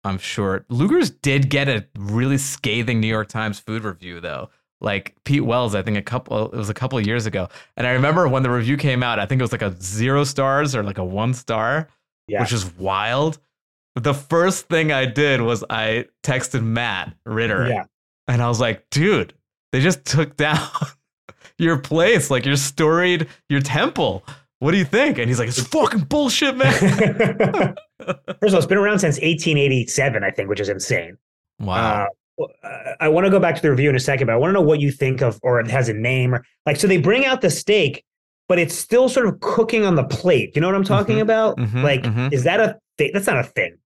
I'm 0.05 0.19
sure 0.19 0.65
Luger's 0.69 1.11
did 1.11 1.49
get 1.49 1.69
a 1.69 1.87
really 1.97 2.39
scathing 2.39 3.01
New 3.01 3.07
York 3.07 3.29
Times 3.29 3.61
food 3.61 3.85
review 3.85 4.21
though. 4.21 4.51
Like 4.81 5.15
Pete 5.25 5.45
Wells, 5.45 5.77
I 5.77 5.83
think 5.83 5.97
a 5.97 6.03
couple 6.03 6.47
it 6.47 6.57
was 6.57 6.69
a 6.69 6.75
couple 6.75 6.99
of 6.99 7.07
years 7.07 7.27
ago. 7.27 7.49
And 7.77 7.87
I 7.87 7.93
remember 7.93 8.27
when 8.27 8.43
the 8.43 8.51
review 8.51 8.77
came 8.77 9.03
out, 9.03 9.21
I 9.21 9.27
think 9.27 9.41
it 9.41 9.45
was 9.45 9.53
like 9.53 9.63
a 9.63 9.81
zero 9.81 10.25
stars 10.25 10.75
or 10.75 10.83
like 10.83 10.99
a 10.99 11.05
one 11.05 11.35
star, 11.35 11.89
yeah. 12.27 12.41
which 12.41 12.53
is 12.53 12.75
wild. 12.75 13.39
But 13.95 14.03
the 14.03 14.15
first 14.15 14.69
thing 14.69 14.91
I 14.91 15.05
did 15.05 15.41
was 15.41 15.63
I 15.71 16.07
texted 16.25 16.65
Matt 16.65 17.15
Ritter. 17.25 17.69
Yeah. 17.69 17.85
And 18.27 18.43
I 18.43 18.49
was 18.49 18.59
like, 18.59 18.89
dude, 18.91 19.35
they 19.71 19.81
just 19.81 20.05
took 20.05 20.37
down 20.37 20.69
your 21.59 21.79
place, 21.79 22.29
like 22.29 22.45
your 22.45 22.57
storied 22.57 23.29
your 23.49 23.61
temple 23.61 24.25
what 24.63 24.71
do 24.71 24.79
you 24.79 24.85
think? 24.85 25.19
And 25.19 25.27
he's 25.27 25.41
like, 25.41 25.49
it's 25.49 25.61
fucking 25.61 26.03
bullshit, 26.03 26.57
man. 26.57 26.73
First 26.79 27.75
of 28.07 28.55
all, 28.55 28.55
it's 28.55 28.67
been 28.67 28.79
around 28.79 29.01
since 29.01 29.17
1887, 29.17 30.23
I 30.23 30.31
think, 30.31 30.49
which 30.49 30.61
is 30.61 30.69
insane. 30.69 31.19
Wow. 31.59 32.07
Uh, 32.41 32.47
I 33.01 33.09
want 33.09 33.25
to 33.25 33.31
go 33.31 33.41
back 33.41 33.57
to 33.57 33.63
the 33.63 33.71
review 33.71 33.91
in 33.91 33.97
a 33.97 34.01
second, 34.01 34.29
but 34.29 34.35
I 34.35 34.37
want 34.37 34.51
to 34.51 34.53
know 34.53 34.61
what 34.61 34.79
you 34.79 34.93
think 34.93 35.21
of, 35.21 35.41
or 35.43 35.59
it 35.59 35.69
has 35.69 35.89
a 35.89 35.93
name, 35.93 36.33
or 36.33 36.45
like, 36.65 36.77
so 36.77 36.87
they 36.87 36.99
bring 36.99 37.27
out 37.27 37.41
the 37.41 37.51
steak, 37.51 38.05
but 38.47 38.61
it's 38.61 38.73
still 38.73 39.09
sort 39.09 39.27
of 39.27 39.41
cooking 39.41 39.85
on 39.85 39.97
the 39.97 40.05
plate. 40.05 40.53
You 40.55 40.61
know 40.61 40.69
what 40.69 40.77
I'm 40.77 40.85
talking 40.85 41.17
mm-hmm, 41.17 41.23
about? 41.23 41.57
Mm-hmm, 41.57 41.83
like, 41.83 42.03
mm-hmm. 42.03 42.29
is 42.33 42.45
that 42.45 42.61
a 42.61 42.79
thing? 42.99 43.11
That's 43.13 43.27
not 43.27 43.39
a 43.39 43.45
thing. 43.45 43.77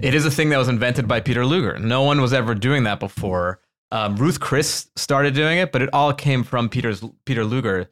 It 0.00 0.12
is 0.12 0.26
a 0.26 0.30
thing 0.32 0.48
that 0.48 0.58
was 0.58 0.68
invented 0.68 1.06
by 1.06 1.20
Peter 1.20 1.46
Luger. 1.46 1.78
No 1.78 2.02
one 2.02 2.20
was 2.20 2.32
ever 2.32 2.52
doing 2.52 2.82
that 2.82 2.98
before. 2.98 3.60
Um, 3.92 4.16
Ruth 4.16 4.40
Chris 4.40 4.90
started 4.96 5.34
doing 5.34 5.58
it, 5.58 5.70
but 5.70 5.82
it 5.82 5.90
all 5.92 6.12
came 6.12 6.42
from 6.42 6.68
Peter's 6.68 7.04
Peter 7.26 7.44
Luger 7.44 7.88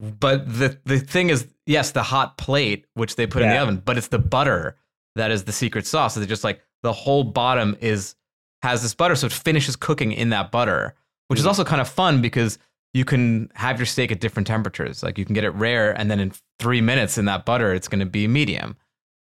but 0.00 0.46
the 0.46 0.78
the 0.84 0.98
thing 0.98 1.30
is, 1.30 1.46
yes, 1.66 1.92
the 1.92 2.02
hot 2.02 2.36
plate 2.36 2.86
which 2.94 3.16
they 3.16 3.26
put 3.26 3.42
yeah. 3.42 3.48
in 3.48 3.54
the 3.54 3.62
oven, 3.62 3.82
but 3.84 3.96
it's 3.96 4.08
the 4.08 4.18
butter 4.18 4.76
that 5.14 5.30
is 5.30 5.44
the 5.44 5.52
secret 5.52 5.86
sauce. 5.86 6.14
So 6.14 6.20
they 6.20 6.26
just 6.26 6.44
like 6.44 6.62
the 6.82 6.92
whole 6.92 7.24
bottom 7.24 7.76
is 7.80 8.14
has 8.62 8.82
this 8.82 8.94
butter, 8.94 9.14
so 9.14 9.26
it 9.26 9.32
finishes 9.32 9.76
cooking 9.76 10.12
in 10.12 10.30
that 10.30 10.50
butter, 10.50 10.94
which 11.28 11.38
mm. 11.38 11.40
is 11.40 11.46
also 11.46 11.64
kind 11.64 11.80
of 11.80 11.88
fun 11.88 12.20
because 12.20 12.58
you 12.94 13.04
can 13.04 13.50
have 13.54 13.78
your 13.78 13.86
steak 13.86 14.10
at 14.10 14.20
different 14.20 14.46
temperatures. 14.46 15.02
Like 15.02 15.18
you 15.18 15.24
can 15.24 15.34
get 15.34 15.44
it 15.44 15.50
rare, 15.50 15.92
and 15.92 16.10
then 16.10 16.20
in 16.20 16.32
three 16.58 16.80
minutes 16.80 17.18
in 17.18 17.24
that 17.26 17.44
butter, 17.44 17.72
it's 17.72 17.88
going 17.88 18.00
to 18.00 18.06
be 18.06 18.28
medium. 18.28 18.76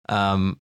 Um, 0.09 0.59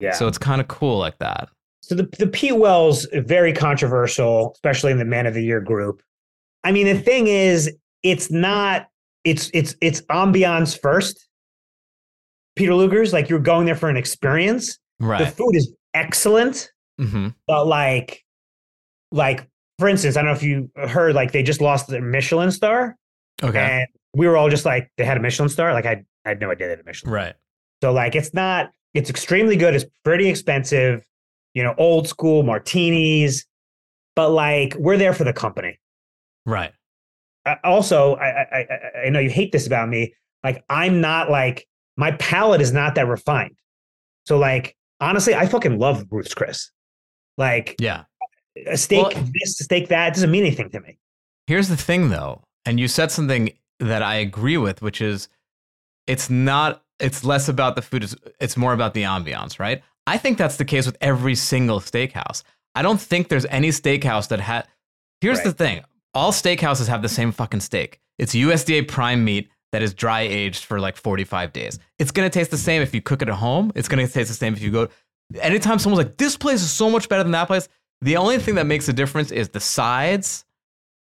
yeah. 0.00 0.12
So 0.12 0.26
it's 0.26 0.38
kind 0.38 0.60
of 0.60 0.68
cool 0.68 0.98
like 0.98 1.18
that. 1.18 1.48
So 1.82 1.94
the 1.94 2.08
the 2.18 2.26
Pete 2.26 2.56
Wells 2.56 3.06
very 3.12 3.52
controversial, 3.52 4.52
especially 4.54 4.90
in 4.90 4.98
the 4.98 5.04
Man 5.04 5.26
of 5.26 5.34
the 5.34 5.44
Year 5.44 5.60
group. 5.60 6.02
I 6.64 6.72
mean, 6.72 6.86
the 6.86 6.98
thing 6.98 7.26
is, 7.26 7.70
it's 8.02 8.30
not 8.30 8.88
it's 9.24 9.50
it's 9.54 9.74
it's 9.80 10.02
ambiance 10.02 10.78
first. 10.78 11.28
Peter 12.56 12.74
Luger's 12.74 13.12
like 13.12 13.28
you're 13.28 13.40
going 13.40 13.66
there 13.66 13.74
for 13.74 13.88
an 13.88 13.96
experience. 13.96 14.78
Right. 15.00 15.18
The 15.18 15.26
food 15.26 15.56
is 15.56 15.72
excellent, 15.92 16.70
mm-hmm. 17.00 17.28
but 17.46 17.66
like, 17.66 18.22
like 19.10 19.48
for 19.78 19.88
instance, 19.88 20.16
I 20.16 20.20
don't 20.20 20.30
know 20.30 20.36
if 20.36 20.42
you 20.42 20.70
heard 20.76 21.14
like 21.14 21.32
they 21.32 21.42
just 21.42 21.60
lost 21.60 21.88
their 21.88 22.02
Michelin 22.02 22.52
star. 22.52 22.96
Okay. 23.42 23.58
And 23.58 23.86
we 24.14 24.28
were 24.28 24.36
all 24.36 24.48
just 24.48 24.64
like 24.64 24.90
they 24.96 25.04
had 25.04 25.16
a 25.16 25.20
Michelin 25.20 25.48
star. 25.48 25.72
Like 25.72 25.86
I, 25.86 26.04
I 26.24 26.28
had 26.28 26.40
no 26.40 26.50
idea 26.50 26.68
they 26.68 26.72
had 26.72 26.80
a 26.80 26.84
Michelin. 26.84 27.12
Right. 27.12 27.34
So 27.82 27.92
like 27.92 28.14
it's 28.14 28.32
not. 28.34 28.70
It's 28.92 29.10
extremely 29.10 29.56
good. 29.56 29.74
It's 29.74 29.86
pretty 30.04 30.28
expensive. 30.28 31.04
You 31.54 31.64
know, 31.64 31.74
old 31.78 32.06
school 32.06 32.44
martinis, 32.44 33.44
but 34.14 34.30
like 34.30 34.76
we're 34.78 34.96
there 34.96 35.12
for 35.12 35.24
the 35.24 35.32
company. 35.32 35.80
Right 36.46 36.72
also, 37.62 38.16
I, 38.16 38.26
I 38.42 38.66
I 39.06 39.08
know 39.10 39.18
you 39.20 39.30
hate 39.30 39.52
this 39.52 39.66
about 39.66 39.88
me. 39.88 40.14
Like 40.42 40.64
I'm 40.68 41.00
not 41.00 41.30
like 41.30 41.66
my 41.96 42.12
palate 42.12 42.60
is 42.60 42.72
not 42.72 42.94
that 42.96 43.06
refined. 43.06 43.56
So 44.26 44.38
like 44.38 44.76
honestly, 45.00 45.34
I 45.34 45.46
fucking 45.46 45.78
love 45.78 46.04
Ruth's 46.10 46.34
Chris. 46.34 46.70
Like 47.36 47.76
yeah, 47.78 48.04
a 48.66 48.76
steak 48.76 49.06
well, 49.06 49.24
this, 49.32 49.60
a 49.60 49.64
steak 49.64 49.88
that 49.88 50.14
doesn't 50.14 50.30
mean 50.30 50.44
anything 50.44 50.70
to 50.70 50.80
me. 50.80 50.98
Here's 51.46 51.68
the 51.68 51.76
thing 51.76 52.10
though, 52.10 52.42
and 52.64 52.78
you 52.78 52.88
said 52.88 53.10
something 53.10 53.50
that 53.80 54.02
I 54.02 54.16
agree 54.16 54.56
with, 54.56 54.82
which 54.82 55.00
is 55.00 55.28
it's 56.06 56.30
not 56.30 56.82
it's 57.00 57.24
less 57.24 57.48
about 57.48 57.74
the 57.74 57.82
food 57.82 58.08
it's 58.40 58.56
more 58.56 58.72
about 58.72 58.94
the 58.94 59.02
ambiance 59.02 59.58
right 59.58 59.82
I 60.06 60.18
think 60.18 60.38
that's 60.38 60.56
the 60.56 60.64
case 60.64 60.86
with 60.86 60.96
every 61.00 61.34
single 61.34 61.80
steakhouse. 61.80 62.42
I 62.74 62.82
don't 62.82 63.00
think 63.00 63.28
there's 63.28 63.46
any 63.46 63.68
steakhouse 63.70 64.28
that 64.28 64.40
had. 64.40 64.66
Here's 65.20 65.38
Right. 65.38 65.44
the 65.44 65.52
thing: 65.52 65.84
all 66.14 66.32
steakhouses 66.32 66.88
have 66.88 67.02
the 67.02 67.08
same 67.08 67.32
fucking 67.32 67.60
steak. 67.60 68.00
It's 68.18 68.34
USDA 68.34 68.88
prime 68.88 69.24
meat 69.24 69.48
that 69.72 69.82
is 69.82 69.92
dry 69.92 70.20
aged 70.20 70.64
for 70.64 70.78
like 70.78 70.96
45 70.96 71.52
days. 71.52 71.78
It's 71.98 72.12
gonna 72.12 72.30
taste 72.30 72.50
the 72.50 72.56
same 72.56 72.80
if 72.80 72.94
you 72.94 73.02
cook 73.02 73.22
it 73.22 73.28
at 73.28 73.34
home. 73.34 73.72
It's 73.74 73.88
gonna 73.88 74.06
taste 74.06 74.28
the 74.28 74.34
same 74.34 74.52
if 74.52 74.62
you 74.62 74.70
go. 74.70 74.88
Anytime 75.40 75.78
someone's 75.78 76.06
like, 76.06 76.16
"This 76.16 76.36
place 76.36 76.62
is 76.62 76.70
so 76.70 76.88
much 76.88 77.08
better 77.08 77.24
than 77.24 77.32
that 77.32 77.46
place," 77.46 77.68
the 78.00 78.16
only 78.16 78.38
thing 78.38 78.54
that 78.54 78.66
makes 78.66 78.88
a 78.88 78.92
difference 78.92 79.32
is 79.32 79.48
the 79.48 79.60
sides, 79.60 80.44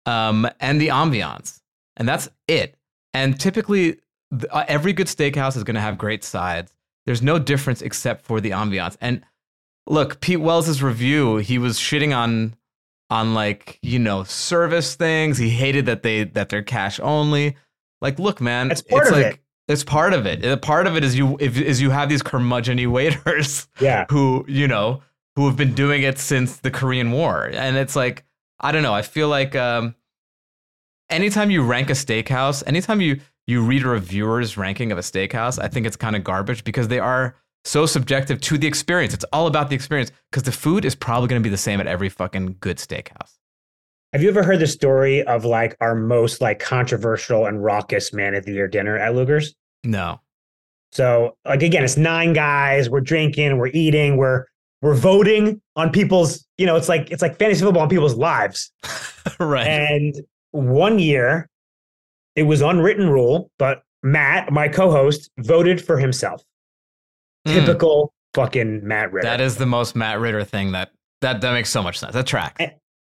um, 0.06 0.50
and 0.60 0.80
the 0.80 0.88
ambiance, 0.88 1.60
and 1.98 2.08
that's 2.08 2.30
it. 2.48 2.78
And 3.14 3.38
typically, 3.38 4.00
th- 4.32 4.46
uh, 4.50 4.64
every 4.68 4.94
good 4.94 5.08
steakhouse 5.08 5.58
is 5.58 5.64
gonna 5.64 5.82
have 5.82 5.98
great 5.98 6.24
sides. 6.24 6.74
There's 7.06 7.22
no 7.22 7.40
difference 7.40 7.82
except 7.82 8.26
for 8.26 8.40
the 8.40 8.52
ambiance. 8.52 8.96
And 9.02 9.22
look, 9.86 10.22
Pete 10.22 10.40
Wells' 10.40 10.82
review, 10.82 11.38
he 11.38 11.58
was 11.58 11.78
shitting 11.78 12.16
on 12.16 12.56
on 13.12 13.34
like, 13.36 13.78
you 13.84 14.00
know, 14.00 14.24
service 14.24 14.96
things. 14.96 15.38
He 15.38 15.50
hated 15.50 15.86
that 15.86 16.02
they 16.02 16.24
that 16.24 16.50
they're 16.50 16.64
cash 16.64 17.00
only. 17.02 17.56
Like, 18.02 18.18
look, 18.18 18.42
man, 18.42 18.72
it's 18.72 18.82
of 18.82 19.12
like 19.12 19.26
it. 19.36 19.40
it's 19.68 19.84
part 19.84 20.14
of 20.14 20.26
it. 20.26 20.62
Part 20.64 20.88
of 20.88 20.96
it 20.98 21.04
is 21.04 21.16
you 21.16 21.38
if 21.40 21.60
is 21.60 21.82
you 21.82 21.92
have 21.92 22.10
these 22.10 22.24
curmudgeony 22.24 22.88
waiters 22.92 23.68
Yeah. 23.80 24.06
who, 24.10 24.46
you 24.48 24.68
know, 24.68 25.02
who 25.36 25.46
have 25.48 25.58
been 25.58 25.74
doing 25.76 26.02
it 26.04 26.18
since 26.18 26.58
the 26.58 26.72
Korean 26.72 27.12
War. 27.12 27.50
And 27.54 27.78
it's 27.78 27.96
like, 27.96 28.24
I 28.60 28.72
don't 28.72 28.82
know, 28.84 28.94
I 28.94 29.02
feel 29.04 29.28
like 29.28 29.56
um 29.56 29.94
anytime 31.10 31.52
you 31.52 31.62
rank 31.64 31.90
a 31.90 31.94
steakhouse, 31.94 32.64
anytime 32.66 33.02
you 33.02 33.20
you 33.48 33.62
read 33.62 33.84
a 33.84 33.90
reviewer's 33.90 34.56
ranking 34.58 34.92
of 34.92 34.98
a 34.98 35.02
steakhouse, 35.02 35.62
I 35.62 35.68
think 35.68 35.86
it's 35.86 35.98
kind 35.98 36.16
of 36.16 36.24
garbage 36.24 36.64
because 36.64 36.88
they 36.88 37.00
are 37.00 37.36
so 37.64 37.86
subjective 37.86 38.42
to 38.42 38.58
the 38.58 38.68
experience. 38.68 39.14
It's 39.14 39.26
all 39.32 39.48
about 39.48 39.70
the 39.70 39.76
experience 39.76 40.12
because 40.32 40.44
the 40.44 40.52
food 40.52 40.86
is 40.86 40.96
probably 40.96 41.28
going 41.28 41.42
to 41.42 41.44
be 41.44 41.52
the 41.52 41.58
same 41.58 41.80
at 41.80 41.88
every 41.88 42.10
fucking 42.10 42.58
good 42.60 42.78
steakhouse. 42.78 43.38
Have 44.14 44.22
you 44.22 44.30
ever 44.30 44.44
heard 44.44 44.60
the 44.60 44.68
story 44.68 45.24
of 45.24 45.46
like 45.46 45.78
our 45.80 45.96
most 45.96 46.42
like 46.42 46.60
controversial 46.60 47.46
and 47.46 47.64
raucous 47.64 48.12
man 48.12 48.34
of 48.34 48.46
the 48.46 48.52
year 48.52 48.68
dinner 48.68 48.98
at 48.98 49.16
Luger's? 49.16 49.56
No. 49.84 50.20
So 50.92 51.38
like 51.46 51.64
again, 51.64 51.84
it's 51.84 51.98
nine 51.98 52.34
guys. 52.34 52.90
We're 52.90 53.02
drinking, 53.02 53.58
we're 53.58 53.68
eating, 53.68 54.18
we're 54.18 54.46
we're 54.82 54.96
voting 54.96 55.62
on 55.76 55.92
people's. 55.92 56.46
You 56.58 56.66
know, 56.66 56.76
it's 56.76 56.90
like 56.90 57.10
it's 57.10 57.22
like 57.22 57.40
fantasy 57.40 57.64
football 57.64 57.84
on 57.84 57.90
people's 57.90 58.16
lives. 58.16 58.72
right. 59.40 59.66
And 59.66 60.16
one 60.52 61.00
year, 61.00 61.50
it 62.36 62.44
was 62.44 62.62
unwritten 62.62 63.10
rule, 63.10 63.50
but 63.58 63.84
Matt, 64.04 64.52
my 64.52 64.68
co-host, 64.68 65.30
voted 65.38 65.84
for 65.84 65.98
himself. 65.98 66.44
Mm, 67.48 67.54
Typical 67.66 68.14
fucking 68.34 68.88
Matt 68.88 69.12
Ritter. 69.12 69.28
that 69.28 69.42
is 69.42 69.58
the 69.58 69.66
most 69.66 69.96
Matt 69.96 70.20
Ritter 70.20 70.44
thing 70.44 70.72
that 70.74 70.92
that 71.22 71.42
that 71.42 71.54
makes 71.54 71.70
so 71.70 71.82
much 71.84 72.00
sense. 72.00 72.14
That 72.14 72.28
track. 72.28 72.58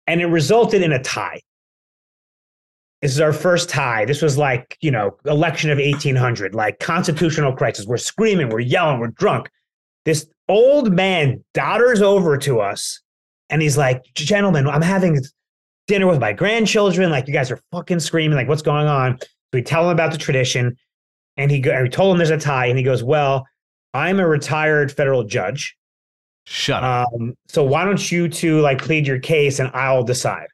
and 0.08 0.22
it 0.22 0.26
resulted 0.28 0.82
in 0.82 0.92
a 0.92 1.02
tie. 1.02 1.42
This 3.02 3.12
is 3.12 3.22
our 3.22 3.32
first 3.32 3.70
tie. 3.70 4.04
This 4.06 4.22
was 4.22 4.38
like, 4.38 4.78
you 4.82 4.92
know, 4.92 5.16
election 5.26 5.70
of 5.70 5.78
1800, 5.78 6.54
like 6.54 6.80
constitutional 6.80 7.56
crisis. 7.56 7.86
We're 7.86 7.96
screaming, 7.98 8.50
we're 8.50 8.60
yelling, 8.60 9.00
we're 9.00 9.08
drunk. 9.08 9.50
This 10.06 10.28
old 10.50 10.92
man 10.92 11.44
dodders 11.54 12.02
over 12.02 12.38
to 12.40 12.60
us 12.60 13.00
and 13.50 13.62
he's 13.62 13.78
like, 13.78 14.02
Gentlemen, 14.16 14.68
I'm 14.68 14.82
having 14.82 15.18
dinner 15.88 16.08
with 16.08 16.20
my 16.20 16.34
grandchildren. 16.34 17.10
Like, 17.10 17.28
you 17.28 17.34
guys 17.34 17.52
are 17.52 17.60
fucking 17.72 18.00
screaming, 18.00 18.36
like, 18.38 18.48
what's 18.50 18.62
going 18.62 18.88
on? 18.88 19.18
So 19.22 19.28
we 19.54 19.62
tell 19.64 19.84
him 19.86 19.90
about 19.90 20.12
the 20.12 20.18
tradition. 20.18 20.76
And 21.38 21.50
he 21.50 21.60
go, 21.62 21.72
and 21.72 21.84
we 21.84 21.90
told 21.90 22.12
him 22.14 22.18
there's 22.18 22.30
a 22.32 22.38
tie. 22.38 22.66
And 22.66 22.78
he 22.78 22.84
goes, 22.84 23.02
Well, 23.02 23.48
I'm 23.94 24.20
a 24.20 24.28
retired 24.28 24.92
federal 24.92 25.24
judge. 25.24 25.76
Shut 26.46 26.84
up. 26.84 27.10
Um, 27.14 27.36
so 27.48 27.64
why 27.64 27.86
don't 27.86 28.12
you 28.12 28.28
two 28.28 28.60
like 28.62 28.82
plead 28.82 29.06
your 29.06 29.20
case 29.20 29.60
and 29.60 29.70
I'll 29.74 30.04
decide. 30.04 30.48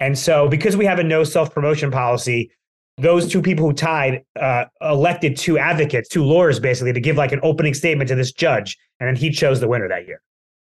And 0.00 0.18
so 0.18 0.48
because 0.48 0.76
we 0.76 0.84
have 0.86 0.98
a 0.98 1.04
no 1.04 1.24
self 1.24 1.52
promotion 1.52 1.90
policy, 1.90 2.50
those 2.98 3.30
two 3.30 3.40
people 3.40 3.66
who 3.66 3.72
tied 3.72 4.22
uh, 4.38 4.64
elected 4.82 5.36
two 5.36 5.58
advocates, 5.58 6.08
two 6.08 6.24
lawyers 6.24 6.60
basically 6.60 6.92
to 6.92 7.00
give 7.00 7.16
like 7.16 7.32
an 7.32 7.40
opening 7.42 7.74
statement 7.74 8.08
to 8.08 8.14
this 8.14 8.32
judge, 8.32 8.76
and 8.98 9.08
then 9.08 9.16
he 9.16 9.30
chose 9.30 9.60
the 9.60 9.68
winner 9.68 9.88
that 9.88 10.06
year. 10.06 10.20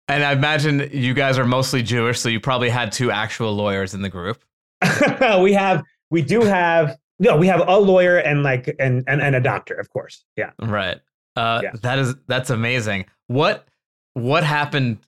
and 0.08 0.24
I 0.24 0.32
imagine 0.32 0.88
you 0.92 1.14
guys 1.14 1.38
are 1.38 1.46
mostly 1.46 1.82
Jewish, 1.82 2.18
so 2.18 2.28
you 2.28 2.40
probably 2.40 2.70
had 2.70 2.92
two 2.92 3.10
actual 3.10 3.54
lawyers 3.54 3.94
in 3.94 4.02
the 4.02 4.08
group. 4.08 4.44
we 5.40 5.52
have 5.52 5.82
we 6.10 6.22
do 6.22 6.42
have 6.42 6.96
no 7.18 7.36
we 7.36 7.46
have 7.46 7.66
a 7.66 7.78
lawyer 7.78 8.18
and 8.18 8.42
like 8.42 8.74
and 8.78 9.04
and, 9.06 9.22
and 9.22 9.34
a 9.34 9.40
doctor 9.40 9.74
of 9.74 9.88
course 9.90 10.24
yeah 10.36 10.50
Right. 10.60 11.00
Uh, 11.36 11.60
Yeah. 11.62 11.70
That 11.82 11.98
is 11.98 12.14
that's 12.26 12.50
amazing. 12.50 13.06
What 13.26 13.66
what 14.14 14.44
happened 14.44 14.98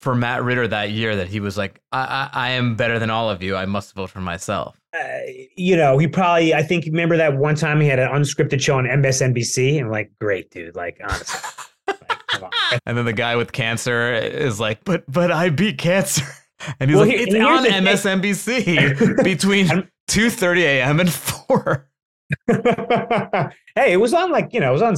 for 0.00 0.14
Matt 0.14 0.42
Ritter 0.42 0.66
that 0.66 0.90
year 0.90 1.14
that 1.16 1.28
he 1.28 1.40
was 1.40 1.58
like, 1.58 1.80
I 1.92 2.28
I, 2.32 2.46
I 2.46 2.50
am 2.50 2.74
better 2.76 2.98
than 2.98 3.10
all 3.10 3.28
of 3.30 3.42
you. 3.42 3.54
I 3.56 3.66
must 3.66 3.94
vote 3.94 4.08
for 4.10 4.20
myself. 4.20 4.80
uh, 4.94 4.98
you 5.56 5.76
know 5.76 5.98
he 5.98 6.08
probably 6.08 6.52
i 6.52 6.62
think 6.64 6.84
remember 6.86 7.16
that 7.16 7.36
one 7.36 7.54
time 7.54 7.80
he 7.80 7.86
had 7.86 8.00
an 8.00 8.08
unscripted 8.10 8.60
show 8.60 8.76
on 8.76 8.86
msnbc 8.86 9.78
and 9.78 9.88
like 9.88 10.10
great 10.20 10.50
dude 10.50 10.74
like 10.74 11.00
honestly 11.08 11.38
like. 11.86 12.52
And 12.86 12.96
then 12.98 13.04
the 13.04 13.12
guy 13.12 13.36
with 13.36 13.52
cancer 13.52 14.12
is 14.14 14.58
like, 14.58 14.82
but 14.84 15.04
but 15.10 15.30
I 15.30 15.50
beat 15.50 15.78
cancer. 15.78 16.24
And 16.80 16.90
he's 16.90 16.96
Well, 16.98 17.06
like, 17.06 17.16
here- 17.16 17.26
it's 17.26 17.34
on 17.36 17.64
MSNBC 17.84 19.22
between 19.24 19.70
I'm- 19.70 19.88
2:30 20.08 20.58
a.m. 20.62 21.00
and 21.00 21.10
4. 21.12 21.88
hey, 22.48 23.92
it 23.92 24.00
was 24.00 24.12
on 24.14 24.30
like 24.30 24.52
you 24.52 24.60
know, 24.60 24.70
it 24.70 24.72
was 24.72 24.82
on 24.82 24.96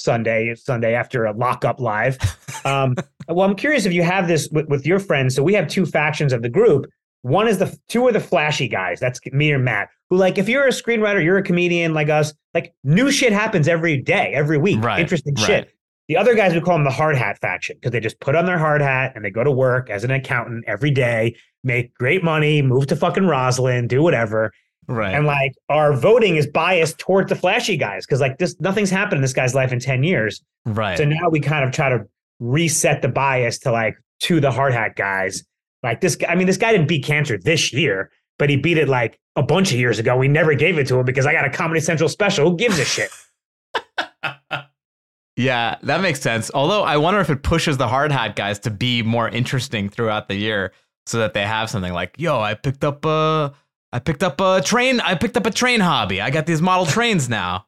Sunday, 0.00 0.54
Sunday 0.54 0.94
after 0.94 1.24
a 1.24 1.32
lockup 1.32 1.80
live. 1.80 2.18
Um, 2.64 2.96
well, 3.28 3.48
I'm 3.48 3.56
curious 3.56 3.86
if 3.86 3.92
you 3.92 4.02
have 4.02 4.28
this 4.28 4.48
with, 4.50 4.68
with 4.68 4.86
your 4.86 4.98
friends. 4.98 5.34
So 5.34 5.42
we 5.42 5.54
have 5.54 5.68
two 5.68 5.86
factions 5.86 6.32
of 6.32 6.42
the 6.42 6.48
group. 6.48 6.86
One 7.22 7.48
is 7.48 7.58
the 7.58 7.78
two 7.88 8.06
are 8.06 8.12
the 8.12 8.20
flashy 8.20 8.68
guys. 8.68 8.98
That's 8.98 9.20
me 9.32 9.52
and 9.52 9.64
Matt. 9.64 9.88
Who 10.08 10.16
like 10.16 10.38
if 10.38 10.48
you're 10.48 10.66
a 10.66 10.70
screenwriter, 10.70 11.22
you're 11.22 11.38
a 11.38 11.42
comedian 11.42 11.92
like 11.92 12.08
us. 12.08 12.32
Like 12.54 12.74
new 12.82 13.10
shit 13.10 13.32
happens 13.32 13.68
every 13.68 13.98
day, 13.98 14.32
every 14.34 14.58
week. 14.58 14.82
Right, 14.82 15.00
Interesting 15.00 15.34
right. 15.34 15.46
shit. 15.46 15.74
The 16.08 16.16
other 16.16 16.34
guys 16.34 16.54
we 16.54 16.60
call 16.60 16.74
them 16.74 16.84
the 16.84 16.90
hard 16.90 17.16
hat 17.16 17.38
faction 17.40 17.76
because 17.76 17.92
they 17.92 18.00
just 18.00 18.18
put 18.18 18.34
on 18.34 18.44
their 18.44 18.58
hard 18.58 18.80
hat 18.80 19.12
and 19.14 19.24
they 19.24 19.30
go 19.30 19.44
to 19.44 19.52
work 19.52 19.90
as 19.90 20.02
an 20.02 20.10
accountant 20.10 20.64
every 20.66 20.90
day, 20.90 21.36
make 21.62 21.94
great 21.94 22.24
money, 22.24 22.62
move 22.62 22.88
to 22.88 22.96
fucking 22.96 23.26
Roslyn, 23.26 23.86
do 23.86 24.02
whatever. 24.02 24.52
Right. 24.90 25.14
And 25.14 25.24
like 25.24 25.54
our 25.68 25.94
voting 25.94 26.34
is 26.34 26.48
biased 26.48 26.98
towards 26.98 27.28
the 27.28 27.36
flashy 27.36 27.76
guys 27.76 28.04
because 28.04 28.20
like 28.20 28.38
this 28.38 28.58
nothing's 28.60 28.90
happened 28.90 29.18
in 29.18 29.22
this 29.22 29.32
guy's 29.32 29.54
life 29.54 29.72
in 29.72 29.78
10 29.78 30.02
years. 30.02 30.42
right. 30.66 30.98
So 30.98 31.04
now 31.04 31.28
we 31.30 31.38
kind 31.38 31.64
of 31.64 31.72
try 31.72 31.88
to 31.88 32.04
reset 32.40 33.00
the 33.00 33.08
bias 33.08 33.60
to 33.60 33.70
like 33.70 33.94
to 34.24 34.40
the 34.40 34.50
hard 34.50 34.72
hat 34.72 34.96
guys. 34.96 35.44
Like 35.84 36.00
this 36.00 36.16
guy, 36.16 36.28
I 36.28 36.34
mean, 36.34 36.48
this 36.48 36.56
guy 36.56 36.72
didn't 36.72 36.88
beat 36.88 37.04
cancer 37.04 37.38
this 37.38 37.72
year, 37.72 38.10
but 38.38 38.50
he 38.50 38.56
beat 38.56 38.78
it 38.78 38.88
like 38.88 39.18
a 39.36 39.44
bunch 39.44 39.70
of 39.72 39.78
years 39.78 40.00
ago. 40.00 40.16
We 40.16 40.26
never 40.26 40.54
gave 40.54 40.76
it 40.76 40.88
to 40.88 40.98
him 40.98 41.06
because 41.06 41.24
I 41.24 41.32
got 41.32 41.44
a 41.44 41.50
Comedy 41.50 41.80
Central 41.80 42.08
special. 42.08 42.50
Who 42.50 42.56
gives 42.56 42.78
a 42.78 42.84
shit? 42.84 43.10
Yeah, 45.36 45.76
that 45.84 46.02
makes 46.02 46.20
sense. 46.20 46.50
Although 46.52 46.82
I 46.82 46.98
wonder 46.98 47.18
if 47.20 47.30
it 47.30 47.42
pushes 47.42 47.78
the 47.78 47.88
hard 47.88 48.12
hat 48.12 48.36
guys 48.36 48.58
to 48.60 48.70
be 48.70 49.02
more 49.02 49.26
interesting 49.26 49.88
throughout 49.88 50.28
the 50.28 50.34
year 50.34 50.72
so 51.06 51.18
that 51.18 51.32
they 51.32 51.46
have 51.46 51.70
something 51.70 51.94
like, 51.94 52.14
yo, 52.18 52.38
I 52.40 52.52
picked 52.52 52.84
up 52.84 53.06
a 53.06 53.54
I 53.92 53.98
picked 53.98 54.22
up 54.22 54.40
a 54.40 54.60
train 54.62 55.00
I 55.00 55.14
picked 55.14 55.36
up 55.36 55.46
a 55.46 55.50
train 55.50 55.80
hobby. 55.80 56.20
I 56.20 56.30
got 56.30 56.46
these 56.46 56.62
model 56.62 56.86
trains 56.86 57.28
now. 57.28 57.66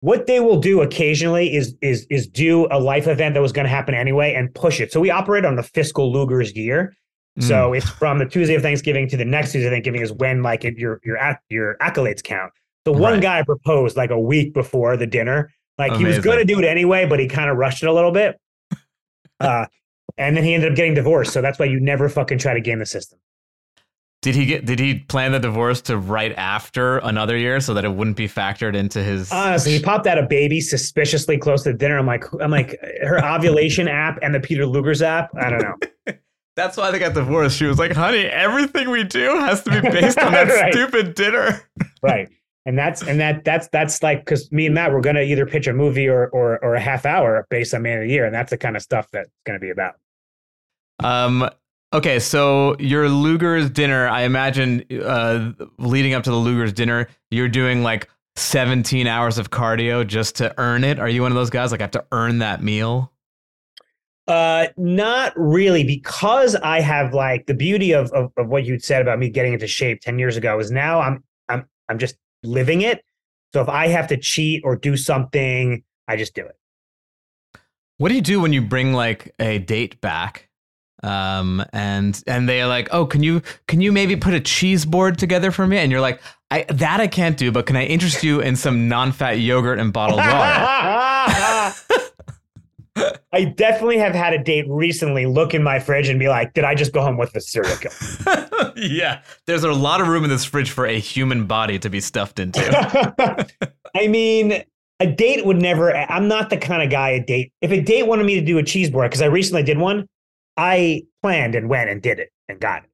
what 0.00 0.26
they 0.26 0.40
will 0.40 0.58
do 0.60 0.80
occasionally 0.82 1.54
is 1.54 1.74
is 1.82 2.06
is 2.10 2.26
do 2.26 2.66
a 2.70 2.78
life 2.78 3.06
event 3.06 3.34
that 3.34 3.40
was 3.40 3.52
going 3.52 3.64
to 3.64 3.70
happen 3.70 3.94
anyway 3.94 4.32
and 4.34 4.54
push 4.54 4.80
it. 4.80 4.92
So 4.92 5.00
we 5.00 5.10
operate 5.10 5.44
on 5.44 5.56
the 5.56 5.62
fiscal 5.62 6.12
Luger's 6.12 6.54
year. 6.56 6.94
So 7.38 7.74
it's 7.74 7.86
from 7.90 8.18
the 8.18 8.24
Tuesday 8.24 8.54
of 8.54 8.62
Thanksgiving 8.62 9.06
to 9.10 9.16
the 9.18 9.24
next 9.26 9.52
Tuesday 9.52 9.66
of 9.66 9.72
Thanksgiving 9.72 10.00
is 10.00 10.10
when 10.10 10.42
like 10.42 10.64
it, 10.64 10.78
your 10.78 11.00
your 11.04 11.18
ac- 11.18 11.36
your 11.50 11.76
accolades 11.82 12.22
count. 12.22 12.50
So 12.86 12.92
one 12.92 13.14
Right. 13.14 13.22
guy 13.22 13.42
proposed 13.42 13.94
like 13.94 14.08
a 14.10 14.18
week 14.18 14.54
before 14.54 14.96
the 14.96 15.06
dinner. 15.06 15.50
Like 15.76 15.92
he 15.96 16.04
was 16.06 16.18
going 16.18 16.38
to 16.38 16.44
do 16.46 16.58
it 16.58 16.64
anyway, 16.64 17.04
but 17.04 17.18
he 17.20 17.28
kind 17.28 17.50
of 17.50 17.58
rushed 17.58 17.82
it 17.82 17.88
a 17.88 17.92
little 17.92 18.12
bit. 18.12 18.40
Uh, 19.38 19.66
and 20.16 20.34
then 20.34 20.44
he 20.44 20.54
ended 20.54 20.70
up 20.72 20.76
getting 20.76 20.94
divorced. 20.94 21.34
So 21.34 21.42
that's 21.42 21.58
why 21.58 21.66
you 21.66 21.78
never 21.78 22.08
fucking 22.08 22.38
try 22.38 22.54
to 22.54 22.60
game 22.62 22.78
the 22.78 22.86
system. 22.86 23.18
Did 24.26 24.34
he 24.34 24.44
get 24.44 24.64
did 24.66 24.80
he 24.80 24.98
plan 24.98 25.30
the 25.30 25.38
divorce 25.38 25.80
to 25.82 25.96
right 25.96 26.32
after 26.36 26.98
another 26.98 27.36
year 27.36 27.60
so 27.60 27.74
that 27.74 27.84
it 27.84 27.92
wouldn't 27.92 28.16
be 28.16 28.26
factored 28.28 28.74
into 28.74 29.00
his 29.00 29.30
Honestly, 29.30 29.70
he 29.78 29.80
popped 29.80 30.08
out 30.08 30.18
a 30.18 30.24
baby 30.26 30.60
suspiciously 30.60 31.38
close 31.38 31.62
to 31.62 31.72
dinner. 31.72 31.96
I'm 31.96 32.06
like, 32.06 32.24
I'm 32.40 32.50
like, 32.50 32.76
her 33.02 33.24
ovulation 33.24 33.86
app 33.86 34.18
and 34.22 34.34
the 34.34 34.40
Peter 34.40 34.66
Luger's 34.66 35.00
app. 35.00 35.30
I 35.36 35.50
don't 35.50 35.62
know. 35.62 36.14
That's 36.56 36.76
why 36.76 36.90
they 36.90 36.98
got 36.98 37.14
divorced. 37.14 37.56
She 37.56 37.66
was 37.66 37.78
like, 37.78 37.92
honey, 37.92 38.24
everything 38.24 38.90
we 38.90 39.04
do 39.04 39.36
has 39.38 39.62
to 39.62 39.70
be 39.80 39.80
based 39.90 40.18
on 40.18 40.32
that 40.32 40.48
Right. 40.60 40.72
stupid 40.72 41.14
dinner. 41.14 41.62
right 42.02 42.28
and 42.64 42.76
that's 42.76 43.02
and 43.02 43.20
that 43.20 43.44
that's 43.44 43.68
that's 43.68 44.02
like 44.02 44.24
because 44.24 44.50
me 44.50 44.66
and 44.66 44.74
matt 44.74 44.90
we're 44.92 45.00
gonna 45.00 45.20
either 45.22 45.46
pitch 45.46 45.68
a 45.68 45.72
movie 45.72 46.08
or 46.08 46.26
or 46.30 46.58
or 46.64 46.74
a 46.74 46.80
half 46.80 47.06
hour 47.06 47.46
based 47.48 47.72
on 47.74 47.82
man 47.82 47.98
of 47.98 48.08
the 48.08 48.10
year 48.12 48.24
and 48.26 48.34
that's 48.34 48.50
the 48.50 48.58
kind 48.58 48.74
of 48.74 48.82
stuff 48.82 49.06
that's 49.12 49.30
gonna 49.44 49.60
be 49.60 49.70
about 49.70 49.94
Um. 50.98 51.48
Okay, 51.92 52.18
so 52.18 52.76
your 52.78 53.08
Luger's 53.08 53.70
dinner. 53.70 54.08
I 54.08 54.22
imagine, 54.22 54.84
uh, 55.02 55.52
leading 55.78 56.14
up 56.14 56.24
to 56.24 56.30
the 56.30 56.36
Luger's 56.36 56.72
dinner, 56.72 57.08
you're 57.30 57.48
doing 57.48 57.82
like 57.82 58.08
17 58.34 59.06
hours 59.06 59.38
of 59.38 59.50
cardio 59.50 60.06
just 60.06 60.36
to 60.36 60.52
earn 60.58 60.84
it. 60.84 60.98
Are 60.98 61.08
you 61.08 61.22
one 61.22 61.32
of 61.32 61.36
those 61.36 61.50
guys 61.50 61.70
like 61.70 61.80
I 61.80 61.84
have 61.84 61.92
to 61.92 62.04
earn 62.12 62.38
that 62.38 62.62
meal? 62.62 63.12
Uh, 64.26 64.66
not 64.76 65.32
really, 65.36 65.84
because 65.84 66.56
I 66.56 66.80
have 66.80 67.14
like 67.14 67.46
the 67.46 67.54
beauty 67.54 67.92
of, 67.92 68.10
of 68.10 68.32
of 68.36 68.48
what 68.48 68.64
you'd 68.64 68.82
said 68.82 69.00
about 69.00 69.20
me 69.20 69.30
getting 69.30 69.52
into 69.52 69.68
shape 69.68 70.00
ten 70.00 70.18
years 70.18 70.36
ago 70.36 70.58
is 70.58 70.72
now 70.72 71.00
I'm 71.00 71.22
I'm 71.48 71.68
I'm 71.88 71.98
just 71.98 72.16
living 72.42 72.80
it. 72.80 73.04
So 73.52 73.62
if 73.62 73.68
I 73.68 73.86
have 73.86 74.08
to 74.08 74.16
cheat 74.16 74.62
or 74.64 74.74
do 74.74 74.96
something, 74.96 75.84
I 76.08 76.16
just 76.16 76.34
do 76.34 76.44
it. 76.44 76.56
What 77.98 78.08
do 78.08 78.16
you 78.16 78.20
do 78.20 78.40
when 78.40 78.52
you 78.52 78.62
bring 78.62 78.92
like 78.92 79.32
a 79.38 79.58
date 79.58 80.00
back? 80.00 80.45
Um, 81.06 81.64
and 81.72 82.20
and 82.26 82.48
they're 82.48 82.66
like, 82.66 82.88
oh, 82.90 83.06
can 83.06 83.22
you 83.22 83.42
can 83.68 83.80
you 83.80 83.92
maybe 83.92 84.16
put 84.16 84.34
a 84.34 84.40
cheese 84.40 84.84
board 84.84 85.18
together 85.18 85.52
for 85.52 85.66
me? 85.66 85.78
And 85.78 85.92
you're 85.92 86.00
like, 86.00 86.20
I 86.50 86.64
that 86.64 87.00
I 87.00 87.06
can't 87.06 87.36
do, 87.36 87.52
but 87.52 87.66
can 87.66 87.76
I 87.76 87.84
interest 87.84 88.24
you 88.24 88.40
in 88.40 88.56
some 88.56 88.88
non-fat 88.88 89.38
yogurt 89.38 89.78
and 89.78 89.92
bottled 89.92 90.18
water? 90.18 91.74
I 93.32 93.44
definitely 93.44 93.98
have 93.98 94.14
had 94.14 94.32
a 94.32 94.42
date 94.42 94.64
recently 94.68 95.26
look 95.26 95.54
in 95.54 95.62
my 95.62 95.78
fridge 95.78 96.08
and 96.08 96.18
be 96.18 96.28
like, 96.28 96.54
did 96.54 96.64
I 96.64 96.74
just 96.74 96.92
go 96.92 97.02
home 97.02 97.18
with 97.18 97.30
serial 97.42 97.76
killer? 97.76 98.72
yeah, 98.76 99.22
there's 99.46 99.64
a 99.64 99.72
lot 99.72 100.00
of 100.00 100.08
room 100.08 100.24
in 100.24 100.30
this 100.30 100.44
fridge 100.44 100.70
for 100.70 100.86
a 100.86 100.98
human 100.98 101.46
body 101.46 101.78
to 101.78 101.90
be 101.90 102.00
stuffed 102.00 102.38
into. 102.38 102.60
I 103.94 104.08
mean, 104.08 104.64
a 105.00 105.06
date 105.06 105.44
would 105.44 105.58
never, 105.58 105.94
I'm 105.94 106.26
not 106.28 106.48
the 106.48 106.56
kind 106.56 106.82
of 106.82 106.90
guy 106.90 107.10
a 107.10 107.22
date. 107.22 107.52
If 107.60 107.70
a 107.70 107.82
date 107.82 108.06
wanted 108.06 108.24
me 108.24 108.40
to 108.40 108.46
do 108.46 108.56
a 108.56 108.62
cheese 108.62 108.88
board, 108.88 109.10
because 109.10 109.20
I 109.20 109.26
recently 109.26 109.62
did 109.62 109.76
one, 109.78 110.08
I 110.56 111.02
planned 111.22 111.54
and 111.54 111.68
went 111.68 111.90
and 111.90 112.00
did 112.02 112.18
it 112.18 112.30
and 112.48 112.58
got 112.60 112.84
it. 112.84 112.90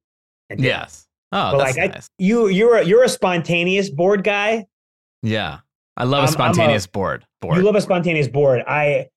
And 0.49 0.57
did 0.59 0.65
it. 0.65 0.69
yes. 0.69 1.07
Oh, 1.31 1.51
But 1.53 1.57
that's 1.65 1.77
like 1.77 1.89
I, 1.89 1.93
nice. 1.93 2.07
you, 2.19 2.47
you're 2.47 2.77
a, 2.77 2.83
you're 2.85 3.03
a 3.03 3.09
spontaneous 3.09 3.89
board 3.89 4.23
guy. 4.23 4.65
yeah, 5.21 5.59
I 5.97 6.03
love 6.03 6.13
I'm- 6.13 6.21
a 6.21 6.21
I'm 6.21 6.29
a- 6.29 6.31
spontaneous 6.53 6.85
board. 6.87 7.25
Board. 7.41 7.57
You 7.57 7.63
love 7.63 7.75
a 7.75 7.81
spontaneous 7.81 8.27
board. 8.27 8.61
I, 8.67 9.07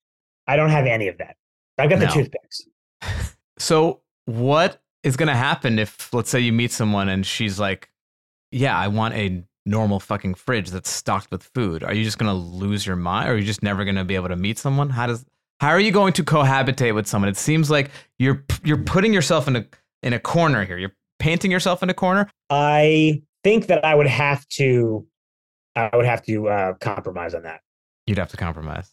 I 0.46 0.56
don't 0.56 0.70
have 0.70 0.86
any 0.86 1.08
of 1.08 1.18
that. 1.18 1.36
I've 1.78 1.90
got 1.90 1.98
the 2.00 2.06
No. 2.06 2.12
toothpicks. 2.12 2.62
So, 3.58 4.02
what 4.26 4.80
is 5.02 5.16
going 5.16 5.28
to 5.28 5.34
happen 5.34 5.78
if, 5.78 6.12
let's 6.12 6.28
say, 6.28 6.40
you 6.40 6.52
meet 6.52 6.72
someone 6.72 7.08
and 7.08 7.24
she's 7.24 7.58
like, 7.58 7.88
"Yeah, 8.52 8.76
I 8.76 8.88
want 8.88 9.14
a 9.14 9.44
normal 9.64 9.98
fucking 9.98 10.34
fridge 10.34 10.70
that's 10.70 10.90
stocked 10.90 11.30
with 11.30 11.42
food." 11.54 11.82
Are 11.82 11.94
you 11.94 12.04
just 12.04 12.18
going 12.18 12.28
to 12.28 12.34
lose 12.34 12.86
your 12.86 12.96
mind, 12.96 13.30
or 13.30 13.32
are 13.32 13.36
you 13.38 13.44
just 13.46 13.62
never 13.62 13.84
going 13.84 13.96
to 13.96 14.04
be 14.04 14.14
able 14.14 14.28
to 14.28 14.36
meet 14.36 14.58
someone? 14.58 14.90
How 14.90 15.06
does 15.06 15.24
how 15.60 15.70
are 15.70 15.80
you 15.80 15.90
going 15.90 16.12
to 16.14 16.24
cohabitate 16.24 16.94
with 16.94 17.06
someone? 17.06 17.28
It 17.28 17.36
seems 17.36 17.70
like 17.70 17.90
you're 18.18 18.44
you're 18.64 18.82
putting 18.82 19.12
yourself 19.12 19.48
in 19.48 19.56
a 19.56 19.66
in 20.02 20.12
a 20.12 20.18
corner 20.18 20.64
here. 20.64 20.78
You're 20.78 20.94
painting 21.18 21.50
yourself 21.50 21.82
in 21.82 21.90
a 21.90 21.94
corner. 21.94 22.28
I 22.50 23.22
think 23.42 23.66
that 23.66 23.84
I 23.84 23.94
would 23.94 24.06
have 24.06 24.46
to, 24.50 25.06
I 25.74 25.90
would 25.94 26.04
have 26.04 26.24
to 26.26 26.48
uh, 26.48 26.72
compromise 26.74 27.34
on 27.34 27.42
that. 27.42 27.60
You'd 28.06 28.18
have 28.18 28.30
to 28.30 28.36
compromise 28.36 28.92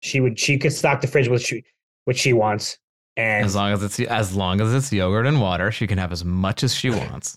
She 0.00 0.20
would, 0.20 0.38
she 0.38 0.58
could 0.58 0.72
stock 0.72 1.00
the 1.00 1.06
fridge 1.06 1.28
with 1.28 1.42
she, 1.42 1.64
what 2.04 2.16
she 2.16 2.32
wants, 2.32 2.78
and 3.16 3.44
as 3.44 3.54
long 3.54 3.72
as 3.72 3.82
it's 3.82 4.00
as 4.00 4.34
long 4.34 4.60
as 4.60 4.72
it's 4.72 4.92
yogurt 4.92 5.26
and 5.26 5.40
water. 5.40 5.70
She 5.72 5.86
can 5.86 5.98
have 5.98 6.12
as 6.12 6.24
much 6.24 6.62
as 6.62 6.74
she 6.74 6.90
wants. 6.90 7.36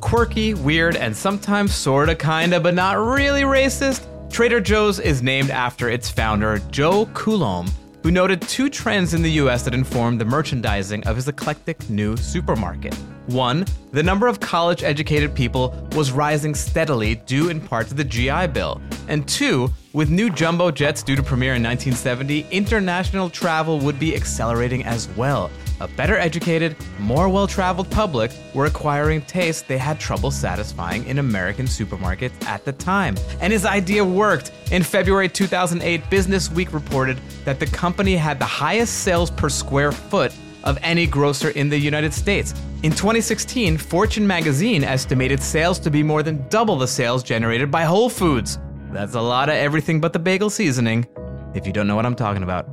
Quirky, 0.00 0.54
weird, 0.54 0.96
and 0.96 1.16
sometimes 1.16 1.74
sorta, 1.74 2.14
kinda, 2.14 2.60
but 2.60 2.74
not 2.74 2.94
really 2.94 3.42
racist. 3.42 4.06
Trader 4.30 4.60
Joe's 4.60 4.98
is 5.00 5.22
named 5.22 5.50
after 5.50 5.88
its 5.88 6.10
founder, 6.10 6.58
Joe 6.70 7.06
Coulombe, 7.14 7.70
who 8.02 8.10
noted 8.10 8.42
two 8.42 8.68
trends 8.68 9.14
in 9.14 9.22
the 9.22 9.30
US 9.32 9.62
that 9.62 9.72
informed 9.72 10.20
the 10.20 10.24
merchandising 10.24 11.06
of 11.06 11.16
his 11.16 11.28
eclectic 11.28 11.88
new 11.88 12.16
supermarket. 12.16 12.94
One, 13.26 13.64
the 13.92 14.02
number 14.02 14.26
of 14.26 14.38
college 14.38 14.82
educated 14.82 15.34
people 15.34 15.74
was 15.92 16.12
rising 16.12 16.54
steadily 16.54 17.16
due 17.16 17.48
in 17.48 17.60
part 17.60 17.88
to 17.88 17.94
the 17.94 18.04
GI 18.04 18.48
Bill. 18.48 18.80
And 19.08 19.26
two, 19.26 19.72
with 19.92 20.10
new 20.10 20.30
jumbo 20.30 20.70
jets 20.70 21.02
due 21.02 21.16
to 21.16 21.22
premiere 21.22 21.54
in 21.54 21.62
1970, 21.62 22.46
international 22.50 23.30
travel 23.30 23.80
would 23.80 23.98
be 23.98 24.14
accelerating 24.14 24.84
as 24.84 25.08
well. 25.16 25.50
A 25.80 25.88
better 25.88 26.16
educated, 26.16 26.74
more 26.98 27.28
well 27.28 27.46
traveled 27.46 27.90
public 27.90 28.32
were 28.54 28.64
acquiring 28.64 29.20
tastes 29.22 29.62
they 29.62 29.76
had 29.76 30.00
trouble 30.00 30.30
satisfying 30.30 31.06
in 31.06 31.18
American 31.18 31.66
supermarkets 31.66 32.42
at 32.46 32.64
the 32.64 32.72
time. 32.72 33.14
And 33.40 33.52
his 33.52 33.66
idea 33.66 34.02
worked. 34.02 34.52
In 34.72 34.82
February 34.82 35.28
2008, 35.28 36.08
Business 36.08 36.50
Week 36.50 36.72
reported 36.72 37.18
that 37.44 37.60
the 37.60 37.66
company 37.66 38.16
had 38.16 38.38
the 38.38 38.46
highest 38.46 39.02
sales 39.02 39.30
per 39.30 39.50
square 39.50 39.92
foot 39.92 40.32
of 40.64 40.78
any 40.82 41.06
grocer 41.06 41.50
in 41.50 41.68
the 41.68 41.78
United 41.78 42.12
States. 42.14 42.54
In 42.82 42.90
2016, 42.90 43.76
Fortune 43.76 44.26
magazine 44.26 44.82
estimated 44.82 45.42
sales 45.42 45.78
to 45.80 45.90
be 45.90 46.02
more 46.02 46.22
than 46.22 46.48
double 46.48 46.76
the 46.76 46.88
sales 46.88 47.22
generated 47.22 47.70
by 47.70 47.84
Whole 47.84 48.08
Foods. 48.08 48.58
That's 48.92 49.14
a 49.14 49.20
lot 49.20 49.48
of 49.48 49.54
everything 49.56 50.00
but 50.00 50.12
the 50.12 50.18
bagel 50.18 50.48
seasoning. 50.48 51.06
If 51.54 51.66
you 51.66 51.72
don't 51.72 51.86
know 51.86 51.96
what 51.96 52.06
I'm 52.06 52.16
talking 52.16 52.42
about, 52.42 52.66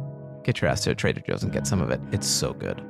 get 0.43 0.61
your 0.61 0.71
ass 0.71 0.83
to 0.85 0.91
a 0.91 0.95
Trader 0.95 1.21
Joe's 1.21 1.43
and 1.43 1.51
get 1.51 1.67
some 1.67 1.81
of 1.81 1.89
it. 1.91 1.99
It's 2.11 2.27
so 2.27 2.53
good. 2.53 2.81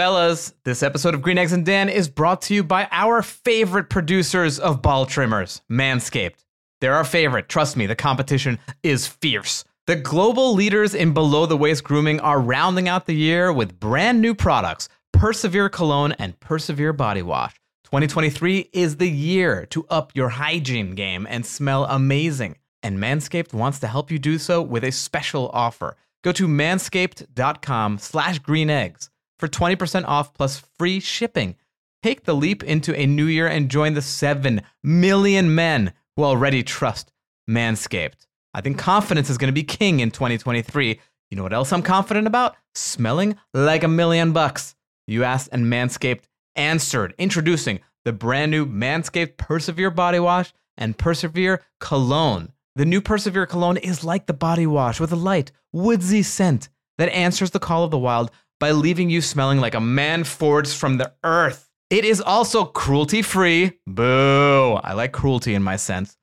Fellas, 0.00 0.54
this 0.64 0.82
episode 0.82 1.12
of 1.12 1.20
Green 1.20 1.36
Eggs 1.36 1.52
and 1.52 1.66
Dan 1.66 1.90
is 1.90 2.08
brought 2.08 2.40
to 2.40 2.54
you 2.54 2.64
by 2.64 2.88
our 2.90 3.20
favorite 3.20 3.90
producers 3.90 4.58
of 4.58 4.80
ball 4.80 5.04
trimmers, 5.04 5.60
Manscaped. 5.70 6.42
They're 6.80 6.94
our 6.94 7.04
favorite. 7.04 7.50
Trust 7.50 7.76
me, 7.76 7.84
the 7.84 7.94
competition 7.94 8.58
is 8.82 9.06
fierce. 9.06 9.62
The 9.86 9.96
global 9.96 10.54
leaders 10.54 10.94
in 10.94 11.12
below 11.12 11.44
the 11.44 11.58
waist 11.58 11.84
grooming 11.84 12.18
are 12.20 12.40
rounding 12.40 12.88
out 12.88 13.04
the 13.04 13.14
year 13.14 13.52
with 13.52 13.78
brand 13.78 14.22
new 14.22 14.34
products 14.34 14.88
Persevere 15.12 15.68
Cologne 15.68 16.12
and 16.12 16.40
Persevere 16.40 16.94
Body 16.94 17.20
Wash. 17.20 17.60
2023 17.84 18.70
is 18.72 18.96
the 18.96 19.10
year 19.10 19.66
to 19.66 19.86
up 19.90 20.12
your 20.14 20.30
hygiene 20.30 20.94
game 20.94 21.26
and 21.28 21.44
smell 21.44 21.84
amazing. 21.84 22.56
And 22.82 22.98
Manscaped 22.98 23.52
wants 23.52 23.80
to 23.80 23.86
help 23.86 24.10
you 24.10 24.18
do 24.18 24.38
so 24.38 24.62
with 24.62 24.82
a 24.82 24.92
special 24.92 25.50
offer. 25.52 25.94
Go 26.24 26.32
to 26.32 26.48
manscaped.com 26.48 27.98
slash 27.98 28.38
green 28.38 28.70
eggs 28.70 29.10
for 29.40 29.48
20% 29.48 30.04
off 30.06 30.34
plus 30.34 30.62
free 30.78 31.00
shipping. 31.00 31.56
Take 32.02 32.24
the 32.24 32.34
leap 32.34 32.62
into 32.62 32.94
a 32.94 33.06
new 33.06 33.26
year 33.26 33.46
and 33.46 33.70
join 33.70 33.94
the 33.94 34.02
7 34.02 34.62
million 34.82 35.54
men 35.54 35.92
who 36.16 36.24
already 36.24 36.62
trust 36.62 37.12
Manscaped. 37.48 38.26
I 38.54 38.60
think 38.60 38.78
confidence 38.78 39.30
is 39.30 39.38
going 39.38 39.48
to 39.48 39.52
be 39.52 39.64
king 39.64 40.00
in 40.00 40.10
2023. 40.10 41.00
You 41.30 41.36
know 41.36 41.42
what 41.42 41.52
else 41.52 41.72
I'm 41.72 41.82
confident 41.82 42.26
about? 42.26 42.56
Smelling 42.74 43.36
like 43.52 43.82
a 43.82 43.88
million 43.88 44.32
bucks. 44.32 44.74
You 45.06 45.24
asked, 45.24 45.48
and 45.52 45.66
Manscaped 45.66 46.24
answered, 46.56 47.14
introducing 47.18 47.80
the 48.04 48.12
brand 48.12 48.50
new 48.50 48.66
Manscaped 48.66 49.36
Persevere 49.36 49.90
Body 49.90 50.18
Wash 50.18 50.52
and 50.76 50.96
Persevere 50.96 51.62
Cologne. 51.80 52.52
The 52.76 52.84
new 52.84 53.00
Persevere 53.00 53.46
Cologne 53.46 53.76
is 53.76 54.04
like 54.04 54.26
the 54.26 54.32
body 54.32 54.66
wash 54.66 55.00
with 55.00 55.12
a 55.12 55.16
light, 55.16 55.52
woodsy 55.72 56.22
scent 56.22 56.68
that 56.98 57.12
answers 57.12 57.50
the 57.50 57.58
call 57.58 57.84
of 57.84 57.90
the 57.90 57.98
wild 57.98 58.30
by 58.60 58.70
leaving 58.70 59.10
you 59.10 59.20
smelling 59.20 59.58
like 59.58 59.74
a 59.74 59.80
man 59.80 60.22
forged 60.22 60.76
from 60.76 60.98
the 60.98 61.12
earth. 61.24 61.68
It 61.88 62.04
is 62.04 62.20
also 62.20 62.64
cruelty 62.64 63.22
free. 63.22 63.80
Boo. 63.86 64.74
I 64.74 64.92
like 64.92 65.10
cruelty 65.10 65.54
in 65.54 65.62
my 65.62 65.74
sense. 65.76 66.16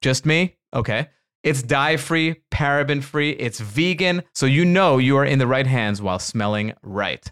Just 0.00 0.26
me? 0.26 0.56
Okay. 0.74 1.08
It's 1.44 1.62
dye 1.62 1.96
free, 1.96 2.36
paraben 2.52 3.02
free, 3.02 3.30
it's 3.30 3.58
vegan, 3.58 4.22
so 4.32 4.46
you 4.46 4.64
know 4.64 4.98
you 4.98 5.16
are 5.16 5.24
in 5.24 5.40
the 5.40 5.46
right 5.46 5.66
hands 5.66 6.00
while 6.00 6.20
smelling 6.20 6.72
right. 6.82 7.30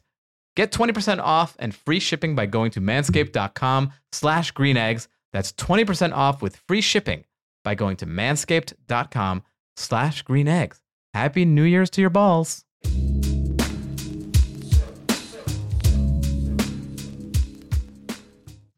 Get 0.56 0.72
20% 0.72 1.20
off 1.20 1.56
and 1.61 1.74
free 1.74 2.00
shipping 2.00 2.34
by 2.34 2.46
going 2.46 2.72
to 2.72 2.80
manscaped.com 2.80 3.92
slash 4.11 4.50
green 4.50 4.76
eggs. 4.76 5.08
That's 5.32 5.52
20% 5.52 6.12
off 6.12 6.42
with 6.42 6.56
free 6.56 6.80
shipping 6.80 7.24
by 7.62 7.76
going 7.76 7.96
to 7.98 8.06
manscaped.com 8.06 9.44
slash 9.76 10.22
green 10.22 10.48
eggs. 10.48 10.80
Happy 11.14 11.44
New 11.44 11.62
Year's 11.62 11.90
to 11.90 12.00
your 12.00 12.11
balls. 12.11 12.64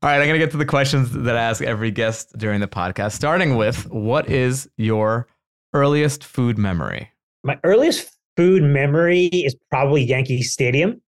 All 0.03 0.09
right, 0.09 0.17
I'm 0.21 0.27
going 0.27 0.33
to 0.35 0.45
get 0.45 0.51
to 0.51 0.57
the 0.57 0.65
questions 0.67 1.13
that 1.13 1.37
I 1.37 1.41
ask 1.43 1.63
every 1.63 1.93
guest 1.93 2.37
during 2.37 2.61
the 2.61 2.67
podcast, 2.67 3.13
starting 3.13 3.55
with 3.57 3.89
what 3.91 4.29
is 4.29 4.69
your 4.77 5.29
earliest 5.75 6.25
food 6.25 6.59
memory? 6.59 7.09
my 7.45 7.59
earliest 7.65 8.17
food 8.37 8.63
memory 8.63 9.27
is 9.27 9.57
probably 9.69 10.01
Yankee 10.03 10.43
Stadium. 10.43 11.01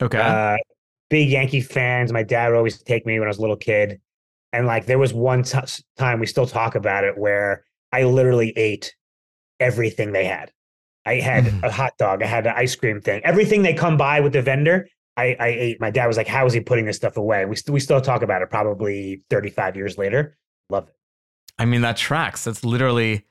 Okay. 0.00 0.18
Uh, 0.18 0.56
big 1.10 1.28
Yankee 1.28 1.60
fans. 1.60 2.12
My 2.12 2.22
dad 2.22 2.50
would 2.50 2.56
always 2.56 2.80
take 2.84 3.04
me 3.04 3.18
when 3.18 3.26
I 3.26 3.30
was 3.30 3.38
a 3.38 3.40
little 3.40 3.56
kid. 3.56 4.00
And 4.52 4.66
like 4.68 4.86
there 4.86 4.98
was 5.00 5.12
one 5.12 5.42
t- 5.42 5.58
time 5.98 6.20
we 6.20 6.26
still 6.26 6.46
talk 6.46 6.76
about 6.76 7.02
it 7.02 7.18
where 7.18 7.64
I 7.90 8.04
literally 8.04 8.52
ate 8.56 8.94
everything 9.58 10.12
they 10.12 10.24
had. 10.24 10.52
I 11.04 11.14
had 11.16 11.46
Mhm. 11.46 11.64
a 11.64 11.70
hot 11.72 11.94
dog, 11.98 12.22
I 12.22 12.26
had 12.26 12.46
an 12.46 12.54
ice 12.56 12.76
cream 12.76 13.00
thing, 13.00 13.22
everything 13.24 13.62
they 13.62 13.74
come 13.74 13.96
by 13.96 14.20
with 14.20 14.32
the 14.32 14.42
vendor. 14.42 14.88
I, 15.16 15.36
I 15.38 15.46
ate. 15.48 15.80
My 15.80 15.90
dad 15.90 16.06
was 16.06 16.16
like, 16.16 16.28
"How 16.28 16.46
is 16.46 16.52
he 16.52 16.60
putting 16.60 16.86
this 16.86 16.96
stuff 16.96 17.16
away?" 17.16 17.44
We 17.44 17.56
st- 17.56 17.72
we 17.72 17.80
still 17.80 18.00
talk 18.00 18.22
about 18.22 18.42
it. 18.42 18.50
Probably 18.50 19.22
thirty 19.30 19.50
five 19.50 19.76
years 19.76 19.96
later. 19.98 20.36
Love 20.70 20.88
it. 20.88 20.94
I 21.58 21.64
mean, 21.64 21.80
that 21.82 21.96
tracks. 21.96 22.44
That's 22.44 22.64
literally 22.64 23.24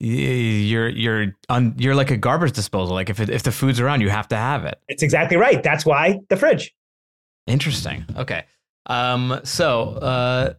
you're 0.00 0.88
you're 0.88 1.36
on 1.48 1.74
you're 1.78 1.94
like 1.94 2.10
a 2.10 2.16
garbage 2.16 2.52
disposal. 2.52 2.94
Like 2.94 3.10
if 3.10 3.20
it, 3.20 3.30
if 3.30 3.42
the 3.42 3.52
food's 3.52 3.80
around, 3.80 4.00
you 4.00 4.10
have 4.10 4.28
to 4.28 4.36
have 4.36 4.64
it. 4.64 4.78
It's 4.88 5.02
exactly 5.02 5.36
right. 5.36 5.62
That's 5.62 5.86
why 5.86 6.20
the 6.28 6.36
fridge. 6.36 6.74
Interesting. 7.46 8.04
Okay. 8.16 8.44
Um, 8.86 9.40
so 9.44 9.90
uh, 9.90 10.54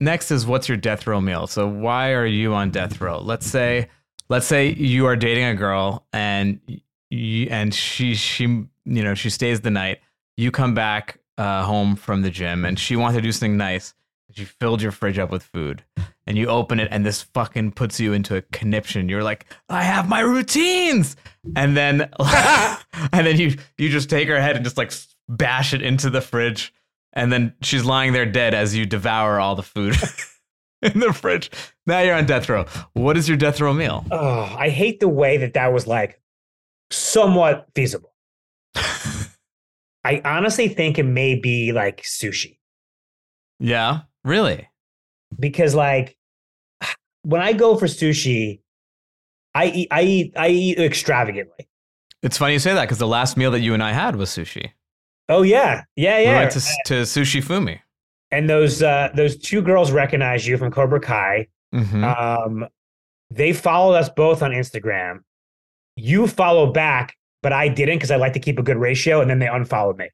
next 0.00 0.30
is 0.30 0.46
what's 0.46 0.68
your 0.68 0.78
death 0.78 1.06
row 1.06 1.20
meal? 1.20 1.46
So 1.46 1.66
why 1.66 2.12
are 2.12 2.26
you 2.26 2.54
on 2.54 2.70
death 2.70 3.00
row? 3.00 3.20
Let's 3.20 3.46
say, 3.46 3.88
let's 4.28 4.46
say 4.46 4.72
you 4.72 5.06
are 5.06 5.16
dating 5.16 5.44
a 5.44 5.54
girl 5.54 6.06
and 6.12 6.60
you, 7.10 7.48
and 7.50 7.74
she 7.74 8.14
she 8.14 8.44
you 8.44 8.68
know 8.84 9.14
she 9.14 9.30
stays 9.30 9.60
the 9.60 9.70
night. 9.70 9.98
You 10.36 10.50
come 10.50 10.74
back 10.74 11.18
uh, 11.38 11.64
home 11.64 11.96
from 11.96 12.22
the 12.22 12.30
gym 12.30 12.64
and 12.64 12.78
she 12.78 12.96
wants 12.96 13.16
to 13.16 13.22
do 13.22 13.32
something 13.32 13.56
nice. 13.56 13.94
She 14.32 14.44
filled 14.44 14.82
your 14.82 14.92
fridge 14.92 15.18
up 15.18 15.30
with 15.30 15.42
food 15.42 15.82
and 16.26 16.36
you 16.36 16.48
open 16.48 16.78
it 16.78 16.88
and 16.90 17.06
this 17.06 17.22
fucking 17.22 17.72
puts 17.72 17.98
you 17.98 18.12
into 18.12 18.36
a 18.36 18.42
conniption. 18.42 19.08
You're 19.08 19.22
like, 19.22 19.46
I 19.68 19.82
have 19.82 20.08
my 20.08 20.20
routines. 20.20 21.16
And 21.54 21.76
then 21.76 22.10
and 22.18 23.26
then 23.26 23.38
you 23.38 23.56
you 23.78 23.88
just 23.88 24.10
take 24.10 24.28
her 24.28 24.40
head 24.40 24.56
and 24.56 24.64
just 24.64 24.76
like 24.76 24.92
bash 25.28 25.72
it 25.72 25.80
into 25.80 26.10
the 26.10 26.20
fridge. 26.20 26.74
And 27.12 27.32
then 27.32 27.54
she's 27.62 27.84
lying 27.84 28.12
there 28.12 28.26
dead 28.26 28.52
as 28.52 28.76
you 28.76 28.84
devour 28.84 29.40
all 29.40 29.54
the 29.54 29.62
food 29.62 29.96
in 30.82 31.00
the 31.00 31.14
fridge. 31.14 31.50
Now 31.86 32.00
you're 32.00 32.14
on 32.14 32.26
death 32.26 32.48
row. 32.48 32.66
What 32.92 33.16
is 33.16 33.26
your 33.26 33.38
death 33.38 33.60
row 33.60 33.72
meal? 33.72 34.04
Oh, 34.10 34.54
I 34.58 34.68
hate 34.68 35.00
the 35.00 35.08
way 35.08 35.38
that 35.38 35.54
that 35.54 35.72
was 35.72 35.86
like 35.86 36.20
somewhat 36.90 37.68
feasible. 37.74 38.12
I 40.06 40.20
honestly 40.24 40.68
think 40.68 40.98
it 40.98 41.02
may 41.04 41.34
be 41.34 41.72
like 41.72 42.02
sushi 42.02 42.58
Yeah, 43.60 44.00
really? 44.24 44.68
because 45.38 45.74
like 45.74 46.16
when 47.22 47.40
I 47.42 47.52
go 47.52 47.76
for 47.76 47.86
sushi, 47.86 48.60
I 49.54 49.66
eat 49.66 49.88
I 49.90 50.02
eat 50.02 50.32
I 50.36 50.48
eat 50.48 50.78
extravagantly. 50.78 51.68
It's 52.22 52.38
funny 52.38 52.54
you 52.54 52.58
say 52.58 52.74
that 52.74 52.82
because 52.84 52.98
the 52.98 53.06
last 53.06 53.36
meal 53.36 53.50
that 53.52 53.60
you 53.60 53.74
and 53.74 53.82
I 53.82 53.92
had 53.92 54.16
was 54.16 54.30
sushi. 54.30 54.70
Oh 55.28 55.42
yeah, 55.42 55.82
yeah, 55.96 56.18
We 56.18 56.24
yeah. 56.24 56.38
went 56.40 56.52
to, 56.52 56.60
to 56.86 56.94
Sushi 57.02 57.42
Fumi. 57.42 57.80
and 58.30 58.48
those 58.48 58.82
uh, 58.82 59.10
those 59.14 59.36
two 59.36 59.60
girls 59.62 59.90
recognize 59.92 60.46
you 60.46 60.56
from 60.56 60.70
Cobra 60.70 61.00
Kai. 61.00 61.48
Mhm. 61.74 62.04
Um, 62.04 62.66
they 63.30 63.52
followed 63.52 63.94
us 63.94 64.08
both 64.08 64.42
on 64.42 64.52
Instagram. 64.52 65.20
You 65.96 66.26
follow 66.28 66.72
back, 66.72 67.16
but 67.46 67.52
I 67.52 67.68
didn't 67.68 67.98
because 67.98 68.10
I 68.10 68.16
like 68.16 68.32
to 68.32 68.40
keep 68.40 68.58
a 68.58 68.62
good 68.64 68.76
ratio, 68.76 69.20
and 69.20 69.30
then 69.30 69.38
they 69.38 69.46
unfollowed 69.46 69.96
me. 69.98 70.08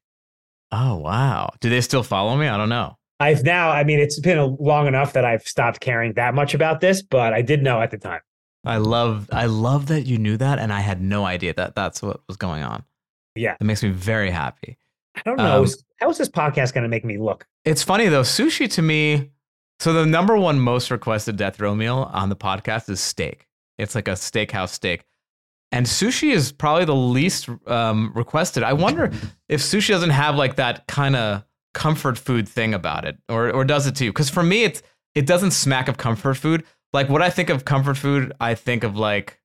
oh, 0.71 0.97
wow. 0.97 1.49
Do 1.61 1.67
they 1.67 1.81
still 1.81 2.03
follow 2.03 2.37
me? 2.37 2.47
I 2.47 2.57
don't 2.57 2.69
know. 2.69 2.95
I've 3.19 3.43
now, 3.43 3.71
I 3.71 3.83
mean, 3.83 3.97
it's 3.97 4.19
been 4.19 4.37
a, 4.37 4.45
long 4.45 4.85
enough 4.85 5.13
that 5.13 5.25
I've 5.25 5.41
stopped 5.41 5.79
caring 5.79 6.13
that 6.13 6.35
much 6.35 6.53
about 6.53 6.79
this, 6.79 7.01
but 7.01 7.33
I 7.33 7.41
did 7.41 7.63
know 7.63 7.81
at 7.81 7.89
the 7.89 7.97
time. 7.97 8.19
I 8.63 8.77
love 8.77 9.29
I 9.31 9.47
love 9.47 9.87
that 9.87 10.05
you 10.05 10.19
knew 10.19 10.37
that 10.37 10.59
and 10.59 10.71
I 10.71 10.81
had 10.81 11.01
no 11.01 11.25
idea 11.25 11.55
that 11.55 11.73
that's 11.73 12.03
what 12.03 12.21
was 12.27 12.37
going 12.37 12.61
on. 12.61 12.83
Yeah. 13.33 13.55
It 13.59 13.63
makes 13.63 13.81
me 13.81 13.89
very 13.89 14.29
happy. 14.29 14.77
I 15.15 15.21
don't 15.25 15.37
know. 15.37 15.63
Um, 15.63 15.69
how 15.97 16.11
is 16.11 16.19
this 16.19 16.29
podcast 16.29 16.75
going 16.75 16.83
to 16.83 16.87
make 16.87 17.03
me 17.03 17.17
look? 17.17 17.47
It's 17.65 17.81
funny 17.81 18.09
though, 18.09 18.21
sushi 18.21 18.69
to 18.73 18.83
me, 18.83 19.31
so 19.79 19.91
the 19.91 20.05
number 20.05 20.37
one 20.37 20.59
most 20.59 20.91
requested 20.91 21.35
death 21.35 21.59
row 21.59 21.73
meal 21.73 22.11
on 22.13 22.29
the 22.29 22.35
podcast 22.35 22.91
is 22.91 22.99
steak. 22.99 23.47
It's 23.79 23.95
like 23.95 24.07
a 24.07 24.11
steakhouse 24.11 24.69
steak. 24.69 25.05
And 25.73 25.87
sushi 25.87 26.31
is 26.31 26.51
probably 26.51 26.85
the 26.85 26.95
least 26.95 27.49
um, 27.65 28.11
requested. 28.13 28.61
I 28.61 28.73
wonder 28.73 29.11
if 29.49 29.59
sushi 29.59 29.89
doesn't 29.89 30.11
have 30.11 30.35
like 30.35 30.55
that 30.57 30.85
kind 30.85 31.15
of 31.15 31.43
comfort 31.73 32.19
food 32.19 32.47
thing 32.47 32.75
about 32.75 33.05
it, 33.05 33.17
or 33.27 33.49
or 33.49 33.65
does 33.65 33.87
it 33.87 33.95
too? 33.95 34.11
Because 34.11 34.29
for 34.29 34.43
me, 34.43 34.65
it's 34.65 34.83
it 35.15 35.25
doesn't 35.25 35.49
smack 35.49 35.87
of 35.87 35.97
comfort 35.97 36.35
food. 36.35 36.63
Like 36.93 37.09
what 37.09 37.23
I 37.23 37.31
think 37.31 37.49
of 37.49 37.65
comfort 37.65 37.97
food, 37.97 38.33
I 38.39 38.53
think 38.53 38.83
of 38.83 38.95
like 38.95 39.41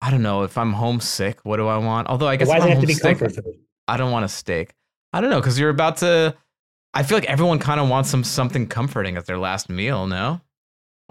I 0.00 0.12
don't 0.12 0.22
know 0.22 0.44
if 0.44 0.56
I'm 0.56 0.72
homesick. 0.74 1.40
What 1.44 1.56
do 1.56 1.66
I 1.66 1.78
want? 1.78 2.06
Although 2.06 2.28
I 2.28 2.36
guess 2.36 2.46
Why 2.46 2.60
does 2.60 2.66
it 2.66 2.70
have 2.70 2.80
to 2.80 2.86
be 2.86 2.94
comfort 2.94 3.34
food? 3.34 3.58
I 3.88 3.96
don't 3.96 4.12
want 4.12 4.24
a 4.24 4.28
steak. 4.28 4.74
I 5.12 5.20
don't 5.20 5.30
know 5.30 5.40
because 5.40 5.58
you're 5.58 5.70
about 5.70 5.96
to. 5.98 6.36
I 6.94 7.02
feel 7.02 7.16
like 7.18 7.28
everyone 7.28 7.58
kind 7.58 7.80
of 7.80 7.88
wants 7.88 8.10
some 8.10 8.22
something 8.22 8.68
comforting 8.68 9.16
as 9.16 9.24
their 9.24 9.38
last 9.38 9.68
meal. 9.68 10.06
No. 10.06 10.40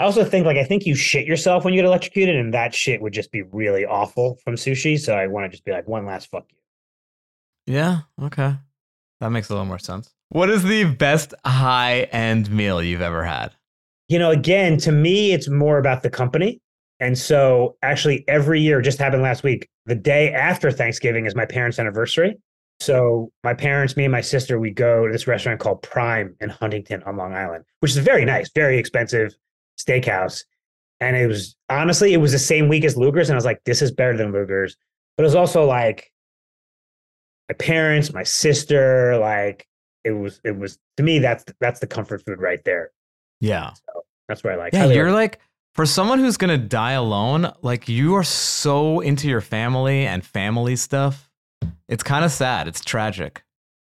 I 0.01 0.03
also 0.03 0.25
think 0.25 0.45
like 0.45 0.57
I 0.57 0.63
think 0.63 0.85
you 0.85 0.95
shit 0.95 1.25
yourself 1.25 1.63
when 1.63 1.73
you 1.73 1.77
get 1.79 1.85
electrocuted, 1.85 2.35
and 2.35 2.53
that 2.53 2.73
shit 2.73 3.01
would 3.01 3.13
just 3.13 3.31
be 3.31 3.43
really 3.43 3.85
awful 3.85 4.37
from 4.43 4.55
sushi. 4.55 4.99
So 4.99 5.15
I 5.15 5.27
want 5.27 5.45
to 5.45 5.49
just 5.49 5.63
be 5.63 5.71
like 5.71 5.87
one 5.87 6.05
last 6.05 6.29
fuck 6.29 6.45
you. 6.49 7.73
Yeah. 7.73 7.99
Okay. 8.21 8.55
That 9.19 9.29
makes 9.29 9.49
a 9.49 9.53
little 9.53 9.65
more 9.65 9.79
sense. 9.79 10.13
What 10.29 10.49
is 10.49 10.63
the 10.63 10.85
best 10.85 11.33
high 11.45 12.01
end 12.11 12.49
meal 12.49 12.81
you've 12.81 13.01
ever 13.01 13.23
had? 13.23 13.53
you 14.11 14.19
know, 14.19 14.29
again, 14.29 14.75
to 14.75 14.91
me, 14.91 15.31
it's 15.31 15.47
more 15.47 15.77
about 15.77 16.03
the 16.03 16.09
company. 16.09 16.59
And 16.99 17.17
so, 17.17 17.77
actually, 17.81 18.25
every 18.27 18.59
year, 18.59 18.81
just 18.81 18.99
happened 18.99 19.23
last 19.23 19.41
week, 19.41 19.69
the 19.85 19.95
day 19.95 20.33
after 20.33 20.69
Thanksgiving 20.69 21.25
is 21.25 21.33
my 21.33 21.45
parents' 21.45 21.79
anniversary. 21.79 22.35
So, 22.81 23.31
my 23.45 23.53
parents, 23.53 23.95
me 23.95 24.03
and 24.03 24.11
my 24.11 24.19
sister, 24.19 24.59
we 24.59 24.69
go 24.71 25.07
to 25.07 25.13
this 25.13 25.27
restaurant 25.27 25.61
called 25.61 25.81
Prime 25.81 26.35
in 26.41 26.49
Huntington 26.49 27.01
on 27.03 27.15
Long 27.15 27.33
Island, 27.33 27.63
which 27.79 27.91
is 27.91 27.99
very 27.99 28.25
nice, 28.25 28.51
very 28.53 28.77
expensive 28.77 29.33
steakhouse. 29.83 30.43
And 30.99 31.15
it 31.17 31.27
was 31.27 31.55
honestly, 31.69 32.13
it 32.13 32.17
was 32.17 32.31
the 32.31 32.39
same 32.39 32.67
week 32.67 32.83
as 32.83 32.95
Luger's. 32.95 33.29
And 33.29 33.35
I 33.35 33.37
was 33.37 33.45
like, 33.45 33.63
this 33.65 33.81
is 33.81 33.91
better 33.91 34.15
than 34.15 34.31
Luger's. 34.31 34.77
But 35.17 35.23
it 35.23 35.27
was 35.27 35.35
also 35.35 35.65
like 35.65 36.11
my 37.49 37.55
parents, 37.55 38.13
my 38.13 38.23
sister, 38.23 39.17
like 39.17 39.67
it 40.03 40.11
was, 40.11 40.39
it 40.43 40.57
was 40.57 40.77
to 40.97 41.03
me, 41.03 41.19
that's 41.19 41.43
that's 41.59 41.79
the 41.79 41.87
comfort 41.87 42.23
food 42.25 42.39
right 42.39 42.63
there. 42.63 42.91
Yeah. 43.39 43.71
That's 44.27 44.43
what 44.43 44.53
I 44.53 44.57
like. 44.57 44.73
Yeah. 44.73 44.79
Highly 44.81 44.95
You're 44.95 45.11
like, 45.11 45.39
for 45.73 45.85
someone 45.85 46.19
who's 46.19 46.37
going 46.37 46.57
to 46.59 46.67
die 46.67 46.91
alone, 46.93 47.51
like 47.61 47.87
you 47.87 48.15
are 48.15 48.23
so 48.23 48.99
into 48.99 49.27
your 49.27 49.41
family 49.41 50.05
and 50.05 50.23
family 50.23 50.75
stuff. 50.75 51.29
It's 51.87 52.03
kind 52.03 52.25
of 52.25 52.31
sad. 52.31 52.67
It's 52.67 52.83
tragic. 52.83 53.43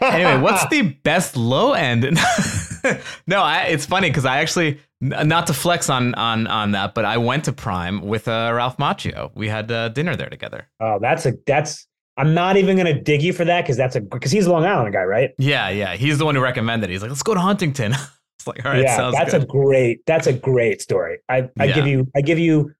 anyway, 0.00 0.38
what's 0.38 0.66
the 0.70 0.82
best 0.82 1.36
low 1.36 1.72
end? 1.72 2.02
no, 3.26 3.42
I, 3.42 3.64
it's 3.70 3.86
funny 3.86 4.08
because 4.10 4.24
I 4.24 4.38
actually 4.38 4.80
not 5.00 5.46
to 5.48 5.52
flex 5.54 5.88
on 5.90 6.14
on 6.14 6.46
on 6.46 6.72
that, 6.72 6.94
but 6.94 7.04
I 7.04 7.16
went 7.18 7.44
to 7.44 7.52
Prime 7.52 8.02
with 8.02 8.28
uh, 8.28 8.50
Ralph 8.54 8.76
Macchio. 8.78 9.30
We 9.34 9.48
had 9.48 9.70
uh, 9.70 9.88
dinner 9.90 10.16
there 10.16 10.28
together. 10.30 10.68
Oh, 10.80 10.98
that's 11.00 11.26
a 11.26 11.34
that's. 11.46 11.86
I'm 12.16 12.32
not 12.32 12.56
even 12.56 12.76
gonna 12.76 13.00
dig 13.00 13.22
you 13.22 13.32
for 13.32 13.44
that 13.44 13.62
because 13.62 13.76
that's 13.76 13.96
a 13.96 14.00
because 14.00 14.30
he's 14.30 14.46
a 14.46 14.52
Long 14.52 14.64
Island 14.64 14.92
guy, 14.94 15.02
right? 15.02 15.30
Yeah, 15.38 15.68
yeah. 15.70 15.96
He's 15.96 16.18
the 16.18 16.24
one 16.24 16.34
who 16.36 16.40
recommended. 16.40 16.88
it. 16.88 16.92
He's 16.92 17.02
like, 17.02 17.10
let's 17.10 17.24
go 17.24 17.34
to 17.34 17.40
Huntington. 17.40 17.92
it's 18.38 18.46
like, 18.46 18.64
all 18.64 18.70
right, 18.72 18.82
yeah, 18.82 19.10
that's 19.10 19.32
good. 19.32 19.42
a 19.42 19.46
great 19.46 20.06
that's 20.06 20.26
a 20.28 20.32
great 20.32 20.80
story. 20.80 21.18
I 21.28 21.48
I 21.58 21.64
Yeah. 21.64 21.74
give 21.74 21.86
you 21.88 22.06
I 22.14 22.20
give 22.20 22.38
you 22.38 22.72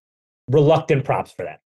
reluctant 0.49 1.05
props 1.05 1.33
for 1.33 1.45
that. 1.45 1.61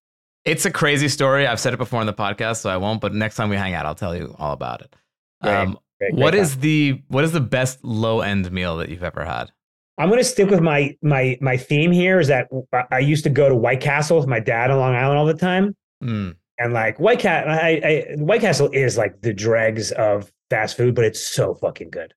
it's 0.45 0.65
a 0.65 0.71
crazy 0.71 1.07
story. 1.09 1.45
I've 1.45 1.59
said 1.59 1.73
it 1.73 1.77
before 1.77 1.99
on 1.99 2.07
the 2.07 2.13
podcast, 2.13 2.57
so 2.61 2.69
I 2.71 2.77
won't. 2.77 3.01
But 3.01 3.13
next 3.13 3.35
time 3.35 3.49
we 3.49 3.55
hang 3.55 3.73
out, 3.75 3.85
I'll 3.85 3.93
tell 3.93 4.15
you 4.15 4.33
all 4.39 4.53
about 4.53 4.81
it. 4.81 4.95
Great, 5.41 5.55
Um, 5.55 5.77
Great, 5.99 6.13
what 6.15 6.31
great 6.31 6.41
is 6.41 6.57
the 6.57 7.01
what 7.09 7.23
is 7.23 7.31
the 7.31 7.39
best 7.41 7.83
low 7.83 8.21
end 8.21 8.51
meal 8.51 8.77
that 8.77 8.89
you've 8.89 9.03
ever 9.03 9.25
had? 9.25 9.51
I'm 9.97 10.09
gonna 10.09 10.23
stick 10.23 10.49
with 10.49 10.61
my 10.61 10.95
my 11.01 11.37
my 11.41 11.57
theme 11.57 11.91
here. 11.91 12.19
Is 12.19 12.27
that 12.29 12.47
I- 12.73 12.85
I 12.91 12.99
used 12.99 13.23
to 13.25 13.29
go 13.29 13.49
to 13.49 13.55
White 13.55 13.81
Castle 13.81 14.17
with 14.17 14.27
my 14.27 14.39
dad 14.39 14.71
on 14.71 14.77
Long 14.79 14.95
Island 14.95 15.17
all 15.19 15.25
the 15.25 15.33
time, 15.33 15.75
Mm, 16.03 16.35
and 16.57 16.73
like 16.73 16.99
White 16.99 17.19
Cat, 17.19 17.49
I, 17.49 17.69
I 17.83 18.15
White 18.17 18.41
Castle 18.41 18.69
is 18.71 18.97
like 18.97 19.21
the 19.21 19.33
dregs 19.33 19.91
of 19.91 20.31
fast 20.49 20.77
food, 20.77 20.95
but 20.95 21.03
it's 21.03 21.19
so 21.21 21.53
fucking 21.55 21.89
good. 21.89 22.13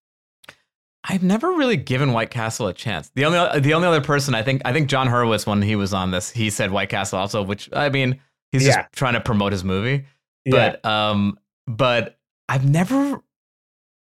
I've 1.05 1.25
never 1.25 1.51
really 1.53 1.77
given 1.77 2.13
White 2.13 2.31
Castle 2.31 2.69
a 2.69 2.73
chance. 2.73 3.11
The 3.17 3.25
only 3.25 3.61
the 3.61 3.75
only 3.75 3.89
other 3.89 4.01
person 4.01 4.35
I 4.37 4.43
think 4.45 4.63
I 4.65 4.73
think 4.73 4.89
Jon 4.89 5.09
Hurwitz 5.09 5.45
when 5.47 5.61
he 5.63 5.75
was 5.75 5.93
on 5.93 6.13
this, 6.13 6.31
he 6.31 6.49
said 6.51 6.71
White 6.71 6.91
Castle 6.91 7.19
also, 7.19 7.43
which 7.43 7.69
I 7.73 7.89
mean 7.89 8.21
he's 8.53 8.65
Yeah. 8.67 8.83
just 8.83 8.93
trying 8.93 9.15
to 9.15 9.21
promote 9.21 9.51
his 9.51 9.65
movie. 9.65 10.05
Yeah. 10.45 10.77
But 10.81 10.85
um, 10.89 11.39
but 11.67 12.17
I've 12.53 12.69
never, 12.69 13.23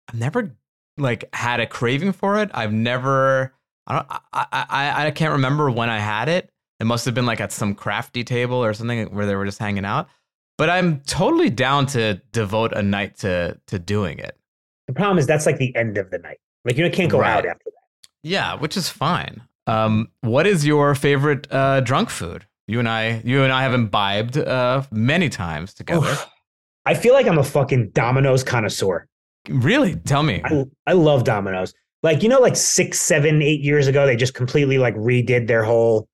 I've 0.08 0.14
never 0.14 0.56
like 0.96 1.28
had 1.34 1.60
a 1.60 1.66
craving 1.66 2.12
for 2.12 2.38
it. 2.38 2.50
I've 2.54 2.72
never, 2.72 3.52
I 3.86 3.94
don't, 3.94 4.06
I, 4.32 4.46
I, 4.70 5.06
I 5.06 5.10
can't 5.10 5.32
remember 5.32 5.70
when 5.70 5.90
I 5.90 5.98
had 5.98 6.30
it. 6.30 6.48
It 6.80 6.84
must 6.84 7.04
have 7.04 7.14
been 7.14 7.26
like 7.26 7.42
at 7.42 7.52
some 7.52 7.74
crafty 7.74 8.24
table 8.24 8.56
or 8.56 8.72
something 8.72 9.14
where 9.14 9.26
they 9.26 9.36
were 9.36 9.44
just 9.44 9.58
hanging 9.58 9.84
out. 9.84 10.08
But 10.56 10.70
I'm 10.70 11.00
totally 11.00 11.50
down 11.50 11.84
to 11.88 12.22
devote 12.32 12.72
a 12.72 12.82
night 12.82 13.18
to 13.18 13.60
to 13.66 13.78
doing 13.78 14.18
it. 14.18 14.38
the 14.86 14.94
problem 14.94 15.18
is 15.18 15.26
that's 15.26 15.44
like 15.44 15.58
the 15.58 15.76
end 15.76 15.98
of 15.98 16.10
the 16.10 16.18
night. 16.18 16.38
Like 16.64 16.78
you 16.78 16.88
can't 16.90 17.10
go 17.10 17.22
out 17.22 17.44
after 17.44 17.64
that. 17.66 18.08
Yeah, 18.22 18.54
which 18.54 18.78
is 18.78 18.88
fine. 18.88 19.42
Um, 19.66 20.08
what 20.22 20.46
is 20.46 20.64
your 20.64 20.94
favorite 20.94 21.46
uh, 21.52 21.80
drunk 21.80 22.08
food? 22.08 22.46
You 22.66 22.78
and 22.78 22.88
I, 22.88 23.20
you 23.26 23.42
and 23.42 23.52
I 23.52 23.62
have 23.62 23.74
imbibed 23.74 24.38
uh, 24.38 24.84
many 24.90 25.28
times 25.28 25.74
together. 25.74 26.12
Oof. 26.12 26.30
I 26.88 26.94
feel 26.94 27.12
like 27.12 27.26
I'm 27.26 27.36
a 27.36 27.44
fucking 27.44 27.90
Domino's 27.90 28.42
connoisseur. 28.42 29.06
Really? 29.50 29.96
Tell 29.96 30.22
me. 30.22 30.40
I, 30.42 30.64
I 30.86 30.92
love 30.94 31.22
Domino's. 31.22 31.74
Like 32.02 32.22
you 32.22 32.30
know, 32.30 32.40
like 32.40 32.56
six, 32.56 32.98
seven, 32.98 33.42
eight 33.42 33.60
years 33.60 33.88
ago, 33.88 34.06
they 34.06 34.16
just 34.16 34.32
completely 34.32 34.78
like 34.78 34.94
redid 34.94 35.48
their 35.48 35.62
whole 35.64 36.08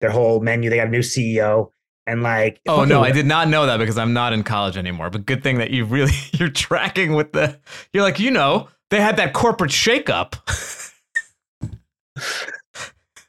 their 0.00 0.10
whole 0.10 0.38
menu. 0.38 0.70
They 0.70 0.76
got 0.76 0.86
a 0.86 0.90
new 0.90 1.00
CEO, 1.00 1.72
and 2.06 2.22
like 2.22 2.60
Oh 2.68 2.84
no, 2.84 3.02
I 3.02 3.10
did 3.10 3.26
not 3.26 3.48
know 3.48 3.66
that 3.66 3.78
because 3.78 3.98
I'm 3.98 4.12
not 4.12 4.32
in 4.32 4.44
college 4.44 4.76
anymore. 4.76 5.10
But 5.10 5.26
good 5.26 5.42
thing 5.42 5.58
that 5.58 5.70
you 5.72 5.84
really 5.84 6.12
you're 6.32 6.48
tracking 6.48 7.14
with 7.14 7.32
the. 7.32 7.58
You're 7.92 8.04
like 8.04 8.20
you 8.20 8.30
know 8.30 8.68
they 8.90 9.00
had 9.00 9.16
that 9.16 9.32
corporate 9.32 9.72
shakeup. 9.72 10.34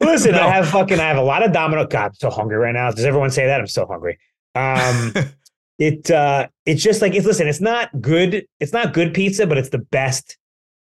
Listen, 0.00 0.32
No. 0.32 0.40
I 0.42 0.50
have 0.50 0.68
fucking 0.68 1.00
I 1.00 1.08
have 1.08 1.16
a 1.18 1.22
lot 1.22 1.44
of 1.44 1.52
Domino. 1.52 1.84
God, 1.84 2.06
I'm 2.06 2.14
so 2.14 2.30
hungry 2.30 2.58
right 2.58 2.74
now. 2.74 2.92
Does 2.92 3.04
everyone 3.04 3.30
say 3.30 3.46
that? 3.46 3.60
I'm 3.60 3.66
so 3.66 3.86
hungry. 3.86 4.20
Um, 4.54 5.14
it 5.78 6.10
uh, 6.10 6.48
it's 6.66 6.82
just 6.82 7.02
like 7.02 7.14
it's 7.14 7.26
listen. 7.26 7.48
It's 7.48 7.60
not 7.60 8.00
good. 8.00 8.46
It's 8.60 8.72
not 8.72 8.92
good 8.92 9.14
pizza, 9.14 9.46
but 9.46 9.58
it's 9.58 9.70
the 9.70 9.78
best 9.78 10.36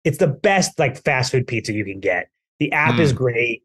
it's 0.05 0.18
the 0.18 0.26
best 0.28 0.78
like 0.78 1.03
fast 1.03 1.32
food 1.32 1.47
pizza 1.47 1.72
you 1.72 1.85
can 1.85 1.99
get. 2.01 2.28
The 2.59 2.70
app 2.72 2.99
is 3.01 3.12
Mm. 3.12 3.16
great. 3.16 3.62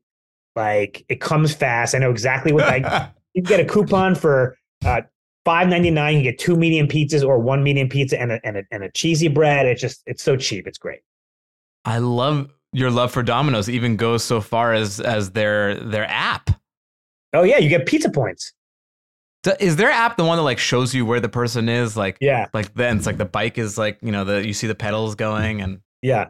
Like 0.55 1.05
it 1.09 1.19
comes 1.21 1.53
fast. 1.53 1.93
I 1.95 1.99
know 1.99 2.11
exactly 2.11 2.51
what 2.51 2.65
like 2.67 3.11
you 3.33 3.41
get 3.41 3.59
a 3.59 3.65
coupon 3.65 4.15
for 4.15 4.57
uh 4.85 5.01
five 5.45 5.67
ninety 5.67 5.91
nine. 5.91 6.17
You 6.17 6.23
get 6.23 6.39
two 6.39 6.55
medium 6.55 6.87
pizzas 6.87 7.25
or 7.25 7.39
one 7.39 7.63
medium 7.63 7.89
pizza 7.89 8.19
and 8.19 8.31
a, 8.31 8.39
and 8.45 8.57
a 8.57 8.63
and 8.71 8.83
a 8.83 8.91
cheesy 8.91 9.27
bread. 9.27 9.65
It's 9.65 9.81
just 9.81 10.01
it's 10.05 10.23
so 10.23 10.35
cheap. 10.37 10.67
It's 10.67 10.77
great. 10.77 11.01
I 11.85 11.99
love 11.99 12.49
your 12.73 12.91
love 12.91 13.11
for 13.11 13.23
Domino's. 13.23 13.69
Even 13.69 13.95
goes 13.95 14.23
so 14.23 14.41
far 14.41 14.73
as 14.73 14.99
as 14.99 15.31
their 15.31 15.75
their 15.75 16.05
app. 16.09 16.49
Oh 17.33 17.43
yeah, 17.43 17.57
you 17.57 17.69
get 17.69 17.85
pizza 17.85 18.09
points. 18.09 18.53
Is 19.59 19.77
their 19.77 19.89
app 19.89 20.17
the 20.17 20.25
one 20.25 20.37
that 20.37 20.43
like 20.43 20.59
shows 20.59 20.93
you 20.93 21.05
where 21.05 21.19
the 21.19 21.29
person 21.29 21.69
is? 21.69 21.95
Like 21.95 22.17
Yeah, 22.19 22.47
like 22.53 22.73
then 22.73 22.97
it's 22.97 23.05
like 23.05 23.17
the 23.17 23.25
bike 23.25 23.57
is 23.57 23.77
like 23.77 23.97
you 24.01 24.11
know 24.11 24.23
the 24.23 24.45
you 24.45 24.53
see 24.53 24.67
the 24.67 24.75
pedals 24.75 25.15
going 25.15 25.61
and 25.61 25.79
yeah. 26.01 26.29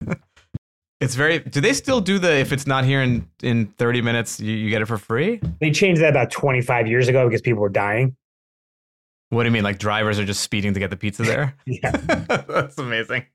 it's 1.00 1.14
very. 1.14 1.40
Do 1.40 1.60
they 1.60 1.72
still 1.72 2.00
do 2.00 2.18
the 2.18 2.38
if 2.38 2.52
it's 2.52 2.66
not 2.66 2.84
here 2.84 3.02
in 3.02 3.28
in 3.42 3.66
thirty 3.66 4.02
minutes 4.02 4.40
you, 4.40 4.54
you 4.54 4.70
get 4.70 4.82
it 4.82 4.86
for 4.86 4.98
free? 4.98 5.40
They 5.60 5.70
changed 5.70 6.00
that 6.02 6.10
about 6.10 6.30
twenty 6.30 6.60
five 6.60 6.86
years 6.86 7.08
ago 7.08 7.26
because 7.28 7.42
people 7.42 7.60
were 7.60 7.68
dying. 7.68 8.16
What 9.30 9.44
do 9.44 9.48
you 9.48 9.52
mean? 9.52 9.62
Like 9.62 9.78
drivers 9.78 10.18
are 10.18 10.24
just 10.24 10.40
speeding 10.40 10.74
to 10.74 10.80
get 10.80 10.90
the 10.90 10.96
pizza 10.96 11.22
there? 11.22 11.54
Yeah. 11.66 11.90
That's 11.92 12.78
amazing. 12.78 13.26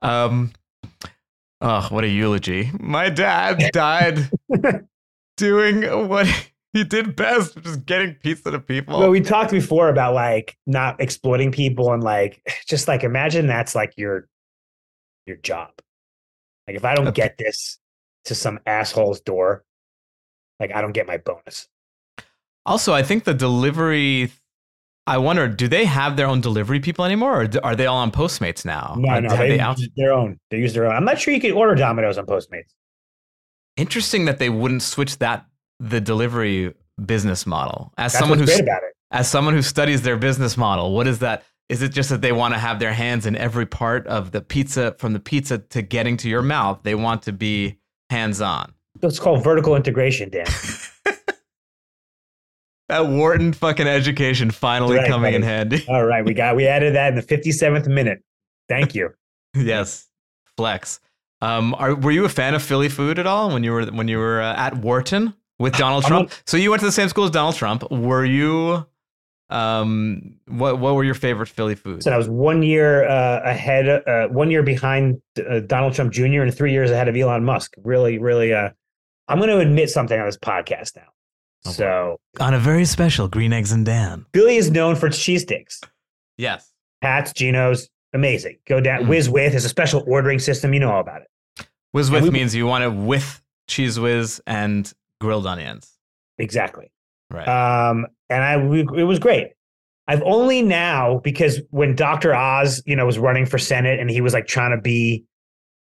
Um, 0.00 0.52
oh, 1.60 1.88
what 1.90 2.04
a 2.04 2.08
eulogy! 2.08 2.70
My 2.78 3.08
dad 3.08 3.70
died 3.72 4.30
doing 5.36 6.08
what 6.08 6.28
he 6.76 6.84
did 6.84 7.16
best, 7.16 7.56
just 7.62 7.86
getting 7.86 8.14
pizza 8.14 8.50
to 8.50 8.58
people. 8.60 8.98
Well, 8.98 9.10
we 9.10 9.22
talked 9.22 9.50
before 9.50 9.88
about 9.88 10.14
like 10.14 10.56
not 10.66 11.00
exploiting 11.00 11.50
people 11.50 11.92
and 11.92 12.02
like 12.02 12.42
just 12.68 12.86
like 12.86 13.02
imagine 13.02 13.46
that's 13.46 13.74
like 13.74 13.94
your 13.96 14.28
your 15.26 15.36
job. 15.36 15.70
Like 16.66 16.76
if 16.76 16.84
I 16.84 16.94
don't 16.94 17.14
get 17.14 17.38
this 17.38 17.78
to 18.26 18.34
some 18.34 18.60
asshole's 18.66 19.20
door, 19.20 19.64
like 20.60 20.74
I 20.74 20.82
don't 20.82 20.92
get 20.92 21.06
my 21.06 21.16
bonus. 21.16 21.66
Also, 22.66 22.92
I 22.92 23.02
think 23.02 23.24
the 23.24 23.34
delivery. 23.34 24.30
I 25.08 25.18
wonder, 25.18 25.46
do 25.46 25.68
they 25.68 25.84
have 25.84 26.16
their 26.16 26.26
own 26.26 26.40
delivery 26.40 26.80
people 26.80 27.04
anymore, 27.04 27.44
or 27.44 27.48
are 27.62 27.76
they 27.76 27.86
all 27.86 27.98
on 27.98 28.10
Postmates 28.10 28.64
now? 28.64 28.96
No, 28.98 29.08
Are- 29.08 29.20
no, 29.20 29.28
have 29.30 29.38
they, 29.38 29.48
they 29.50 29.60
out- 29.60 29.78
use 29.78 29.88
their 29.96 30.12
own. 30.12 30.38
They 30.50 30.58
use 30.58 30.74
their 30.74 30.86
own. 30.86 30.96
I'm 30.96 31.04
not 31.04 31.20
sure 31.20 31.32
you 31.32 31.40
can 31.40 31.52
order 31.52 31.74
Domino's 31.76 32.18
on 32.18 32.26
Postmates. 32.26 32.74
Interesting 33.76 34.24
that 34.24 34.38
they 34.38 34.50
wouldn't 34.50 34.82
switch 34.82 35.18
that 35.18 35.46
the 35.80 36.00
delivery 36.00 36.74
business 37.04 37.46
model. 37.46 37.92
As 37.98 38.12
That's 38.12 38.20
someone 38.20 38.38
who's 38.38 38.48
great 38.48 38.60
about 38.62 38.82
it. 38.82 38.94
as 39.10 39.28
someone 39.28 39.54
who 39.54 39.62
studies 39.62 40.02
their 40.02 40.16
business 40.16 40.56
model, 40.56 40.92
what 40.94 41.06
is 41.06 41.18
that? 41.20 41.44
Is 41.68 41.82
it 41.82 41.88
just 41.90 42.10
that 42.10 42.20
they 42.20 42.32
want 42.32 42.54
to 42.54 42.58
have 42.60 42.78
their 42.78 42.92
hands 42.92 43.26
in 43.26 43.34
every 43.36 43.66
part 43.66 44.06
of 44.06 44.30
the 44.30 44.40
pizza, 44.40 44.94
from 44.98 45.12
the 45.12 45.18
pizza 45.20 45.58
to 45.58 45.82
getting 45.82 46.16
to 46.18 46.28
your 46.28 46.42
mouth? 46.42 46.80
They 46.84 46.94
want 46.94 47.22
to 47.22 47.32
be 47.32 47.78
hands 48.08 48.40
on. 48.40 48.72
It's 49.02 49.18
called 49.18 49.42
vertical 49.42 49.74
integration, 49.76 50.30
Dan. 50.30 50.46
That 52.88 53.08
Wharton 53.08 53.52
fucking 53.52 53.88
education 53.88 54.52
finally 54.52 54.96
Right, 54.98 55.08
coming 55.08 55.34
in 55.34 55.42
handy. 55.42 55.84
All 55.88 56.04
right, 56.04 56.24
we 56.24 56.34
got 56.34 56.54
we 56.54 56.68
added 56.68 56.94
that 56.94 57.08
in 57.08 57.16
the 57.16 57.22
57th 57.22 57.88
minute. 57.88 58.22
Thank 58.68 58.94
you. 58.94 59.12
yes, 59.56 60.06
flex. 60.56 61.00
Um, 61.40 61.74
are, 61.74 61.94
were 61.96 62.12
you 62.12 62.24
a 62.24 62.28
fan 62.28 62.54
of 62.54 62.62
Philly 62.62 62.88
food 62.88 63.18
at 63.18 63.26
all 63.26 63.50
when 63.52 63.64
you 63.64 63.72
were 63.72 63.86
when 63.86 64.06
you 64.06 64.18
were 64.18 64.40
uh, 64.40 64.54
at 64.54 64.76
Wharton 64.76 65.34
with 65.58 65.74
Donald 65.76 66.04
I'm 66.04 66.08
Trump? 66.08 66.32
so 66.46 66.56
you 66.56 66.70
went 66.70 66.80
to 66.80 66.86
the 66.86 66.92
same 66.92 67.08
school 67.08 67.24
as 67.24 67.30
Donald 67.30 67.54
Trump. 67.56 67.90
Were 67.90 68.24
you? 68.24 68.86
Um, 69.48 70.36
what 70.48 70.80
what 70.80 70.94
were 70.96 71.04
your 71.04 71.14
favorite 71.14 71.48
Philly 71.48 71.76
foods? 71.76 72.04
So 72.04 72.10
I 72.12 72.16
was 72.16 72.28
one 72.28 72.62
year 72.64 73.08
uh, 73.08 73.42
ahead, 73.44 73.88
uh, 73.88 74.26
one 74.28 74.50
year 74.50 74.62
behind 74.64 75.20
uh, 75.48 75.60
Donald 75.60 75.94
Trump 75.94 76.12
Jr. 76.12 76.42
and 76.42 76.52
three 76.54 76.72
years 76.72 76.90
ahead 76.90 77.06
of 77.08 77.16
Elon 77.16 77.44
Musk. 77.44 77.74
Really, 77.84 78.18
really. 78.18 78.52
Uh, 78.52 78.70
I'm 79.28 79.38
going 79.38 79.50
to 79.50 79.58
admit 79.58 79.90
something 79.90 80.18
on 80.18 80.26
this 80.26 80.36
podcast 80.38 80.96
now. 80.96 81.02
Oh, 81.64 81.70
boy. 81.70 81.72
so 81.72 82.20
On 82.40 82.54
a 82.54 82.58
very 82.58 82.84
special 82.84 83.28
Green 83.28 83.52
Eggs 83.52 83.70
and 83.72 83.84
Dan. 83.86 84.26
Philly 84.34 84.56
is 84.56 84.70
known 84.70 84.96
for 84.96 85.06
its 85.08 85.18
cheesesteaks. 85.18 85.80
Yes. 86.38 86.72
Pat's, 87.00 87.32
Geno's, 87.32 87.88
amazing. 88.14 88.58
Go 88.66 88.80
down. 88.80 89.04
Mm. 89.04 89.08
Whiz 89.08 89.28
with 89.30 89.54
is 89.54 89.64
a 89.64 89.68
special 89.68 90.02
ordering 90.08 90.38
system. 90.38 90.74
You 90.74 90.80
know 90.80 90.90
all 90.92 91.00
about 91.00 91.22
it. 91.22 91.66
Whiz 91.92 92.08
And 92.08 92.14
with 92.14 92.24
we- 92.24 92.30
means 92.30 92.54
you 92.54 92.66
want 92.66 92.82
it 92.84 92.90
with 92.92 93.42
cheese 93.68 93.98
whiz 93.98 94.40
and 94.46 94.92
grilled 95.20 95.46
onions. 95.46 95.92
Exactly. 96.38 96.90
Right. 97.30 97.48
Um, 97.48 98.06
and 98.28 98.42
I, 98.44 98.56
we, 98.58 98.80
it 98.80 99.04
was 99.04 99.18
great. 99.18 99.52
I've 100.08 100.22
only 100.22 100.62
now 100.62 101.18
because 101.24 101.60
when 101.70 101.96
Dr. 101.96 102.34
Oz, 102.34 102.82
you 102.86 102.94
know, 102.94 103.04
was 103.06 103.18
running 103.18 103.46
for 103.46 103.58
Senate 103.58 103.98
and 103.98 104.08
he 104.10 104.20
was 104.20 104.32
like 104.32 104.46
trying 104.46 104.70
to 104.70 104.80
be, 104.80 105.24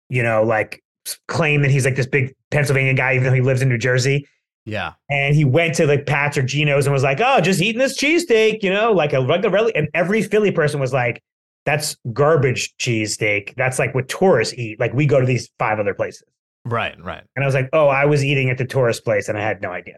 you 0.09 0.23
know, 0.23 0.43
like 0.43 0.81
claim 1.27 1.61
that 1.61 1.69
he's 1.69 1.85
like 1.85 1.95
this 1.95 2.07
big 2.07 2.33
Pennsylvania 2.49 2.93
guy, 2.93 3.13
even 3.13 3.25
though 3.25 3.33
he 3.33 3.41
lives 3.41 3.61
in 3.61 3.69
New 3.69 3.77
Jersey. 3.77 4.27
yeah. 4.65 4.93
And 5.09 5.35
he 5.35 5.45
went 5.45 5.75
to 5.75 5.85
like 5.85 6.07
Pat's 6.07 6.37
or 6.37 6.41
Geno's 6.41 6.87
and 6.87 6.93
was 6.93 7.03
like, 7.03 7.19
oh, 7.21 7.39
just 7.41 7.61
eating 7.61 7.79
this 7.79 7.99
cheesesteak, 7.99 8.63
you 8.63 8.71
know, 8.71 8.91
like 8.91 9.13
a 9.13 9.23
regular. 9.23 9.69
And 9.75 9.87
every 9.93 10.23
Philly 10.23 10.51
person 10.51 10.79
was 10.79 10.91
like, 10.91 11.21
that's 11.65 11.95
garbage 12.13 12.73
cheesesteak. 12.79 13.53
That's 13.55 13.77
like 13.77 13.93
what 13.93 14.07
tourists 14.07 14.55
eat. 14.55 14.79
Like 14.79 14.93
we 14.93 15.05
go 15.05 15.19
to 15.19 15.25
these 15.25 15.49
five 15.59 15.79
other 15.79 15.93
places. 15.93 16.23
Right. 16.65 16.95
Right. 17.03 17.23
And 17.35 17.43
I 17.43 17.45
was 17.45 17.53
like, 17.55 17.69
oh, 17.73 17.87
I 17.87 18.05
was 18.05 18.23
eating 18.25 18.49
at 18.49 18.57
the 18.57 18.65
tourist 18.65 19.03
place 19.03 19.29
and 19.29 19.37
I 19.37 19.41
had 19.41 19.61
no 19.61 19.71
idea. 19.71 19.97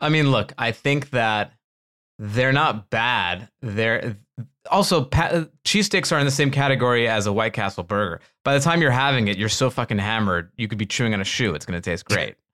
I 0.00 0.08
mean, 0.08 0.30
look, 0.30 0.52
I 0.58 0.72
think 0.72 1.10
that 1.10 1.52
they're 2.18 2.52
not 2.52 2.90
bad. 2.90 3.48
They're 3.62 4.16
also 4.70 5.04
pa- 5.04 5.46
cheesesteaks 5.66 6.12
are 6.12 6.18
in 6.18 6.24
the 6.24 6.30
same 6.30 6.50
category 6.50 7.08
as 7.08 7.26
a 7.26 7.32
White 7.32 7.52
Castle 7.54 7.82
burger. 7.84 8.20
By 8.44 8.54
the 8.54 8.60
time 8.60 8.80
you're 8.82 8.90
having 8.90 9.28
it, 9.28 9.36
you're 9.36 9.48
so 9.48 9.70
fucking 9.70 9.98
hammered, 9.98 10.50
you 10.56 10.68
could 10.68 10.78
be 10.78 10.86
chewing 10.86 11.12
on 11.14 11.20
a 11.20 11.24
shoe. 11.24 11.54
It's 11.54 11.66
going 11.66 11.80
to 11.80 11.90
taste 11.90 12.04
great. 12.04 12.36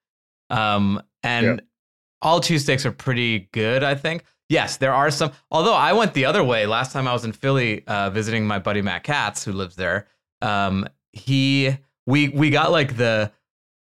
Um, 0.50 1.00
and 1.22 1.46
Yeah. 1.46 1.56
all 2.22 2.40
cheesesteaks 2.40 2.84
are 2.84 2.90
pretty 2.90 3.48
good, 3.52 3.84
I 3.84 3.94
think. 3.94 4.24
Yes, 4.48 4.78
there 4.78 4.92
are 4.92 5.08
some. 5.12 5.30
Although 5.52 5.74
I 5.76 5.92
went 5.92 6.12
the 6.12 6.24
other 6.24 6.42
way 6.42 6.66
last 6.66 6.90
time 6.92 7.06
I 7.06 7.12
was 7.12 7.24
in 7.24 7.30
Philly 7.30 7.86
uh, 7.86 8.10
visiting 8.10 8.44
my 8.48 8.58
buddy 8.58 8.82
Matt 8.82 9.04
Katz, 9.04 9.44
who 9.44 9.52
lives 9.52 9.76
there. 9.76 10.08
Um, 10.42 10.88
he 11.12 11.76
we 12.10 12.28
we 12.28 12.50
got 12.50 12.70
like 12.70 12.96
the 12.96 13.32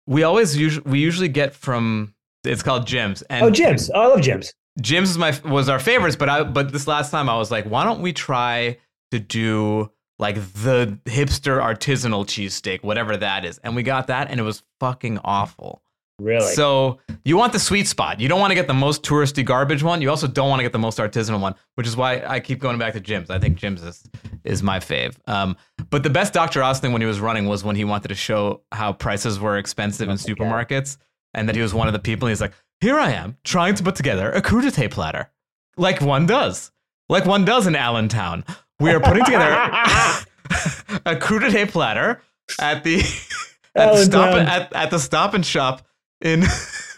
we 0.07 0.23
always 0.23 0.57
usually 0.57 0.89
we 0.89 0.99
usually 1.01 1.29
get 1.29 1.55
from 1.55 2.15
it's 2.45 2.63
called 2.63 2.87
Jim's 2.87 3.23
and 3.23 3.45
oh, 3.45 3.51
Jim's. 3.51 3.91
Oh, 3.91 4.01
I 4.01 4.07
love 4.07 4.21
Jim's. 4.21 4.53
Jim's 4.81 5.11
is 5.11 5.19
my 5.19 5.39
was 5.45 5.69
our 5.69 5.79
favorites, 5.79 6.17
but 6.17 6.29
I 6.29 6.45
but 6.45 6.73
this 6.73 6.87
last 6.87 7.11
time 7.11 7.29
I 7.29 7.37
was 7.37 7.51
like, 7.51 7.65
why 7.65 7.85
don't 7.85 8.01
we 8.01 8.13
try 8.13 8.79
to 9.11 9.19
do 9.19 9.91
like 10.19 10.37
the 10.37 10.99
hipster 11.07 11.61
artisanal 11.63 12.25
cheesesteak, 12.27 12.83
whatever 12.83 13.17
that 13.17 13.45
is, 13.45 13.59
and 13.59 13.75
we 13.75 13.83
got 13.83 14.07
that, 14.09 14.31
and 14.31 14.39
it 14.39 14.45
was 14.45 14.63
fucking 14.81 15.19
awful. 15.25 15.83
Really? 16.21 16.53
So 16.55 16.99
you 17.25 17.37
want 17.37 17.53
the 17.53 17.61
sweet 17.61 17.87
spot. 17.87 18.19
You 18.19 18.29
don't 18.29 18.41
want 18.41 18.51
to 18.51 18.57
get 18.57 18.67
the 18.67 18.75
most 18.75 19.05
touristy 19.05 19.45
garbage 19.45 19.85
one. 19.85 20.03
You 20.03 20.11
also 20.11 20.27
don't 20.27 20.49
want 20.49 20.59
to 20.59 20.65
get 20.65 20.73
the 20.73 20.79
most 20.79 20.99
artisanal 20.99 21.41
one, 21.41 21.55
which 21.77 21.87
is 21.87 21.97
why 21.97 22.25
I 22.27 22.41
keep 22.41 22.59
going 22.59 22.77
back 22.77 22.95
to 22.95 23.01
Jim's. 23.01 23.31
I 23.31 23.39
think 23.39 23.57
Jim's 23.57 23.83
is 23.83 24.03
is 24.45 24.63
my 24.63 24.81
fave. 24.81 25.17
Um, 25.29 25.57
but 25.91 26.03
the 26.03 26.11
best 26.11 26.33
Dr. 26.33 26.63
Oz 26.63 26.81
thing 26.81 26.93
when 26.93 27.03
he 27.03 27.07
was 27.07 27.21
running 27.21 27.47
was 27.47 27.65
when 27.65 27.77
he 27.77 27.85
wanted 27.85 28.09
to 28.09 28.15
show 28.15 28.63
how 28.73 28.93
prices 28.93 29.41
were 29.41 29.57
expensive 29.57 30.09
in 30.09 30.17
supermarkets, 30.17 30.97
and 31.35 31.49
that 31.49 31.57
he 31.57 31.63
was 31.63 31.75
one 31.75 31.87
of 31.87 31.93
the 31.93 31.99
people. 31.99 32.27
And 32.27 32.33
he's 32.33 32.41
like, 32.41 32.55
"Here 32.81 32.99
I 32.99 33.13
am 33.13 33.37
trying 33.45 33.75
to 33.77 33.83
put 33.83 33.95
together 33.95 34.31
a 34.31 34.43
crudité 34.43 34.91
platter, 34.91 35.31
like 35.77 36.01
one 36.01 36.27
does, 36.27 36.73
like 37.09 37.25
one 37.25 37.45
does 37.45 37.67
in 37.67 37.77
Allentown. 37.77 38.45
We 38.81 38.91
are 38.93 39.01
putting 39.01 39.25
together 39.25 39.51
a 41.05 41.17
crudité 41.17 41.69
platter 41.69 42.23
at 42.61 42.85
the 42.85 42.99
at 43.75 43.93
the 43.95 44.05
stop 44.05 44.35
at, 44.35 44.73
at 44.73 44.91
the 44.91 44.99
stop 44.99 45.35
and 45.35 45.45
shop 45.45 45.87
in 46.21 46.45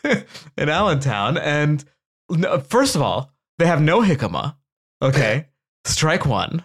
in 0.57 0.69
Allentown. 0.69 1.39
And 1.39 1.85
no, 2.29 2.59
first 2.61 2.97
of 2.97 3.03
all, 3.03 3.33
they 3.59 3.67
have 3.67 3.81
no 3.81 4.03
jicama. 4.03 4.57
Okay, 5.03 5.47
strike 5.85 6.27
one. 6.27 6.65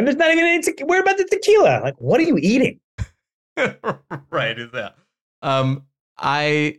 And 0.00 0.06
there's 0.06 0.16
not 0.16 0.30
even 0.30 0.46
any. 0.46 0.62
Te- 0.62 0.82
where 0.84 1.02
about 1.02 1.18
the 1.18 1.24
tequila? 1.24 1.80
Like, 1.82 2.00
what 2.00 2.20
are 2.20 2.24
you 2.24 2.38
eating? 2.38 2.80
right, 4.30 4.58
is 4.58 4.72
that? 4.72 4.94
Um, 5.42 5.84
I. 6.16 6.78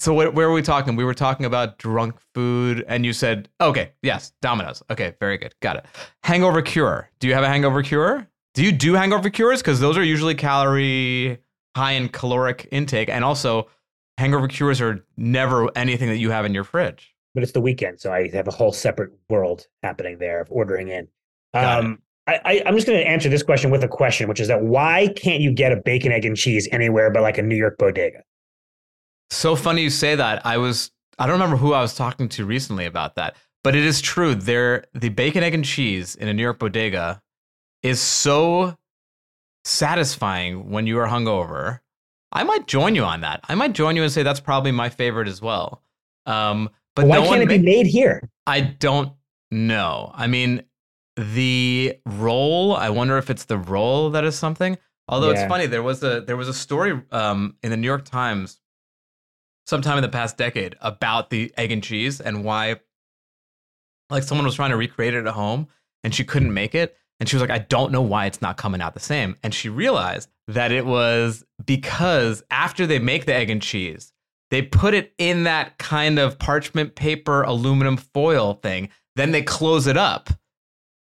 So 0.00 0.12
what, 0.14 0.34
where 0.34 0.48
were 0.48 0.54
we 0.54 0.62
talking? 0.62 0.96
We 0.96 1.04
were 1.04 1.14
talking 1.14 1.46
about 1.46 1.78
drunk 1.78 2.16
food, 2.34 2.84
and 2.88 3.06
you 3.06 3.12
said, 3.12 3.48
"Okay, 3.60 3.92
yes, 4.02 4.32
Domino's." 4.42 4.82
Okay, 4.90 5.14
very 5.20 5.38
good, 5.38 5.54
got 5.60 5.76
it. 5.76 5.86
Hangover 6.24 6.60
cure. 6.60 7.08
Do 7.20 7.28
you 7.28 7.34
have 7.34 7.44
a 7.44 7.48
hangover 7.48 7.84
cure? 7.84 8.26
Do 8.54 8.64
you 8.64 8.72
do 8.72 8.94
hangover 8.94 9.30
cures? 9.30 9.60
Because 9.60 9.78
those 9.78 9.96
are 9.96 10.02
usually 10.02 10.34
calorie 10.34 11.38
high 11.76 11.92
in 11.92 12.08
caloric 12.08 12.66
intake, 12.72 13.08
and 13.08 13.24
also 13.24 13.68
hangover 14.18 14.48
cures 14.48 14.80
are 14.80 15.04
never 15.16 15.70
anything 15.78 16.08
that 16.08 16.18
you 16.18 16.32
have 16.32 16.44
in 16.44 16.52
your 16.52 16.64
fridge. 16.64 17.14
But 17.34 17.44
it's 17.44 17.52
the 17.52 17.60
weekend, 17.60 18.00
so 18.00 18.12
I 18.12 18.28
have 18.30 18.48
a 18.48 18.52
whole 18.52 18.72
separate 18.72 19.12
world 19.28 19.68
happening 19.84 20.18
there 20.18 20.40
of 20.40 20.48
ordering 20.50 20.88
in. 20.88 21.06
Um, 21.54 22.02
I, 22.28 22.62
I'm 22.66 22.74
just 22.74 22.86
going 22.86 22.98
to 22.98 23.06
answer 23.06 23.28
this 23.28 23.42
question 23.42 23.70
with 23.70 23.82
a 23.82 23.88
question, 23.88 24.28
which 24.28 24.40
is 24.40 24.48
that 24.48 24.62
why 24.62 25.08
can't 25.16 25.40
you 25.40 25.52
get 25.52 25.72
a 25.72 25.76
bacon, 25.76 26.12
egg, 26.12 26.24
and 26.24 26.36
cheese 26.36 26.68
anywhere 26.70 27.10
but 27.10 27.22
like 27.22 27.38
a 27.38 27.42
New 27.42 27.56
York 27.56 27.78
bodega? 27.78 28.22
So 29.30 29.56
funny 29.56 29.82
you 29.82 29.90
say 29.90 30.14
that. 30.14 30.44
I 30.44 30.58
was 30.58 30.90
I 31.18 31.26
don't 31.26 31.34
remember 31.34 31.56
who 31.56 31.72
I 31.72 31.80
was 31.80 31.94
talking 31.94 32.28
to 32.30 32.44
recently 32.44 32.86
about 32.86 33.16
that, 33.16 33.36
but 33.64 33.74
it 33.74 33.84
is 33.84 34.00
true. 34.00 34.34
There 34.34 34.84
the 34.94 35.08
bacon, 35.08 35.42
egg, 35.42 35.54
and 35.54 35.64
cheese 35.64 36.14
in 36.14 36.28
a 36.28 36.34
New 36.34 36.42
York 36.42 36.58
bodega 36.58 37.20
is 37.82 38.00
so 38.00 38.76
satisfying 39.64 40.70
when 40.70 40.86
you 40.86 40.98
are 40.98 41.08
hungover. 41.08 41.80
I 42.32 42.44
might 42.44 42.66
join 42.66 42.94
you 42.94 43.04
on 43.04 43.22
that. 43.22 43.40
I 43.48 43.54
might 43.54 43.72
join 43.72 43.96
you 43.96 44.02
and 44.02 44.12
say 44.12 44.22
that's 44.22 44.40
probably 44.40 44.72
my 44.72 44.88
favorite 44.88 45.28
as 45.28 45.40
well. 45.40 45.82
Um, 46.26 46.70
but 46.94 47.06
Why 47.06 47.18
no 47.18 47.28
can't 47.28 47.42
it 47.42 47.48
be 47.48 47.58
made 47.58 47.86
here? 47.86 48.28
I 48.46 48.60
don't 48.60 49.12
know. 49.50 50.12
I 50.14 50.26
mean, 50.26 50.62
the 51.18 51.98
role 52.06 52.74
I 52.76 52.90
wonder 52.90 53.18
if 53.18 53.28
it's 53.30 53.44
the 53.44 53.58
role 53.58 54.10
that 54.10 54.24
is 54.24 54.36
something. 54.36 54.78
Although 55.08 55.30
it's 55.30 55.40
funny, 55.48 55.66
there 55.66 55.82
was 55.82 56.02
a 56.02 56.20
there 56.20 56.36
was 56.36 56.48
a 56.48 56.54
story 56.54 57.00
um, 57.10 57.56
in 57.62 57.70
the 57.70 57.76
New 57.76 57.86
York 57.86 58.04
Times 58.04 58.60
sometime 59.66 59.98
in 59.98 60.02
the 60.02 60.08
past 60.08 60.36
decade 60.36 60.76
about 60.80 61.30
the 61.30 61.52
egg 61.56 61.72
and 61.72 61.82
cheese 61.82 62.20
and 62.20 62.44
why, 62.44 62.76
like, 64.08 64.22
someone 64.22 64.46
was 64.46 64.54
trying 64.54 64.70
to 64.70 64.76
recreate 64.76 65.14
it 65.14 65.26
at 65.26 65.34
home 65.34 65.68
and 66.04 66.14
she 66.14 66.24
couldn't 66.24 66.54
make 66.54 66.74
it, 66.74 66.96
and 67.20 67.28
she 67.28 67.36
was 67.36 67.40
like, 67.42 67.50
I 67.50 67.58
don't 67.58 67.92
know 67.92 68.00
why 68.00 68.26
it's 68.26 68.40
not 68.40 68.56
coming 68.56 68.80
out 68.80 68.94
the 68.94 69.00
same. 69.00 69.36
And 69.42 69.52
she 69.52 69.68
realized 69.68 70.30
that 70.46 70.72
it 70.72 70.86
was 70.86 71.44
because 71.66 72.42
after 72.50 72.86
they 72.86 72.98
make 72.98 73.26
the 73.26 73.34
egg 73.34 73.50
and 73.50 73.60
cheese, 73.60 74.12
they 74.50 74.62
put 74.62 74.94
it 74.94 75.12
in 75.18 75.44
that 75.44 75.78
kind 75.78 76.18
of 76.18 76.38
parchment 76.38 76.94
paper 76.94 77.42
aluminum 77.42 77.96
foil 77.96 78.54
thing 78.54 78.88
then 79.16 79.32
they 79.32 79.42
close 79.42 79.86
it 79.86 79.96
up 79.96 80.30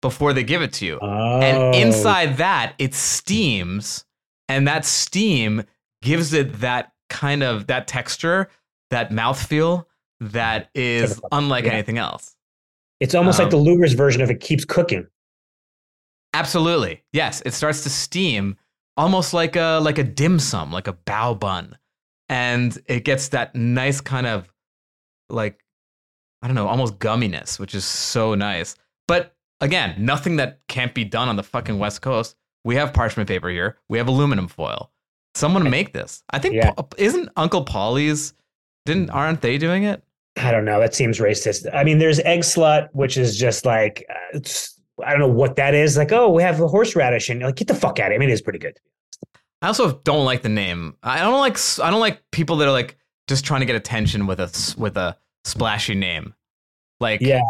before 0.05 0.35
they 0.35 0.45
give 0.45 0.61
it 0.61 0.71
to 0.75 0.85
you. 0.85 0.99
Oh, 1.01 1.41
and 1.41 1.75
inside 1.75 2.37
that 2.37 2.75
it 2.79 2.93
steams 2.93 4.05
and 4.51 4.69
that 4.69 4.85
steam 4.85 5.63
gives 6.03 6.35
it 6.35 6.61
that 6.61 6.93
kind 7.09 7.43
of 7.43 7.69
that 7.69 7.89
texture 7.89 8.51
that 8.91 9.11
mouthfeel 9.11 9.87
that 10.21 10.69
is 10.75 11.19
unlike 11.33 11.65
yeah. 11.65 11.73
anything 11.73 11.97
else. 11.97 12.37
It's 13.01 13.15
almost 13.15 13.39
like 13.39 13.49
the 13.49 13.57
um, 13.57 13.65
Luger's 13.65 13.95
version 13.95 14.21
of 14.21 14.31
it 14.31 14.41
keeps 14.41 14.67
cooking. 14.67 15.07
absolutely. 16.35 17.03
Yes 17.15 17.43
it 17.47 17.55
starts 17.55 17.83
to 17.85 17.91
steam 17.91 18.57
almost 18.99 19.33
like 19.33 19.57
a 19.57 19.81
like 19.83 19.97
a 19.97 20.05
dim 20.05 20.39
sum 20.39 20.71
like 20.71 20.87
a 20.87 20.93
bao 20.93 21.41
bun. 21.41 21.79
And 22.29 22.77
it 22.87 23.07
gets 23.07 23.29
that 23.29 23.55
nice 23.55 24.03
kind 24.03 24.27
of 24.27 24.53
like 25.31 25.65
i 26.43 26.47
don't 26.47 26.57
know 26.57 26.69
almost 26.69 26.99
gumminess 26.99 27.59
which 27.59 27.75
is 27.75 27.87
so 27.87 28.35
nice. 28.35 28.77
But 29.09 29.35
again 29.65 29.95
nothing 29.99 30.37
that 30.37 30.61
can't 30.69 30.95
be 30.95 31.05
done 31.05 31.29
on 31.29 31.37
the 31.37 31.43
fucking 31.43 31.79
west 31.79 32.03
coast 32.03 32.37
we 32.65 32.75
have 32.77 32.93
parchment 32.93 33.29
paper 33.29 33.49
here 33.49 33.79
we 33.89 33.99
have 33.99 34.09
aluminum 34.09 34.49
foil 34.49 34.91
someone 35.35 35.69
make 35.69 35.93
this 35.93 36.23
i 36.31 36.39
think 36.39 36.55
Yeah. 36.55 36.73
Isn't 36.97 37.29
Uncle 37.37 37.65
Paulie's 37.65 38.35
didn't 38.87 39.11
aren't 39.11 39.41
they 39.41 39.59
doing 39.59 39.85
it 39.85 40.03
I 40.37 40.51
don't 40.51 40.65
know. 40.65 40.81
That 40.81 40.95
seems 40.95 41.19
racist. 41.19 41.73
I 41.73 41.85
mean, 41.85 41.99
there's 41.99 42.19
Eggslut, 42.19 42.89
which 42.93 43.17
is 43.17 43.39
just 43.39 43.65
like 43.65 44.05
uh, 44.11 44.15
it's, 44.39 44.81
I 45.05 45.11
don't 45.11 45.21
know 45.21 45.29
what 45.29 45.57
that 45.57 45.75
is. 45.75 45.97
Like, 45.97 46.13
oh, 46.13 46.29
we 46.29 46.43
have 46.43 46.61
a 46.61 46.67
horseradish, 46.67 47.29
and 47.29 47.41
you're 47.41 47.49
like, 47.49 47.57
get 47.57 47.69
the 47.69 47.75
fuck 47.75 48.01
out 48.01 48.07
of 48.07 48.11
here. 48.11 48.15
I 48.15 48.19
mean, 48.19 48.31
it 48.31 48.33
is 48.33 48.43
pretty 48.43 48.59
good. 48.59 48.77
I 49.63 49.69
also 49.69 50.01
don't 50.05 50.25
like 50.25 50.43
the 50.43 50.49
name. 50.49 50.97
I 51.03 51.21
don't 51.21 51.39
like 51.39 51.57
I 51.81 51.91
don't 51.91 52.01
like 52.01 52.23
people 52.33 52.57
that 52.57 52.69
are 52.69 52.73
like 52.73 52.99
just 53.29 53.45
trying 53.45 53.61
to 53.61 53.67
get 53.67 53.77
attention 53.77 54.27
with 54.27 54.41
a 54.41 54.75
with 54.77 54.97
a 54.97 55.17
splashy 55.45 55.95
name. 55.95 56.35
Like 57.01 57.21
Yeah, 57.21 57.41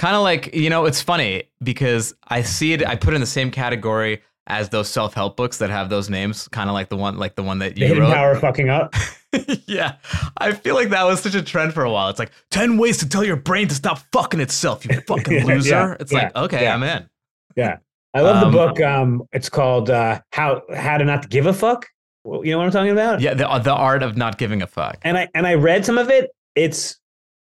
kind 0.00 0.16
of 0.16 0.22
like, 0.22 0.54
you 0.54 0.70
know, 0.70 0.86
it's 0.86 1.02
funny 1.02 1.44
because 1.62 2.14
I 2.28 2.40
see 2.42 2.72
it 2.72 2.86
I 2.86 2.96
put 2.96 3.12
it 3.12 3.16
in 3.16 3.20
the 3.20 3.26
same 3.26 3.50
category 3.50 4.22
as 4.46 4.70
those 4.70 4.88
self-help 4.88 5.36
books 5.36 5.58
that 5.58 5.68
have 5.70 5.90
those 5.90 6.08
names, 6.10 6.48
kind 6.48 6.70
of 6.70 6.74
like 6.74 6.88
the 6.88 6.96
one 6.96 7.18
like 7.18 7.34
the 7.36 7.42
one 7.42 7.58
that 7.58 7.74
the 7.74 7.82
you 7.82 7.86
hidden 7.88 8.02
wrote. 8.04 8.14
power 8.14 8.32
of 8.32 8.40
fucking 8.40 8.68
up. 8.70 8.94
yeah. 9.66 9.96
I 10.38 10.52
feel 10.52 10.74
like 10.74 10.88
that 10.88 11.04
was 11.04 11.20
such 11.20 11.34
a 11.34 11.42
trend 11.42 11.74
for 11.74 11.84
a 11.84 11.90
while. 11.92 12.08
It's 12.08 12.18
like 12.18 12.32
10 12.50 12.78
ways 12.78 12.96
to 12.98 13.08
tell 13.08 13.22
your 13.22 13.36
brain 13.36 13.68
to 13.68 13.74
stop 13.74 14.00
fucking 14.12 14.40
itself, 14.40 14.84
you 14.86 15.00
fucking 15.06 15.44
loser. 15.46 15.70
yeah, 15.70 15.96
it's 16.00 16.10
yeah, 16.12 16.18
like, 16.24 16.36
okay, 16.36 16.62
yeah. 16.62 16.74
I'm 16.74 16.82
in. 16.82 17.08
Yeah. 17.54 17.76
I 18.14 18.22
love 18.22 18.42
Um, 18.42 18.50
the 18.50 18.58
book. 18.58 18.80
Um, 18.80 19.22
it's 19.32 19.48
called 19.48 19.88
uh, 19.90 20.20
"How 20.32 20.62
How 20.74 20.98
to 20.98 21.04
Not 21.04 21.28
Give 21.30 21.46
a 21.46 21.52
Fuck." 21.52 21.86
You 22.24 22.42
know 22.50 22.58
what 22.58 22.64
I'm 22.64 22.72
talking 22.72 22.90
about? 22.90 23.20
Yeah, 23.20 23.34
the 23.34 23.46
the 23.62 23.72
art 23.72 24.02
of 24.02 24.16
not 24.16 24.36
giving 24.36 24.62
a 24.62 24.66
fuck. 24.66 24.98
And 25.02 25.16
I 25.16 25.28
and 25.34 25.46
I 25.46 25.54
read 25.54 25.86
some 25.86 25.96
of 25.96 26.10
it. 26.10 26.30
It's 26.56 26.98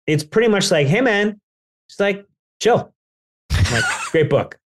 it's 0.07 0.23
pretty 0.23 0.47
much 0.47 0.71
like, 0.71 0.87
hey 0.87 1.01
man, 1.01 1.41
it's 1.89 1.99
like 1.99 2.25
chill. 2.63 2.93
Like 3.71 3.83
great 4.11 4.29
book. 4.29 4.57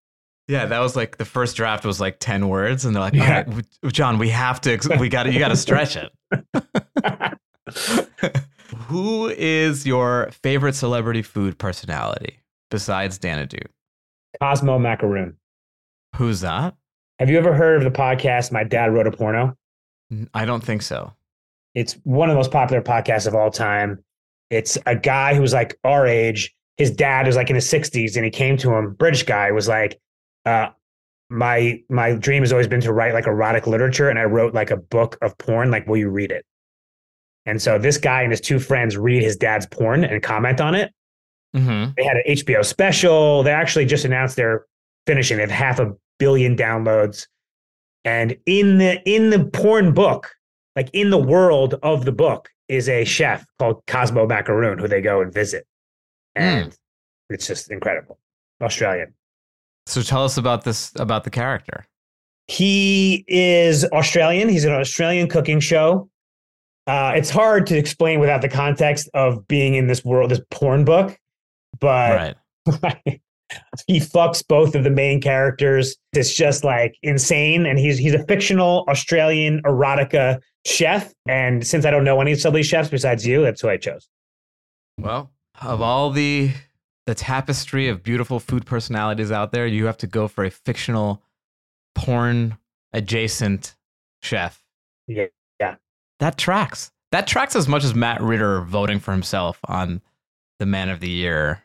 Yeah, 0.48 0.66
that 0.66 0.78
was 0.78 0.94
like 0.94 1.16
the 1.16 1.24
first 1.24 1.56
draft 1.56 1.84
was 1.84 2.00
like 2.00 2.18
10 2.20 2.48
words 2.48 2.84
and 2.84 2.94
they're 2.94 3.00
like, 3.02 3.14
Yeah. 3.14 3.44
"All 3.48 3.54
right, 3.54 3.92
John, 3.92 4.18
we 4.18 4.28
have 4.28 4.60
to 4.60 4.78
we 5.00 5.08
got 5.08 5.24
to 5.24 5.32
you 5.32 5.38
got 5.40 5.48
to 5.48 5.56
stretch 5.56 5.96
it." 5.96 6.12
Who 8.88 9.28
is 9.28 9.86
your 9.86 10.30
favorite 10.42 10.74
celebrity 10.74 11.22
food 11.22 11.58
personality 11.58 12.40
besides 12.70 13.18
Dan 13.18 13.46
Ahdoot? 13.46 13.66
Cosmo 14.40 14.78
Macaroon. 14.78 15.36
Who's 16.16 16.40
that? 16.40 16.74
Have 17.18 17.30
you 17.30 17.38
ever 17.38 17.54
heard 17.54 17.82
of 17.82 17.92
the 17.92 17.96
podcast? 17.98 18.52
My 18.52 18.62
dad 18.64 18.92
wrote 18.92 19.06
a 19.06 19.10
porno. 19.10 19.56
I 20.34 20.44
don't 20.44 20.62
think 20.62 20.82
so. 20.82 21.12
It's 21.74 21.94
one 22.04 22.28
of 22.28 22.34
the 22.34 22.38
most 22.38 22.50
popular 22.52 22.82
podcasts 22.82 23.26
of 23.26 23.34
all 23.34 23.50
time. 23.50 24.04
It's 24.50 24.78
a 24.86 24.94
guy 24.94 25.34
who 25.34 25.40
was 25.42 25.52
like 25.52 25.78
our 25.84 26.06
age. 26.06 26.54
His 26.76 26.90
dad 26.90 27.26
was 27.26 27.36
like 27.36 27.48
in 27.48 27.54
his 27.54 27.66
60s, 27.70 28.16
and 28.16 28.24
he 28.24 28.30
came 28.30 28.56
to 28.58 28.74
him, 28.74 28.92
British 28.94 29.22
guy, 29.22 29.50
was 29.50 29.66
like, 29.68 29.98
uh, 30.44 30.68
my 31.28 31.82
my 31.88 32.14
dream 32.14 32.42
has 32.42 32.52
always 32.52 32.68
been 32.68 32.80
to 32.82 32.92
write 32.92 33.12
like 33.14 33.26
erotic 33.26 33.66
literature, 33.66 34.08
and 34.08 34.18
I 34.18 34.24
wrote 34.24 34.54
like 34.54 34.70
a 34.70 34.76
book 34.76 35.18
of 35.22 35.36
porn. 35.38 35.70
Like, 35.70 35.86
will 35.88 35.96
you 35.96 36.08
read 36.08 36.30
it? 36.30 36.44
And 37.46 37.60
so 37.60 37.78
this 37.78 37.98
guy 37.98 38.22
and 38.22 38.30
his 38.30 38.40
two 38.40 38.58
friends 38.58 38.96
read 38.96 39.22
his 39.22 39.36
dad's 39.36 39.66
porn 39.66 40.04
and 40.04 40.22
comment 40.22 40.60
on 40.60 40.74
it. 40.74 40.92
Mhm. 41.54 41.94
They 41.96 42.04
had 42.04 42.16
an 42.18 42.22
HBO 42.26 42.62
special. 42.62 43.42
They 43.42 43.52
actually 43.52 43.86
just 43.86 44.04
announced 44.04 44.36
they're 44.36 44.66
finishing. 45.06 45.36
They 45.36 45.42
have 45.42 45.50
half 45.50 45.80
a 45.80 45.94
billion 46.18 46.56
downloads. 46.56 47.26
And 48.04 48.36
in 48.46 48.78
the 48.78 49.00
in 49.08 49.30
the 49.30 49.44
porn 49.46 49.92
book, 49.94 50.30
like 50.76 50.90
in 50.92 51.10
the 51.10 51.18
world 51.18 51.74
of 51.82 52.04
the 52.04 52.12
book, 52.12 52.50
is 52.68 52.88
a 52.88 53.04
chef 53.04 53.44
called 53.58 53.82
Cosmo 53.86 54.26
Macaroon 54.26 54.78
who 54.78 54.86
they 54.88 55.00
go 55.00 55.20
and 55.20 55.32
visit. 55.32 55.66
And 56.36 56.76
it's 57.30 57.46
just 57.46 57.70
incredible. 57.70 58.18
Australian. 58.62 59.14
So 59.86 60.02
tell 60.02 60.24
us 60.24 60.36
about 60.36 60.64
this 60.64 60.92
about 60.96 61.24
the 61.24 61.30
character. 61.30 61.86
He 62.48 63.24
is 63.26 63.84
Australian. 63.86 64.48
He's 64.48 64.64
an 64.64 64.72
Australian 64.72 65.28
cooking 65.28 65.60
show. 65.60 66.08
Uh, 66.86 67.12
it's 67.16 67.30
hard 67.30 67.66
to 67.66 67.76
explain 67.76 68.20
without 68.20 68.42
the 68.42 68.48
context 68.48 69.08
of 69.14 69.46
being 69.48 69.74
in 69.74 69.88
this 69.88 70.04
world, 70.04 70.30
this 70.30 70.40
porn 70.50 70.84
book. 70.84 71.18
But 71.80 72.36
right. 72.66 73.20
he 73.86 74.00
fucks 74.00 74.46
both 74.46 74.74
of 74.74 74.84
the 74.84 74.90
main 74.90 75.20
characters. 75.20 75.96
It's 76.12 76.34
just 76.34 76.64
like 76.64 76.96
insane. 77.02 77.66
And 77.66 77.78
he's 77.78 77.98
he's 77.98 78.14
a 78.14 78.24
fictional 78.26 78.84
Australian 78.88 79.62
erotica 79.62 80.40
chef. 80.64 81.12
And 81.28 81.66
since 81.66 81.84
I 81.84 81.90
don't 81.90 82.04
know 82.04 82.20
any 82.20 82.32
of 82.32 82.52
these 82.52 82.66
chefs 82.66 82.88
besides 82.88 83.26
you, 83.26 83.42
that's 83.42 83.60
who 83.60 83.68
I 83.68 83.76
chose. 83.76 84.08
Well, 84.98 85.30
of 85.62 85.80
all 85.80 86.10
the 86.10 86.50
the 87.06 87.14
tapestry 87.14 87.88
of 87.88 88.02
beautiful 88.02 88.40
food 88.40 88.66
personalities 88.66 89.30
out 89.30 89.52
there, 89.52 89.66
you 89.66 89.86
have 89.86 89.98
to 89.98 90.08
go 90.08 90.26
for 90.26 90.44
a 90.44 90.50
fictional 90.50 91.22
porn 91.94 92.58
adjacent 92.92 93.76
chef. 94.22 94.62
Yeah. 95.06 95.26
That 96.18 96.36
tracks. 96.38 96.90
That 97.12 97.26
tracks 97.26 97.54
as 97.54 97.68
much 97.68 97.84
as 97.84 97.94
Matt 97.94 98.20
Ritter 98.20 98.62
voting 98.62 98.98
for 98.98 99.12
himself 99.12 99.60
on 99.68 100.00
the 100.58 100.66
Man 100.66 100.88
of 100.88 100.98
the 101.00 101.08
Year 101.08 101.62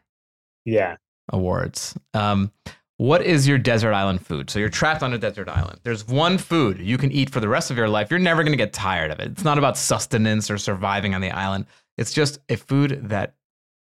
Yeah. 0.65 0.97
awards. 1.29 1.97
Um, 2.13 2.51
what 2.97 3.23
is 3.25 3.47
your 3.47 3.57
desert 3.57 3.93
island 3.93 4.23
food? 4.25 4.49
So 4.51 4.59
you're 4.59 4.69
trapped 4.69 5.01
on 5.01 5.13
a 5.13 5.17
desert 5.17 5.49
island. 5.49 5.79
There's 5.83 6.05
one 6.07 6.37
food 6.37 6.79
you 6.79 6.97
can 6.99 7.11
eat 7.11 7.29
for 7.31 7.39
the 7.39 7.47
rest 7.49 7.71
of 7.71 7.77
your 7.77 7.89
life. 7.89 8.11
You're 8.11 8.19
never 8.19 8.43
going 8.43 8.53
to 8.53 8.57
get 8.57 8.73
tired 8.73 9.09
of 9.09 9.19
it. 9.19 9.31
It's 9.31 9.43
not 9.43 9.57
about 9.57 9.77
sustenance 9.77 10.51
or 10.51 10.57
surviving 10.59 11.15
on 11.15 11.21
the 11.21 11.31
island. 11.31 11.65
It's 11.97 12.13
just 12.13 12.39
a 12.49 12.57
food 12.57 12.99
that 13.09 13.33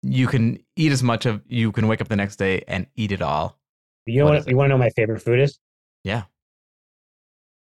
you 0.02 0.26
can 0.26 0.58
eat 0.76 0.92
as 0.92 1.02
much 1.02 1.26
of. 1.26 1.42
You 1.48 1.72
can 1.72 1.86
wake 1.88 2.00
up 2.00 2.08
the 2.08 2.16
next 2.16 2.36
day 2.36 2.62
and 2.68 2.86
eat 2.96 3.12
it 3.12 3.22
all. 3.22 3.58
You 4.06 4.20
know 4.20 4.30
What 4.30 4.48
you 4.48 4.56
want 4.56 4.66
to 4.70 4.74
know 4.74 4.78
my 4.78 4.90
favorite 4.90 5.20
food 5.20 5.40
is? 5.40 5.58
Yeah. 6.04 6.22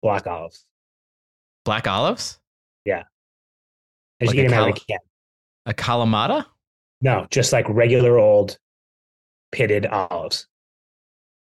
Black 0.03 0.27
olives. 0.27 0.65
Black 1.65 1.87
olives? 1.89 2.39
I 4.19 4.25
just 4.25 4.35
Like 4.35 4.37
eat 4.45 4.47
a 4.47 4.49
them 4.49 4.59
out 4.59 4.69
of 4.71 4.75
col- 4.77 4.83
a 4.83 4.87
can. 4.87 4.99
A 5.67 5.75
Kalamata? 5.75 6.47
No, 7.03 7.27
just 7.31 7.53
like 7.53 7.69
regular 7.69 8.19
old 8.19 8.57
pitted 9.53 9.85
olives. 9.85 10.47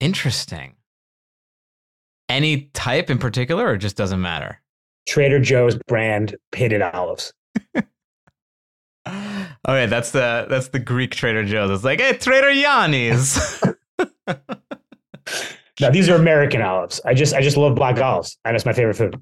Interesting. 0.01 0.75
Any 2.27 2.63
type 2.73 3.09
in 3.09 3.17
particular, 3.17 3.65
or 3.65 3.77
just 3.77 3.95
doesn't 3.95 4.19
matter? 4.21 4.61
Trader 5.07 5.39
Joe's 5.39 5.77
brand 5.87 6.35
pitted 6.51 6.81
olives. 6.81 7.31
Okay, 9.67 9.87
that's 9.87 10.11
the 10.11 10.45
that's 10.49 10.69
the 10.69 10.79
Greek 10.79 11.11
Trader 11.11 11.43
Joe's. 11.43 11.69
It's 11.71 11.83
like, 11.83 11.99
hey, 11.99 12.13
Trader 12.13 12.51
Yanni's. 12.51 13.61
now 15.79 15.89
these 15.89 16.07
are 16.09 16.15
American 16.15 16.61
olives. 16.61 17.01
I 17.05 17.13
just 17.13 17.33
I 17.33 17.41
just 17.41 17.57
love 17.57 17.75
black 17.75 17.99
olives. 17.99 18.37
And 18.45 18.55
it's 18.55 18.65
my 18.65 18.73
favorite 18.73 18.95
food. 18.95 19.21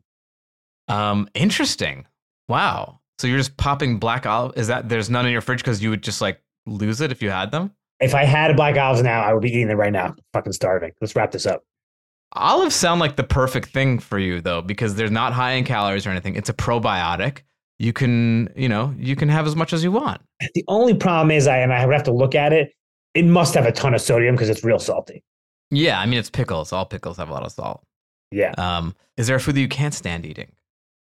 um, 0.87 1.27
interesting. 1.33 2.05
Wow. 2.47 2.99
So 3.19 3.27
you're 3.27 3.39
just 3.39 3.57
popping 3.57 3.97
black 3.97 4.25
olive? 4.27 4.57
Is 4.57 4.67
that 4.67 4.89
there's 4.89 5.09
none 5.09 5.25
in 5.25 5.31
your 5.31 5.41
fridge 5.41 5.59
because 5.59 5.81
you 5.81 5.89
would 5.89 6.03
just 6.03 6.21
like 6.21 6.39
lose 6.67 7.01
it 7.01 7.11
if 7.11 7.21
you 7.21 7.31
had 7.31 7.51
them? 7.51 7.71
If 7.99 8.13
I 8.13 8.25
had 8.25 8.55
black 8.55 8.77
olives 8.77 9.01
now, 9.01 9.23
I 9.23 9.33
would 9.33 9.41
be 9.41 9.49
eating 9.49 9.69
them 9.69 9.79
right 9.79 9.91
now. 9.91 10.15
Fucking 10.33 10.53
starving. 10.53 10.91
Let's 11.01 11.15
wrap 11.15 11.31
this 11.31 11.47
up. 11.47 11.63
Olives 12.33 12.75
sound 12.75 12.99
like 12.99 13.15
the 13.15 13.23
perfect 13.23 13.69
thing 13.69 13.97
for 13.97 14.19
you 14.19 14.39
though, 14.41 14.61
because 14.61 14.93
they're 14.95 15.09
not 15.09 15.33
high 15.33 15.53
in 15.53 15.63
calories 15.63 16.05
or 16.05 16.11
anything. 16.11 16.35
It's 16.35 16.49
a 16.49 16.53
probiotic. 16.53 17.39
You 17.79 17.93
can, 17.93 18.49
you 18.55 18.67
know, 18.67 18.93
you 18.97 19.15
can 19.15 19.29
have 19.29 19.45
as 19.45 19.55
much 19.55 19.71
as 19.71 19.83
you 19.83 19.91
want. 19.91 20.21
The 20.55 20.63
only 20.67 20.95
problem 20.95 21.29
is, 21.31 21.47
I 21.47 21.57
and 21.57 21.71
I 21.71 21.85
would 21.85 21.93
have 21.93 22.03
to 22.03 22.11
look 22.11 22.33
at 22.33 22.51
it. 22.53 22.73
It 23.13 23.25
must 23.25 23.53
have 23.53 23.65
a 23.65 23.71
ton 23.71 23.93
of 23.93 24.01
sodium 24.01 24.35
because 24.35 24.49
it's 24.49 24.63
real 24.63 24.79
salty. 24.79 25.23
Yeah, 25.69 25.99
I 25.99 26.05
mean 26.05 26.17
it's 26.19 26.29
pickles. 26.29 26.71
All 26.73 26.85
pickles 26.85 27.17
have 27.17 27.29
a 27.29 27.33
lot 27.33 27.45
of 27.45 27.51
salt. 27.51 27.83
Yeah. 28.31 28.53
Um, 28.57 28.95
is 29.17 29.27
there 29.27 29.35
a 29.35 29.39
food 29.39 29.55
that 29.55 29.61
you 29.61 29.67
can't 29.67 29.93
stand 29.93 30.25
eating? 30.25 30.51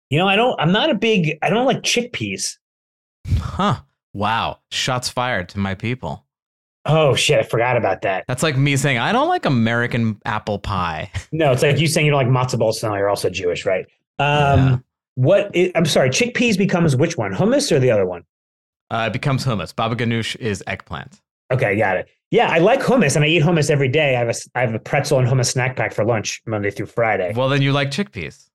You 0.09 0.17
know, 0.19 0.27
I 0.27 0.35
don't. 0.35 0.59
I'm 0.59 0.71
not 0.71 0.89
a 0.89 0.95
big. 0.95 1.37
I 1.41 1.49
don't 1.49 1.65
like 1.65 1.81
chickpeas. 1.81 2.57
Huh. 3.37 3.77
Wow. 4.13 4.59
Shots 4.71 5.09
fired 5.09 5.49
to 5.49 5.59
my 5.59 5.75
people. 5.75 6.25
Oh 6.85 7.13
shit! 7.15 7.39
I 7.39 7.43
forgot 7.43 7.77
about 7.77 8.01
that. 8.01 8.25
That's 8.27 8.41
like 8.41 8.57
me 8.57 8.75
saying 8.75 8.97
I 8.97 9.11
don't 9.11 9.29
like 9.29 9.45
American 9.45 10.19
apple 10.25 10.57
pie. 10.57 11.11
No, 11.31 11.51
it's 11.51 11.61
like 11.61 11.79
you 11.79 11.87
saying 11.87 12.07
you 12.07 12.11
don't 12.11 12.27
like 12.27 12.47
matzo 12.47 12.57
ball. 12.57 12.73
So 12.73 12.93
you're 12.95 13.07
also 13.09 13.29
Jewish, 13.29 13.65
right? 13.65 13.85
Um, 14.19 14.27
Yeah. 14.59 14.77
What? 15.15 15.51
i- 15.55 15.71
I'm 15.75 15.85
sorry. 15.85 16.09
Chickpeas 16.09 16.57
becomes 16.57 16.95
which 16.95 17.17
one? 17.17 17.33
Hummus 17.33 17.71
or 17.71 17.79
the 17.79 17.91
other 17.91 18.05
one? 18.05 18.23
Uh, 18.89 19.05
it 19.07 19.13
becomes 19.13 19.45
hummus. 19.45 19.75
Baba 19.75 19.95
ganoush 19.95 20.35
is 20.37 20.63
eggplant. 20.67 21.21
Okay, 21.51 21.75
got 21.77 21.97
it. 21.97 22.09
Yeah, 22.29 22.49
I 22.49 22.59
like 22.59 22.79
hummus, 22.81 23.15
and 23.15 23.25
I 23.25 23.27
eat 23.27 23.43
hummus 23.43 23.69
every 23.69 23.89
day. 23.89 24.15
I 24.15 24.19
have 24.19 24.29
a 24.29 24.33
I 24.55 24.61
have 24.61 24.73
a 24.73 24.79
pretzel 24.79 25.19
and 25.19 25.27
hummus 25.27 25.47
snack 25.51 25.75
pack 25.75 25.93
for 25.93 26.05
lunch 26.05 26.41
Monday 26.45 26.71
through 26.71 26.85
Friday. 26.85 27.33
Well, 27.35 27.49
then 27.49 27.61
you 27.61 27.73
like 27.73 27.89
chickpeas. 27.89 28.49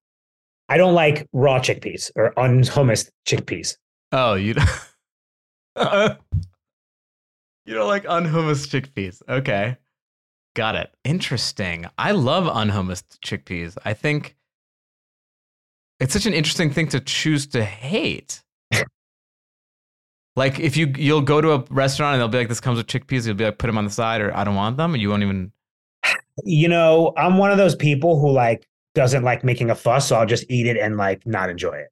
I 0.69 0.79
don't 0.79 0.95
like 0.95 1.29
raw 1.33 1.59
chickpeas 1.61 2.11
or 2.17 2.33
unhummus 2.37 3.11
chickpeas. 3.27 3.77
Oh, 4.13 4.35
you. 4.35 4.55
you 5.77 7.75
don't 7.75 7.89
like 7.89 8.05
unhummus 8.05 8.67
chickpeas. 8.67 9.23
Okay. 9.29 9.77
Got 10.55 10.77
it. 10.77 10.95
Interesting. 11.05 11.87
I 11.99 12.13
love 12.13 12.45
unhummus 12.45 13.03
chickpeas. 13.25 13.77
I 13.85 13.93
think 13.93 14.36
it's 16.01 16.13
such 16.13 16.27
an 16.27 16.35
interesting 16.35 16.71
thing 16.71 16.89
to 16.89 17.01
choose 17.01 17.47
to 17.49 17.65
hate. 17.65 18.43
like 20.37 20.61
if 20.61 20.77
you 20.77 20.93
you'll 20.97 21.23
go 21.23 21.41
to 21.41 21.53
a 21.53 21.65
restaurant 21.71 22.15
and 22.15 22.21
they'll 22.21 22.29
be 22.29 22.39
like, 22.39 22.49
"This 22.49 22.61
comes 22.61 22.79
with 22.79 22.87
chickpeas," 22.87 23.27
you'll 23.27 23.37
be 23.37 23.45
like, 23.45 23.59
"Put 23.59 23.67
them 23.69 23.79
on 23.79 23.85
the 23.85 23.91
side," 23.91 24.21
or 24.21 24.37
"I 24.37 24.45
don't 24.45 24.55
want 24.55 24.77
them," 24.77 24.95
and 24.95 25.03
you 25.03 25.11
won't 25.11 25.23
even. 25.23 25.53
You 26.45 26.69
know, 26.69 27.15
I'm 27.17 27.39
one 27.39 27.51
of 27.51 27.57
those 27.57 27.75
people 27.75 28.21
who 28.21 28.31
like 28.31 28.67
doesn't 28.95 29.23
like 29.25 29.43
making 29.43 29.71
a 29.71 29.75
fuss, 29.75 30.09
so 30.09 30.17
I'll 30.17 30.27
just 30.27 30.45
eat 30.51 30.67
it 30.67 30.77
and 30.77 30.97
like 30.97 31.27
not 31.27 31.49
enjoy 31.49 31.77
it. 31.77 31.89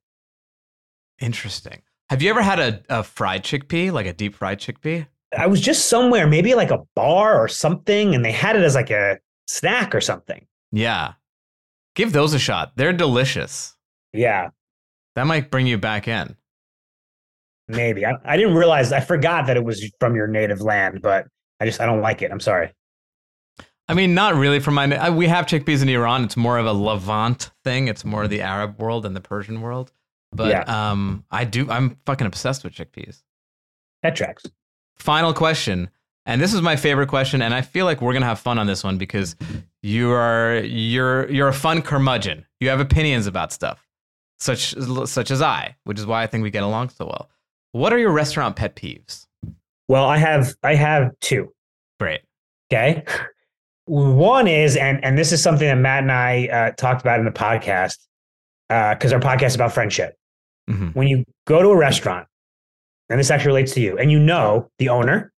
Interesting. 1.19 1.81
Have 2.09 2.21
you 2.21 2.29
ever 2.29 2.41
had 2.41 2.59
a, 2.59 2.83
a 2.89 3.03
fried 3.03 3.43
chickpea, 3.43 3.91
like 3.91 4.05
a 4.05 4.13
deep 4.13 4.35
fried 4.35 4.59
chickpea? 4.59 5.07
I 5.37 5.47
was 5.47 5.61
just 5.61 5.89
somewhere, 5.89 6.27
maybe 6.27 6.53
like 6.53 6.71
a 6.71 6.83
bar 6.95 7.41
or 7.41 7.47
something, 7.47 8.13
and 8.13 8.23
they 8.23 8.31
had 8.31 8.55
it 8.55 8.61
as 8.61 8.75
like 8.75 8.91
a 8.91 9.19
snack 9.47 9.95
or 9.95 10.01
something. 10.01 10.45
Yeah. 10.71 11.13
Give 11.95 12.11
those 12.11 12.33
a 12.33 12.39
shot. 12.39 12.73
They're 12.75 12.93
delicious. 12.93 13.74
Yeah, 14.15 14.49
That 15.15 15.27
might 15.27 15.51
bring 15.51 15.67
you 15.67 15.77
back 15.77 16.07
in. 16.07 16.35
maybe. 17.67 18.05
I, 18.05 18.13
I 18.23 18.37
didn't 18.37 18.55
realize. 18.55 18.91
I 18.91 18.99
forgot 18.99 19.47
that 19.47 19.57
it 19.57 19.63
was 19.63 19.83
from 19.99 20.15
your 20.15 20.27
native 20.27 20.61
land, 20.61 21.01
but 21.01 21.27
I 21.59 21.65
just 21.65 21.79
I 21.81 21.85
don't 21.85 22.01
like 22.01 22.21
it. 22.21 22.31
I'm 22.31 22.39
sorry. 22.39 22.71
I 23.87 23.93
mean, 23.93 24.13
not 24.15 24.35
really 24.35 24.59
from 24.59 24.73
my. 24.75 24.85
uh, 24.95 25.11
We 25.13 25.27
have 25.27 25.45
chickpeas 25.45 25.81
in 25.83 25.89
Iran. 25.89 26.23
It's 26.23 26.35
more 26.37 26.57
of 26.57 26.65
a 26.65 26.73
Levant 26.73 27.51
thing. 27.63 27.87
It's 27.87 28.03
more 28.03 28.27
the 28.27 28.41
Arab 28.41 28.79
world 28.79 29.05
and 29.05 29.15
the 29.15 29.21
Persian 29.21 29.61
world. 29.61 29.91
But 30.31 30.49
Yeah. 30.49 30.61
um, 30.91 31.23
I 31.31 31.45
do. 31.45 31.69
I'm 31.69 31.97
fucking 32.05 32.25
obsessed 32.27 32.63
with 32.63 32.73
chickpeas. 32.73 33.21
That 34.01 34.15
tracks. 34.15 34.43
Final 34.97 35.33
question, 35.33 35.89
and 36.25 36.41
this 36.41 36.53
is 36.53 36.61
my 36.61 36.75
favorite 36.75 37.07
question, 37.09 37.41
and 37.41 37.53
I 37.53 37.61
feel 37.61 37.85
like 37.85 38.01
we're 38.01 38.13
gonna 38.13 38.25
have 38.25 38.39
fun 38.39 38.57
on 38.57 38.65
this 38.67 38.83
one 38.83 38.97
because 38.97 39.35
you 39.83 40.11
are 40.11 40.59
you're 40.63 41.29
you're 41.31 41.47
a 41.47 41.53
fun 41.53 41.81
curmudgeon. 41.81 42.45
You 42.59 42.69
have 42.69 42.79
opinions 42.79 43.27
about 43.27 43.51
stuff, 43.53 43.84
such 44.39 44.75
such 45.05 45.31
as 45.31 45.41
I, 45.41 45.75
which 45.83 45.99
is 45.99 46.05
why 46.05 46.23
I 46.23 46.27
think 46.27 46.43
we 46.43 46.51
get 46.51 46.63
along 46.63 46.89
so 46.89 47.05
well. 47.05 47.29
What 47.71 47.93
are 47.93 47.99
your 47.99 48.11
restaurant 48.11 48.55
pet 48.55 48.75
peeves? 48.75 49.27
Well, 49.87 50.05
I 50.05 50.17
have 50.17 50.55
I 50.63 50.75
have 50.75 51.11
two. 51.21 51.53
Great. 51.99 52.21
Okay. 52.71 53.03
One 53.85 54.47
is, 54.47 54.75
and 54.77 55.03
and 55.05 55.17
this 55.17 55.31
is 55.31 55.43
something 55.43 55.67
that 55.67 55.75
Matt 55.75 56.03
and 56.03 56.11
I 56.11 56.47
uh, 56.47 56.71
talked 56.71 57.01
about 57.01 57.19
in 57.19 57.25
the 57.25 57.31
podcast, 57.31 57.97
because 58.67 59.13
our 59.13 59.19
podcast 59.19 59.47
is 59.47 59.55
about 59.55 59.73
friendship. 59.73 60.15
hmm 60.67 60.87
When 60.89 61.07
you 61.07 61.23
go 61.45 61.61
to 61.61 61.69
a 61.69 61.77
restaurant, 61.77 62.27
and 63.09 63.19
this 63.19 63.29
actually 63.29 63.49
relates 63.49 63.73
to 63.75 63.81
you, 63.81 63.97
and 63.97 64.11
you 64.11 64.19
know 64.19 64.71
the 64.79 64.89
owner, 64.89 65.31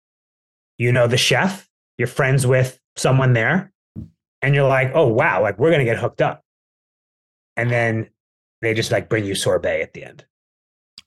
you 0.78 0.92
know 0.92 1.08
the 1.08 1.16
chef, 1.16 1.68
you're 1.98 2.06
friends 2.06 2.46
with 2.46 2.78
someone 2.96 3.32
there, 3.32 3.72
and 4.42 4.54
you're 4.54 4.68
like, 4.68 4.92
oh 4.94 5.08
wow, 5.08 5.42
like 5.42 5.58
we're 5.58 5.72
gonna 5.72 5.84
get 5.84 5.98
hooked 5.98 6.22
up, 6.22 6.44
and 7.56 7.68
then 7.68 8.10
they 8.62 8.74
just 8.74 8.90
like 8.90 9.08
bring 9.08 9.24
you 9.24 9.34
sorbet 9.34 9.82
at 9.82 9.92
the 9.92 10.04
end, 10.04 10.24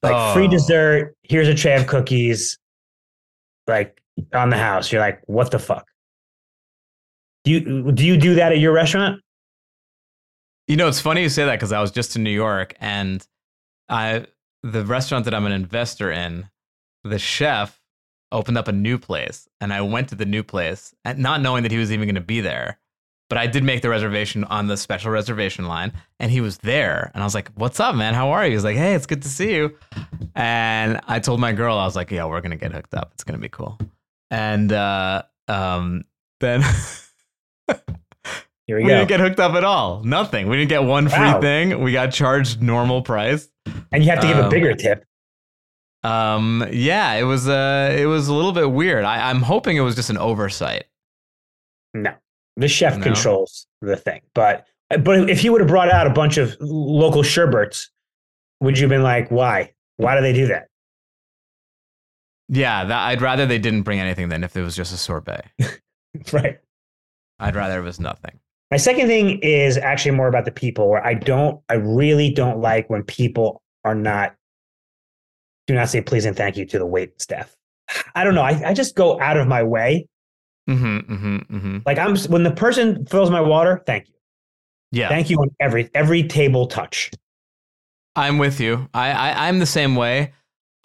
like 0.04 0.34
free 0.34 0.46
Oh. 0.48 0.52
dessert. 0.52 1.16
Here's 1.24 1.48
a 1.48 1.56
tray 1.56 1.76
of 1.76 1.88
cookies, 1.88 2.58
like 3.68 4.02
on 4.34 4.50
the 4.50 4.58
house. 4.58 4.92
You're 4.92 5.02
like, 5.02 5.22
what 5.26 5.52
the 5.52 5.60
fuck? 5.60 5.88
Do 7.46 7.52
you 7.52 7.92
do 7.92 8.06
you 8.06 8.18
do 8.18 8.36
that 8.36 8.52
at 8.52 8.60
your 8.60 8.74
restaurant? 8.74 9.22
You 10.68 10.76
know, 10.76 10.88
it's 10.88 11.02
funny 11.02 11.22
you 11.24 11.30
say 11.30 11.46
that 11.46 11.56
because 11.56 11.72
I 11.72 11.82
was 11.82 11.92
just 11.92 12.16
in 12.16 12.24
New 12.24 12.30
York 12.30 12.76
and 12.80 13.26
I 13.88 14.26
the 14.64 14.86
restaurant 14.86 15.26
that 15.26 15.34
I'm 15.34 15.46
an 15.46 15.52
investor 15.52 16.12
in, 16.12 16.50
the 17.04 17.18
chef 17.20 17.80
opened 18.32 18.58
up 18.58 18.68
a 18.68 18.72
new 18.72 18.98
place 19.00 19.48
and 19.62 19.74
I 19.74 19.82
went 19.82 20.10
to 20.10 20.16
the 20.16 20.26
new 20.26 20.44
place 20.44 20.94
and 21.06 21.18
not 21.20 21.42
knowing 21.42 21.64
that 21.64 21.72
he 21.72 21.78
was 21.78 21.92
even 21.92 22.06
going 22.08 22.16
to 22.16 22.22
be 22.22 22.42
there. 22.42 22.79
But 23.30 23.38
I 23.38 23.46
did 23.48 23.64
make 23.64 23.82
the 23.84 23.90
reservation 23.90 24.44
on 24.46 24.66
the 24.68 24.76
special 24.76 25.12
reservation 25.12 25.66
line 25.68 25.94
and 26.20 26.32
he 26.32 26.42
was 26.42 26.58
there 26.60 27.12
and 27.14 27.22
I 27.22 27.26
was 27.26 27.36
like, 27.36 27.50
"What's 27.54 27.80
up, 27.80 27.94
man? 27.96 28.14
How 28.16 28.32
are 28.32 28.44
you?" 28.44 28.50
He 28.50 28.56
was 28.56 28.64
like, 28.64 28.76
"Hey, 28.78 28.96
it's 28.96 29.06
good 29.06 29.22
to 29.22 29.30
see 29.30 29.54
you." 29.56 29.78
And 30.36 31.00
I 31.08 31.20
told 31.20 31.40
my 31.40 31.54
girl 31.54 31.78
I 31.78 31.86
was 31.86 31.96
like, 31.96 32.10
"Yeah, 32.12 32.26
we're 32.26 32.42
going 32.42 32.52
to 32.52 32.58
get 32.58 32.72
hooked 32.72 32.94
up. 32.96 33.12
It's 33.14 33.24
going 33.24 33.38
to 33.38 33.42
be 33.42 33.50
cool." 33.50 33.78
And 34.32 34.72
uh 34.74 35.24
um 35.48 36.06
then 36.40 36.62
Here 38.66 38.78
we, 38.78 38.84
we 38.84 38.84
go. 38.84 38.88
didn't 38.98 39.10
get 39.10 39.20
hooked 39.20 39.40
up 39.40 39.54
at 39.54 39.64
all. 39.64 40.04
Nothing. 40.04 40.48
We 40.50 40.58
didn't 40.58 40.70
get 40.70 40.84
one 40.84 41.08
free 41.10 41.20
Wow. 41.20 41.42
thing. 41.42 41.82
We 41.82 41.92
got 41.92 42.12
charged 42.12 42.62
normal 42.62 43.02
price. 43.02 43.50
and 43.92 44.04
you 44.04 44.10
have 44.10 44.22
to 44.22 44.28
give 44.28 44.38
a 44.38 44.46
um, 44.46 44.50
bigger 44.50 44.74
tip. 44.74 45.06
Um, 46.04 46.66
yeah, 46.72 47.14
it 47.14 47.24
was 47.24 47.48
uh, 47.48 47.96
it 47.98 48.06
was 48.06 48.28
a 48.28 48.34
little 48.34 48.54
bit 48.54 48.72
weird. 48.72 49.04
I, 49.04 49.30
I'm 49.30 49.42
hoping 49.42 49.76
it 49.78 49.82
was 49.82 49.96
just 49.96 50.10
an 50.10 50.18
oversight. 50.18 50.86
No, 51.94 52.14
the 52.60 52.68
chef 52.68 52.98
No? 52.98 53.04
controls 53.04 53.68
the 53.82 53.96
thing. 53.96 54.22
But 54.34 54.68
but 55.02 55.30
if 55.30 55.40
he 55.40 55.50
would 55.50 55.62
have 55.62 55.68
brought 55.68 55.90
out 55.90 56.08
a 56.08 56.12
bunch 56.12 56.38
of 56.38 56.56
local 56.60 57.24
sherbets, 57.24 57.90
would 58.60 58.78
you 58.78 58.84
have 58.84 58.90
been 58.90 59.04
like, 59.04 59.30
why? 59.30 59.74
Why 59.98 60.16
do 60.16 60.22
they 60.22 60.34
do 60.34 60.48
that? 60.48 60.68
Yeah, 62.48 62.84
that, 62.84 63.08
I'd 63.08 63.22
rather 63.22 63.46
they 63.46 63.60
didn't 63.60 63.84
bring 63.84 64.00
anything 64.00 64.30
than 64.30 64.44
if 64.44 64.58
it 64.58 64.64
was 64.64 64.76
just 64.76 64.92
a 64.94 64.98
sorbet. 64.98 65.44
right. 66.34 66.58
I'd 67.40 67.56
rather 67.56 67.80
it 67.80 67.84
was 67.84 68.00
nothing. 68.00 68.40
My 68.72 68.78
second 68.78 69.08
thing 69.08 69.40
is 69.40 69.78
actually 69.78 70.12
more 70.12 70.28
about 70.28 70.46
the 70.46 70.52
people 70.52 70.90
where 70.90 71.06
I 71.06 71.14
don't, 71.14 71.62
I 71.70 71.76
really 71.76 72.32
don't 72.32 72.60
like 72.60 72.90
when 72.90 73.04
people 73.04 73.62
are 73.86 73.96
not, 73.96 74.36
do 75.68 75.76
not 75.76 75.90
say 75.90 76.02
please 76.02 76.26
and 76.26 76.36
thank 76.36 76.58
you 76.58 76.66
to 76.66 76.80
the 76.80 76.86
wait 76.86 77.22
staff. 77.22 77.56
I 78.16 78.24
don't 78.24 78.36
know. 78.36 78.42
I, 78.42 78.70
I 78.70 78.74
just 78.74 78.96
go 78.96 79.20
out 79.22 79.38
of 79.38 79.48
my 79.48 79.62
way. 79.62 80.08
Mm-hmm, 80.70 81.14
mm-hmm, 81.14 81.56
mm-hmm. 81.56 81.78
Like 81.86 81.98
I'm, 81.98 82.16
when 82.32 82.44
the 82.44 82.52
person 82.52 83.06
fills 83.08 83.30
my 83.30 83.42
water, 83.42 83.82
thank 83.86 84.08
you. 84.08 84.14
Yeah, 84.92 85.10
Thank 85.10 85.30
you 85.30 85.38
on 85.38 85.50
every, 85.60 85.90
every 85.94 86.24
table 86.24 86.66
touch. 86.66 87.12
I'm 88.16 88.38
with 88.38 88.60
you. 88.60 88.90
I, 88.94 89.12
I 89.12 89.48
I'm 89.48 89.60
the 89.60 89.66
same 89.66 89.96
way. 89.96 90.34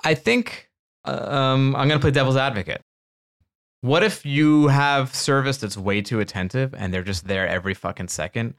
I 0.04 0.14
think 0.14 0.70
uh, 1.04 1.26
um, 1.28 1.74
I'm 1.74 1.88
gonna 1.88 2.00
play 2.00 2.10
devil's 2.10 2.36
advocate. 2.36 2.82
What 3.80 4.02
if 4.02 4.24
you 4.24 4.68
have 4.68 5.14
service 5.14 5.58
that's 5.58 5.76
way 5.76 6.00
too 6.00 6.20
attentive 6.20 6.74
and 6.74 6.92
they're 6.92 7.02
just 7.02 7.26
there 7.26 7.46
every 7.46 7.74
fucking 7.74 8.08
second? 8.08 8.54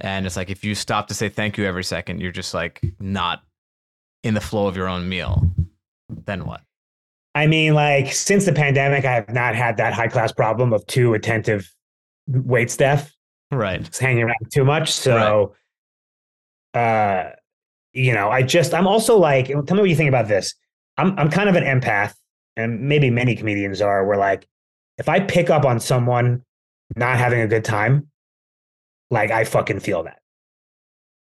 And 0.00 0.26
it's 0.26 0.36
like 0.36 0.50
if 0.50 0.62
you 0.62 0.74
stop 0.74 1.08
to 1.08 1.14
say 1.14 1.28
thank 1.28 1.58
you 1.58 1.64
every 1.64 1.84
second, 1.84 2.20
you're 2.20 2.32
just 2.32 2.54
like 2.54 2.80
not 3.00 3.42
in 4.22 4.34
the 4.34 4.40
flow 4.40 4.66
of 4.66 4.76
your 4.76 4.88
own 4.88 5.08
meal. 5.08 5.50
Then 6.08 6.44
what? 6.44 6.60
I 7.38 7.46
mean, 7.46 7.74
like 7.74 8.12
since 8.12 8.44
the 8.44 8.52
pandemic, 8.52 9.04
I 9.04 9.14
have 9.14 9.28
not 9.32 9.54
had 9.54 9.76
that 9.76 9.92
high 9.94 10.08
class 10.08 10.32
problem 10.32 10.72
of 10.72 10.86
too 10.86 11.14
attentive 11.14 11.70
wait 12.26 12.70
staff 12.70 13.14
Right. 13.50 13.82
just 13.82 14.00
hanging 14.00 14.24
around 14.24 14.50
too 14.52 14.64
much. 14.64 14.92
So, 14.92 15.54
uh, 16.74 17.30
you 17.92 18.12
know, 18.12 18.28
I 18.30 18.42
just 18.42 18.74
I'm 18.74 18.86
also 18.86 19.16
like, 19.18 19.46
tell 19.46 19.74
me 19.76 19.80
what 19.80 19.88
you 19.88 19.96
think 19.96 20.08
about 20.08 20.28
this. 20.28 20.54
I'm 20.96 21.18
I'm 21.18 21.30
kind 21.30 21.48
of 21.48 21.56
an 21.56 21.64
empath, 21.64 22.14
and 22.56 22.80
maybe 22.82 23.08
many 23.10 23.34
comedians 23.36 23.80
are. 23.80 24.04
Where 24.04 24.18
like, 24.18 24.46
if 24.98 25.08
I 25.08 25.20
pick 25.20 25.48
up 25.48 25.64
on 25.64 25.80
someone 25.80 26.42
not 26.96 27.16
having 27.18 27.40
a 27.40 27.46
good 27.46 27.64
time, 27.64 28.08
like 29.10 29.30
I 29.30 29.44
fucking 29.44 29.80
feel 29.80 30.02
that. 30.02 30.18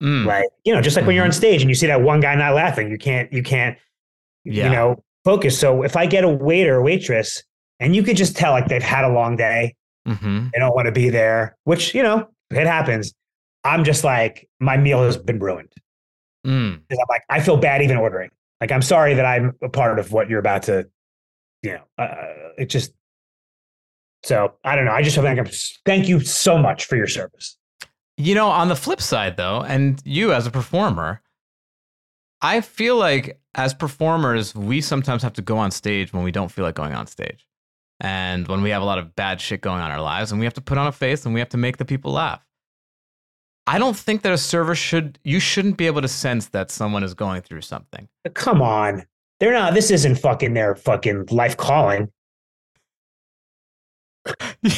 Mm, 0.02 0.26
Like 0.26 0.46
you 0.64 0.72
know, 0.74 0.80
just 0.80 0.96
like 0.96 1.06
when 1.06 1.16
you're 1.16 1.24
on 1.24 1.32
stage 1.32 1.60
and 1.60 1.68
you 1.68 1.74
see 1.74 1.88
that 1.88 2.00
one 2.02 2.20
guy 2.20 2.34
not 2.36 2.54
laughing, 2.54 2.88
you 2.90 2.98
can't 2.98 3.32
you 3.32 3.42
can't 3.42 3.76
Yeah. 4.44 4.64
you 4.64 4.70
know 4.70 5.04
focus. 5.24 5.58
So 5.58 5.82
if 5.82 5.96
I 5.96 6.06
get 6.06 6.24
a 6.24 6.28
waiter 6.28 6.76
or 6.76 6.82
waitress 6.82 7.42
and 7.80 7.94
you 7.94 8.02
could 8.02 8.16
just 8.16 8.36
tell 8.36 8.52
like 8.52 8.68
they've 8.68 8.82
had 8.82 9.04
a 9.04 9.12
long 9.12 9.36
day, 9.36 9.74
hmm 10.06 10.48
they 10.52 10.58
don't 10.58 10.74
want 10.74 10.86
to 10.86 10.92
be 10.92 11.10
there, 11.10 11.56
which 11.64 11.94
you 11.94 12.02
know 12.02 12.28
it 12.50 12.66
happens, 12.66 13.12
I'm 13.64 13.84
just 13.84 14.04
like, 14.04 14.48
my 14.60 14.76
meal 14.76 15.02
has 15.02 15.16
been 15.16 15.38
ruined. 15.38 15.72
Mm. 16.46 16.80
I'm 16.90 16.98
like, 17.08 17.22
I 17.28 17.40
feel 17.40 17.56
bad 17.56 17.82
even 17.82 17.96
ordering. 17.96 18.30
Like, 18.60 18.72
I'm 18.72 18.82
sorry 18.82 19.14
that 19.14 19.24
I'm 19.24 19.54
a 19.62 19.68
part 19.68 19.98
of 19.98 20.12
what 20.12 20.28
you're 20.28 20.38
about 20.38 20.62
to, 20.64 20.88
you 21.62 21.74
know, 21.74 21.82
uh, 21.98 22.52
it 22.56 22.70
just, 22.70 22.92
so 24.24 24.54
I 24.64 24.74
don't 24.74 24.84
know. 24.84 24.92
I 24.92 25.02
just 25.02 25.14
feel 25.14 25.24
like 25.24 25.38
I'm, 25.38 25.48
thank 25.84 26.08
you 26.08 26.20
so 26.20 26.58
much 26.58 26.86
for 26.86 26.96
your 26.96 27.06
service. 27.06 27.56
You 28.16 28.34
know, 28.34 28.48
on 28.48 28.68
the 28.68 28.76
flip 28.76 29.00
side, 29.00 29.36
though, 29.36 29.62
and 29.62 30.00
you 30.04 30.32
as 30.32 30.46
a 30.46 30.50
performer, 30.50 31.20
I 32.40 32.60
feel 32.60 32.96
like 32.96 33.40
as 33.54 33.74
performers, 33.74 34.54
we 34.54 34.80
sometimes 34.80 35.22
have 35.22 35.32
to 35.34 35.42
go 35.42 35.58
on 35.58 35.70
stage 35.70 36.12
when 36.12 36.22
we 36.22 36.30
don't 36.30 36.50
feel 36.50 36.64
like 36.64 36.74
going 36.74 36.94
on 36.94 37.06
stage. 37.06 37.46
And 38.00 38.46
when 38.46 38.62
we 38.62 38.70
have 38.70 38.82
a 38.82 38.84
lot 38.84 38.98
of 38.98 39.16
bad 39.16 39.40
shit 39.40 39.60
going 39.60 39.80
on 39.80 39.90
in 39.90 39.96
our 39.96 40.02
lives, 40.02 40.30
and 40.30 40.38
we 40.38 40.46
have 40.46 40.54
to 40.54 40.60
put 40.60 40.78
on 40.78 40.86
a 40.86 40.92
face 40.92 41.24
and 41.24 41.34
we 41.34 41.40
have 41.40 41.48
to 41.48 41.56
make 41.56 41.78
the 41.78 41.84
people 41.84 42.12
laugh. 42.12 42.44
I 43.66 43.78
don't 43.78 43.96
think 43.96 44.22
that 44.22 44.32
a 44.32 44.38
server 44.38 44.74
should, 44.74 45.18
you 45.24 45.40
shouldn't 45.40 45.76
be 45.76 45.86
able 45.86 46.00
to 46.00 46.08
sense 46.08 46.46
that 46.48 46.70
someone 46.70 47.02
is 47.02 47.12
going 47.12 47.42
through 47.42 47.62
something. 47.62 48.08
Come 48.34 48.62
on. 48.62 49.04
They're 49.40 49.52
not, 49.52 49.74
this 49.74 49.90
isn't 49.90 50.16
fucking 50.16 50.54
their 50.54 50.74
fucking 50.76 51.26
life 51.30 51.56
calling. 51.56 52.10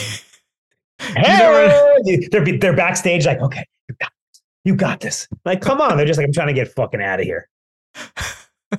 Hey, 1.01 2.29
they're, 2.31 2.59
they're 2.59 2.77
backstage 2.77 3.27
like, 3.27 3.41
okay, 3.41 3.65
you 4.65 4.75
got 4.75 5.01
this. 5.01 5.27
You 5.29 5.39
got 5.39 5.41
this. 5.41 5.45
Like, 5.45 5.61
come 5.61 5.81
on. 5.81 5.97
They're 5.97 6.07
just 6.07 6.19
like, 6.19 6.27
I'm 6.27 6.33
trying 6.33 6.49
to 6.49 6.53
get 6.55 6.69
fucking 6.75 7.03
out 7.03 7.21
of 7.21 7.27
here. 7.27 7.49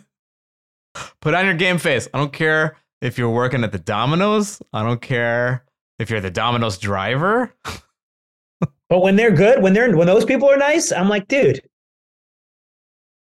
Put 1.21 1.34
on 1.34 1.45
your 1.45 1.53
game 1.53 1.77
face. 1.77 2.07
I 2.13 2.17
don't 2.17 2.34
care 2.34 2.77
if 3.01 3.17
you're 3.17 3.29
working 3.29 3.63
at 3.63 3.71
the 3.71 3.79
Domino's. 3.79 4.61
I 4.73 4.84
don't 4.84 5.01
care 5.01 5.65
if 5.99 6.09
you're 6.09 6.21
the 6.21 6.32
Domino's 6.32 6.77
driver. 6.77 7.53
but 8.89 9.01
when 9.01 9.15
they're 9.15 9.32
good, 9.32 9.61
when 9.61 9.73
they're 9.73 9.95
when 9.95 10.07
those 10.07 10.25
people 10.25 10.49
are 10.49 10.57
nice, 10.57 10.91
I'm 10.91 11.09
like, 11.09 11.27
dude. 11.27 11.61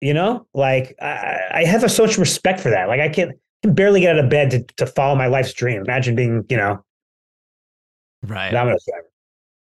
You 0.01 0.15
know, 0.15 0.47
like 0.53 0.97
I, 1.01 1.41
I 1.53 1.65
have 1.65 1.85
a 1.85 1.89
so 1.89 2.05
much 2.05 2.19
respect 2.19 2.61
for 2.61 2.71
that. 2.71 2.89
Like 2.89 3.01
I 3.01 3.09
can't 3.09 3.39
can 3.63 3.75
barely 3.75 4.01
get 4.01 4.17
out 4.17 4.25
of 4.25 4.31
bed 4.31 4.51
to, 4.51 4.63
to 4.77 4.87
follow 4.87 5.15
my 5.15 5.29
life's 5.29 5.53
dream. 5.53 5.83
Imagine 5.83 6.17
being, 6.17 6.45
you 6.49 6.57
know, 6.57 6.85
right. 8.27 8.51
Domino's 8.51 8.85
driver. 8.85 9.09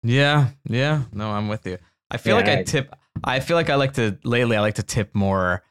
Yeah, 0.02 0.48
yeah. 0.64 1.04
No, 1.12 1.30
I'm 1.30 1.48
with 1.48 1.66
you. 1.66 1.78
I 2.10 2.16
feel 2.16 2.36
Yeah, 2.38 2.44
like 2.46 2.48
I 2.56 2.60
I- 2.60 2.62
tip. 2.64 2.94
I 3.24 3.40
feel 3.40 3.56
like 3.56 3.68
I 3.70 3.74
like 3.74 3.94
to 3.94 4.16
lately. 4.24 4.56
I 4.56 4.60
like 4.60 4.74
to 4.76 4.82
tip 4.82 5.14
more 5.14 5.62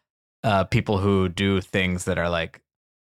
uh, 0.43 0.65
people 0.65 0.97
who 0.97 1.29
do 1.29 1.61
things 1.61 2.05
that 2.05 2.17
are 2.17 2.29
like. 2.29 2.61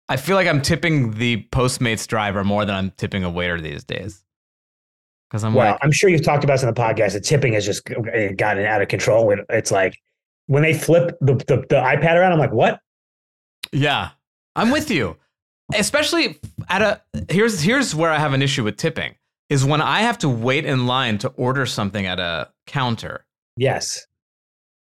I 0.10 0.18
feel 0.18 0.36
like 0.36 0.48
I'm 0.48 0.62
tipping 0.62 1.12
the 1.12 1.48
Postmates 1.52 2.08
driver 2.08 2.44
more 2.44 2.64
than 2.66 2.76
I'm 2.76 2.92
tipping 2.92 3.24
a 3.24 3.30
waiter 3.30 3.60
these 3.60 3.84
days. 3.84 4.24
Because 5.30 5.44
I'm 5.44 5.54
Well, 5.54 5.72
like, 5.72 5.80
I'm 5.82 5.92
sure 5.92 6.10
you've 6.10 6.24
talked 6.24 6.44
about 6.46 6.54
this 6.54 6.64
in 6.64 6.68
the 6.74 6.80
podcast. 6.80 7.14
The 7.14 7.20
tipping 7.20 7.54
has 7.54 7.66
just 7.66 7.84
gotten 7.86 8.66
out 8.66 8.82
of 8.82 8.88
control. 8.88 9.30
It- 9.32 9.46
It's 9.50 9.72
like 9.72 9.98
when 10.46 10.64
they 10.64 10.74
flip 10.74 11.18
the, 11.20 11.34
the, 11.36 11.58
the 11.70 11.76
iPad 11.76 12.16
around, 12.16 12.32
I'm 12.32 12.40
like, 12.40 12.54
what? 12.54 12.80
Yeah, 13.74 14.12
I'm 14.56 14.72
with 14.72 14.90
you. 14.90 15.18
Especially 15.76 16.40
at 16.70 16.82
a 16.82 17.02
here's 17.30 17.60
here's 17.62 17.94
where 17.94 18.10
I 18.12 18.20
have 18.20 18.32
an 18.32 18.42
issue 18.42 18.64
with 18.64 18.78
tipping 18.78 19.16
is 19.50 19.64
when 19.66 19.82
I 19.82 20.02
have 20.02 20.18
to 20.20 20.30
wait 20.30 20.66
in 20.66 20.88
line 20.88 21.18
to 21.20 21.30
order 21.30 21.66
something 21.66 22.06
at 22.06 22.20
a 22.20 22.50
counter, 22.66 23.26
Yes. 23.56 24.06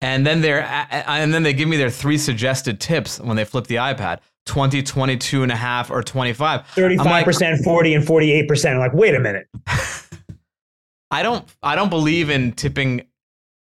and 0.02 0.26
then 0.26 0.42
they're 0.42 0.64
and 0.92 1.34
then 1.34 1.44
they 1.44 1.54
give 1.54 1.68
me 1.70 1.78
their 1.78 1.90
three 1.90 2.18
suggested 2.18 2.80
tips 2.80 3.20
when 3.20 3.36
they 3.36 3.46
flip 3.46 3.68
the 3.68 3.76
iPad 3.76 4.20
20, 4.46 4.84
22 4.84 5.44
and 5.44 5.52
a 5.52 5.56
half, 5.56 5.90
or 5.90 6.04
25. 6.04 6.62
I'm 6.78 6.98
like, 6.98 7.26
35%, 7.26 7.64
40, 7.64 7.94
and 7.94 8.06
48%. 8.06 8.72
I'm 8.74 8.78
like, 8.80 8.94
wait 8.94 9.16
a 9.16 9.20
minute. 9.20 9.48
I 11.12 11.22
don't 11.24 11.48
I 11.62 11.76
don't 11.76 11.90
believe 11.90 12.30
in 12.30 12.54
tipping 12.54 13.04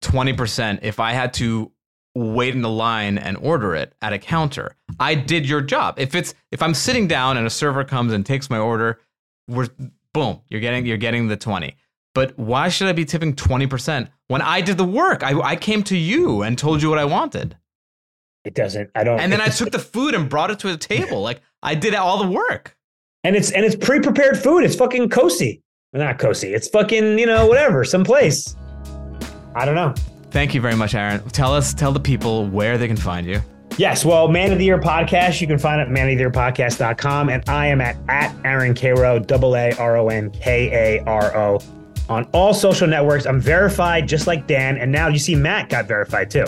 20% 0.04 0.80
if 0.84 1.00
I 1.00 1.12
had 1.12 1.34
to 1.36 1.72
wait 2.16 2.56
in 2.56 2.62
the 2.62 2.70
line 2.70 3.18
and 3.18 3.38
order 3.38 3.76
it 3.76 3.94
at 4.02 4.14
a 4.14 4.20
counter. 4.20 4.76
I 5.00 5.16
did 5.16 5.48
your 5.48 5.62
job. 5.62 5.96
If 5.98 6.16
it's 6.16 6.34
if 6.52 6.62
I'm 6.62 6.74
sitting 6.74 7.08
down 7.08 7.38
and 7.38 7.46
a 7.46 7.50
server 7.50 7.84
comes 7.84 8.14
and 8.14 8.26
takes 8.26 8.50
my 8.50 8.58
order, 8.58 9.00
we're 9.48 9.68
boom, 10.14 10.42
you're 10.50 10.62
getting 10.62 10.86
you're 10.86 10.98
getting 10.98 11.28
the 11.28 11.38
20. 11.38 11.76
But 12.14 12.38
why 12.38 12.68
should 12.70 12.88
I 12.88 12.92
be 12.92 13.06
tipping 13.06 13.36
20% 13.36 14.10
when 14.28 14.42
I 14.42 14.60
did 14.60 14.78
the 14.78 14.84
work? 14.84 15.24
I, 15.24 15.40
I 15.40 15.56
came 15.56 15.82
to 15.84 15.96
you 15.96 16.42
and 16.42 16.58
told 16.58 16.82
you 16.82 16.90
what 16.90 17.00
I 17.00 17.06
wanted. 17.06 17.56
It 18.44 18.54
doesn't. 18.54 18.90
I 18.96 19.04
don't. 19.06 19.20
And 19.20 19.32
then 19.32 19.40
I 19.40 19.48
took 19.48 19.72
the 19.72 19.80
food 19.80 20.14
and 20.14 20.28
brought 20.30 20.52
it 20.52 20.60
to 20.60 20.68
the 20.68 20.78
table. 20.78 21.22
Like 21.22 21.42
I 21.64 21.76
did 21.76 21.94
all 21.96 22.18
the 22.24 22.30
work. 22.32 22.76
and 23.24 23.36
it's 23.36 23.52
and 23.52 23.64
it's 23.64 23.76
pre-prepared 23.76 24.38
food. 24.38 24.64
It's 24.64 24.76
fucking 24.76 25.10
cozy. 25.10 25.62
Not 25.94 26.20
cozy. 26.20 26.54
It's 26.54 26.68
fucking 26.70 27.20
you 27.20 27.26
know 27.26 27.46
whatever. 27.48 27.84
Someplace. 27.86 28.56
I 29.56 29.66
don't 29.66 29.76
know. 29.76 29.94
Thank 30.32 30.54
you 30.54 30.62
very 30.62 30.76
much, 30.76 30.96
Aaron. 30.96 31.22
Tell 31.30 31.54
us, 31.54 31.74
tell 31.74 31.92
the 31.92 32.00
people 32.00 32.48
where 32.48 32.78
they 32.78 32.88
can 32.88 32.96
find 32.96 33.28
you. 33.28 33.42
Yes, 33.78 34.04
well, 34.06 34.28
Man 34.28 34.52
of 34.52 34.60
the 34.60 34.66
Year 34.66 34.80
podcast, 34.80 35.42
you 35.42 35.48
can 35.48 35.58
find 35.58 35.80
it 35.82 35.86
at 35.86 35.90
manoftheyearpodcast.com. 35.90 37.30
And 37.30 37.48
I 37.50 37.68
am 37.68 37.82
at, 37.82 37.98
at 38.10 38.36
Aaron 38.46 38.76
Karo, 38.76 39.18
double 39.18 39.56
A 39.56 39.72
R 39.74 39.98
O 39.98 40.10
N 40.10 40.30
K 40.32 40.98
A 41.00 41.04
R 41.06 41.36
O, 41.36 41.60
on 42.10 42.26
all 42.34 42.54
social 42.54 42.88
networks. 42.88 43.26
I'm 43.26 43.40
verified 43.40 44.08
just 44.08 44.28
like 44.28 44.46
Dan. 44.46 44.78
And 44.78 44.92
now 44.92 45.08
you 45.08 45.18
see 45.18 45.36
Matt 45.36 45.70
got 45.70 45.88
verified 45.88 46.30
too. 46.30 46.46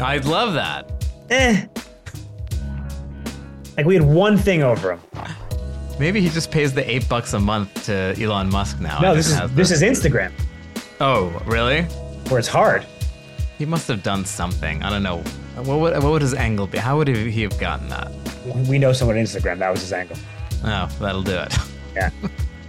I 0.00 0.18
love 0.18 0.54
that. 0.54 0.92
Eh. 1.30 1.66
Like 3.76 3.86
we 3.86 3.94
had 3.94 4.04
one 4.04 4.36
thing 4.38 4.62
over 4.62 4.92
him. 4.92 5.00
Maybe 5.98 6.20
he 6.20 6.28
just 6.28 6.50
pays 6.50 6.74
the 6.74 6.88
eight 6.88 7.08
bucks 7.08 7.32
a 7.32 7.40
month 7.40 7.86
to 7.86 8.14
Elon 8.22 8.50
Musk 8.50 8.80
now. 8.80 9.00
No, 9.00 9.14
this 9.14 9.28
is 9.30 9.50
this 9.52 9.70
is 9.70 9.82
Instagram, 9.82 10.30
Oh, 11.00 11.28
really? 11.46 11.82
where 12.28 12.38
it's 12.38 12.48
hard. 12.48 12.84
He 13.56 13.64
must 13.64 13.88
have 13.88 14.02
done 14.02 14.24
something. 14.26 14.82
I 14.82 14.90
don't 14.90 15.02
know. 15.02 15.22
What 15.56 15.80
would 15.80 15.94
what 16.02 16.12
would 16.12 16.22
his 16.22 16.34
angle 16.34 16.66
be? 16.66 16.78
How 16.78 16.98
would 16.98 17.08
he 17.08 17.42
have 17.42 17.58
gotten 17.58 17.88
that? 17.88 18.12
We 18.68 18.78
know 18.78 18.92
someone 18.92 19.16
on 19.16 19.24
Instagram. 19.24 19.58
That 19.58 19.70
was 19.70 19.80
his 19.80 19.92
angle. 19.92 20.16
Oh, 20.64 20.86
that'll 21.00 21.22
do 21.22 21.36
it. 21.36 21.54
Yeah. 21.94 22.10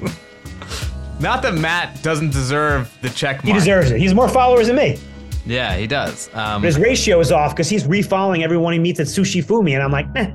Not 1.19 1.41
that 1.41 1.55
Matt 1.55 2.01
doesn't 2.03 2.31
deserve 2.31 2.95
the 3.01 3.09
check 3.09 3.37
mark. 3.37 3.45
He 3.47 3.53
deserves 3.53 3.91
it. 3.91 3.99
He's 3.99 4.13
more 4.13 4.29
followers 4.29 4.67
than 4.67 4.75
me. 4.75 4.97
Yeah, 5.45 5.75
he 5.75 5.87
does. 5.87 6.29
Um, 6.33 6.61
But 6.61 6.67
his 6.67 6.77
ratio 6.79 7.19
is 7.19 7.31
off 7.31 7.53
because 7.53 7.69
he's 7.69 7.85
refollowing 7.85 8.43
everyone 8.43 8.73
he 8.73 8.79
meets 8.79 8.99
at 8.99 9.07
Sushi 9.07 9.43
Fumi. 9.43 9.73
And 9.73 9.81
I'm 9.83 9.91
like, 9.91 10.05
eh. 10.15 10.31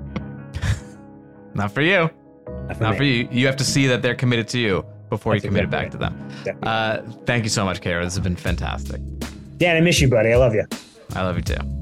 not 1.54 1.70
for 1.72 1.82
you. 1.82 2.10
Not 2.46 2.76
for 2.76 2.82
Not 2.82 2.96
for 2.96 3.04
you. 3.04 3.28
You 3.30 3.46
have 3.46 3.56
to 3.56 3.64
see 3.64 3.86
that 3.86 4.02
they're 4.02 4.14
committed 4.14 4.48
to 4.48 4.58
you 4.58 4.84
before 5.10 5.34
That's 5.34 5.44
you 5.44 5.50
commit 5.50 5.64
it 5.64 5.66
exactly 5.66 5.98
back 6.00 6.14
to 6.44 6.48
them. 6.48 6.58
Uh, 6.62 7.02
thank 7.26 7.44
you 7.44 7.50
so 7.50 7.64
much, 7.64 7.80
Kara. 7.80 8.04
This 8.04 8.14
has 8.14 8.22
been 8.24 8.36
fantastic. 8.36 9.00
Dan, 9.58 9.76
I 9.76 9.80
miss 9.80 10.00
you, 10.00 10.08
buddy. 10.08 10.32
I 10.32 10.36
love 10.36 10.54
you. 10.54 10.66
I 11.14 11.22
love 11.22 11.36
you 11.36 11.42
too. 11.42 11.81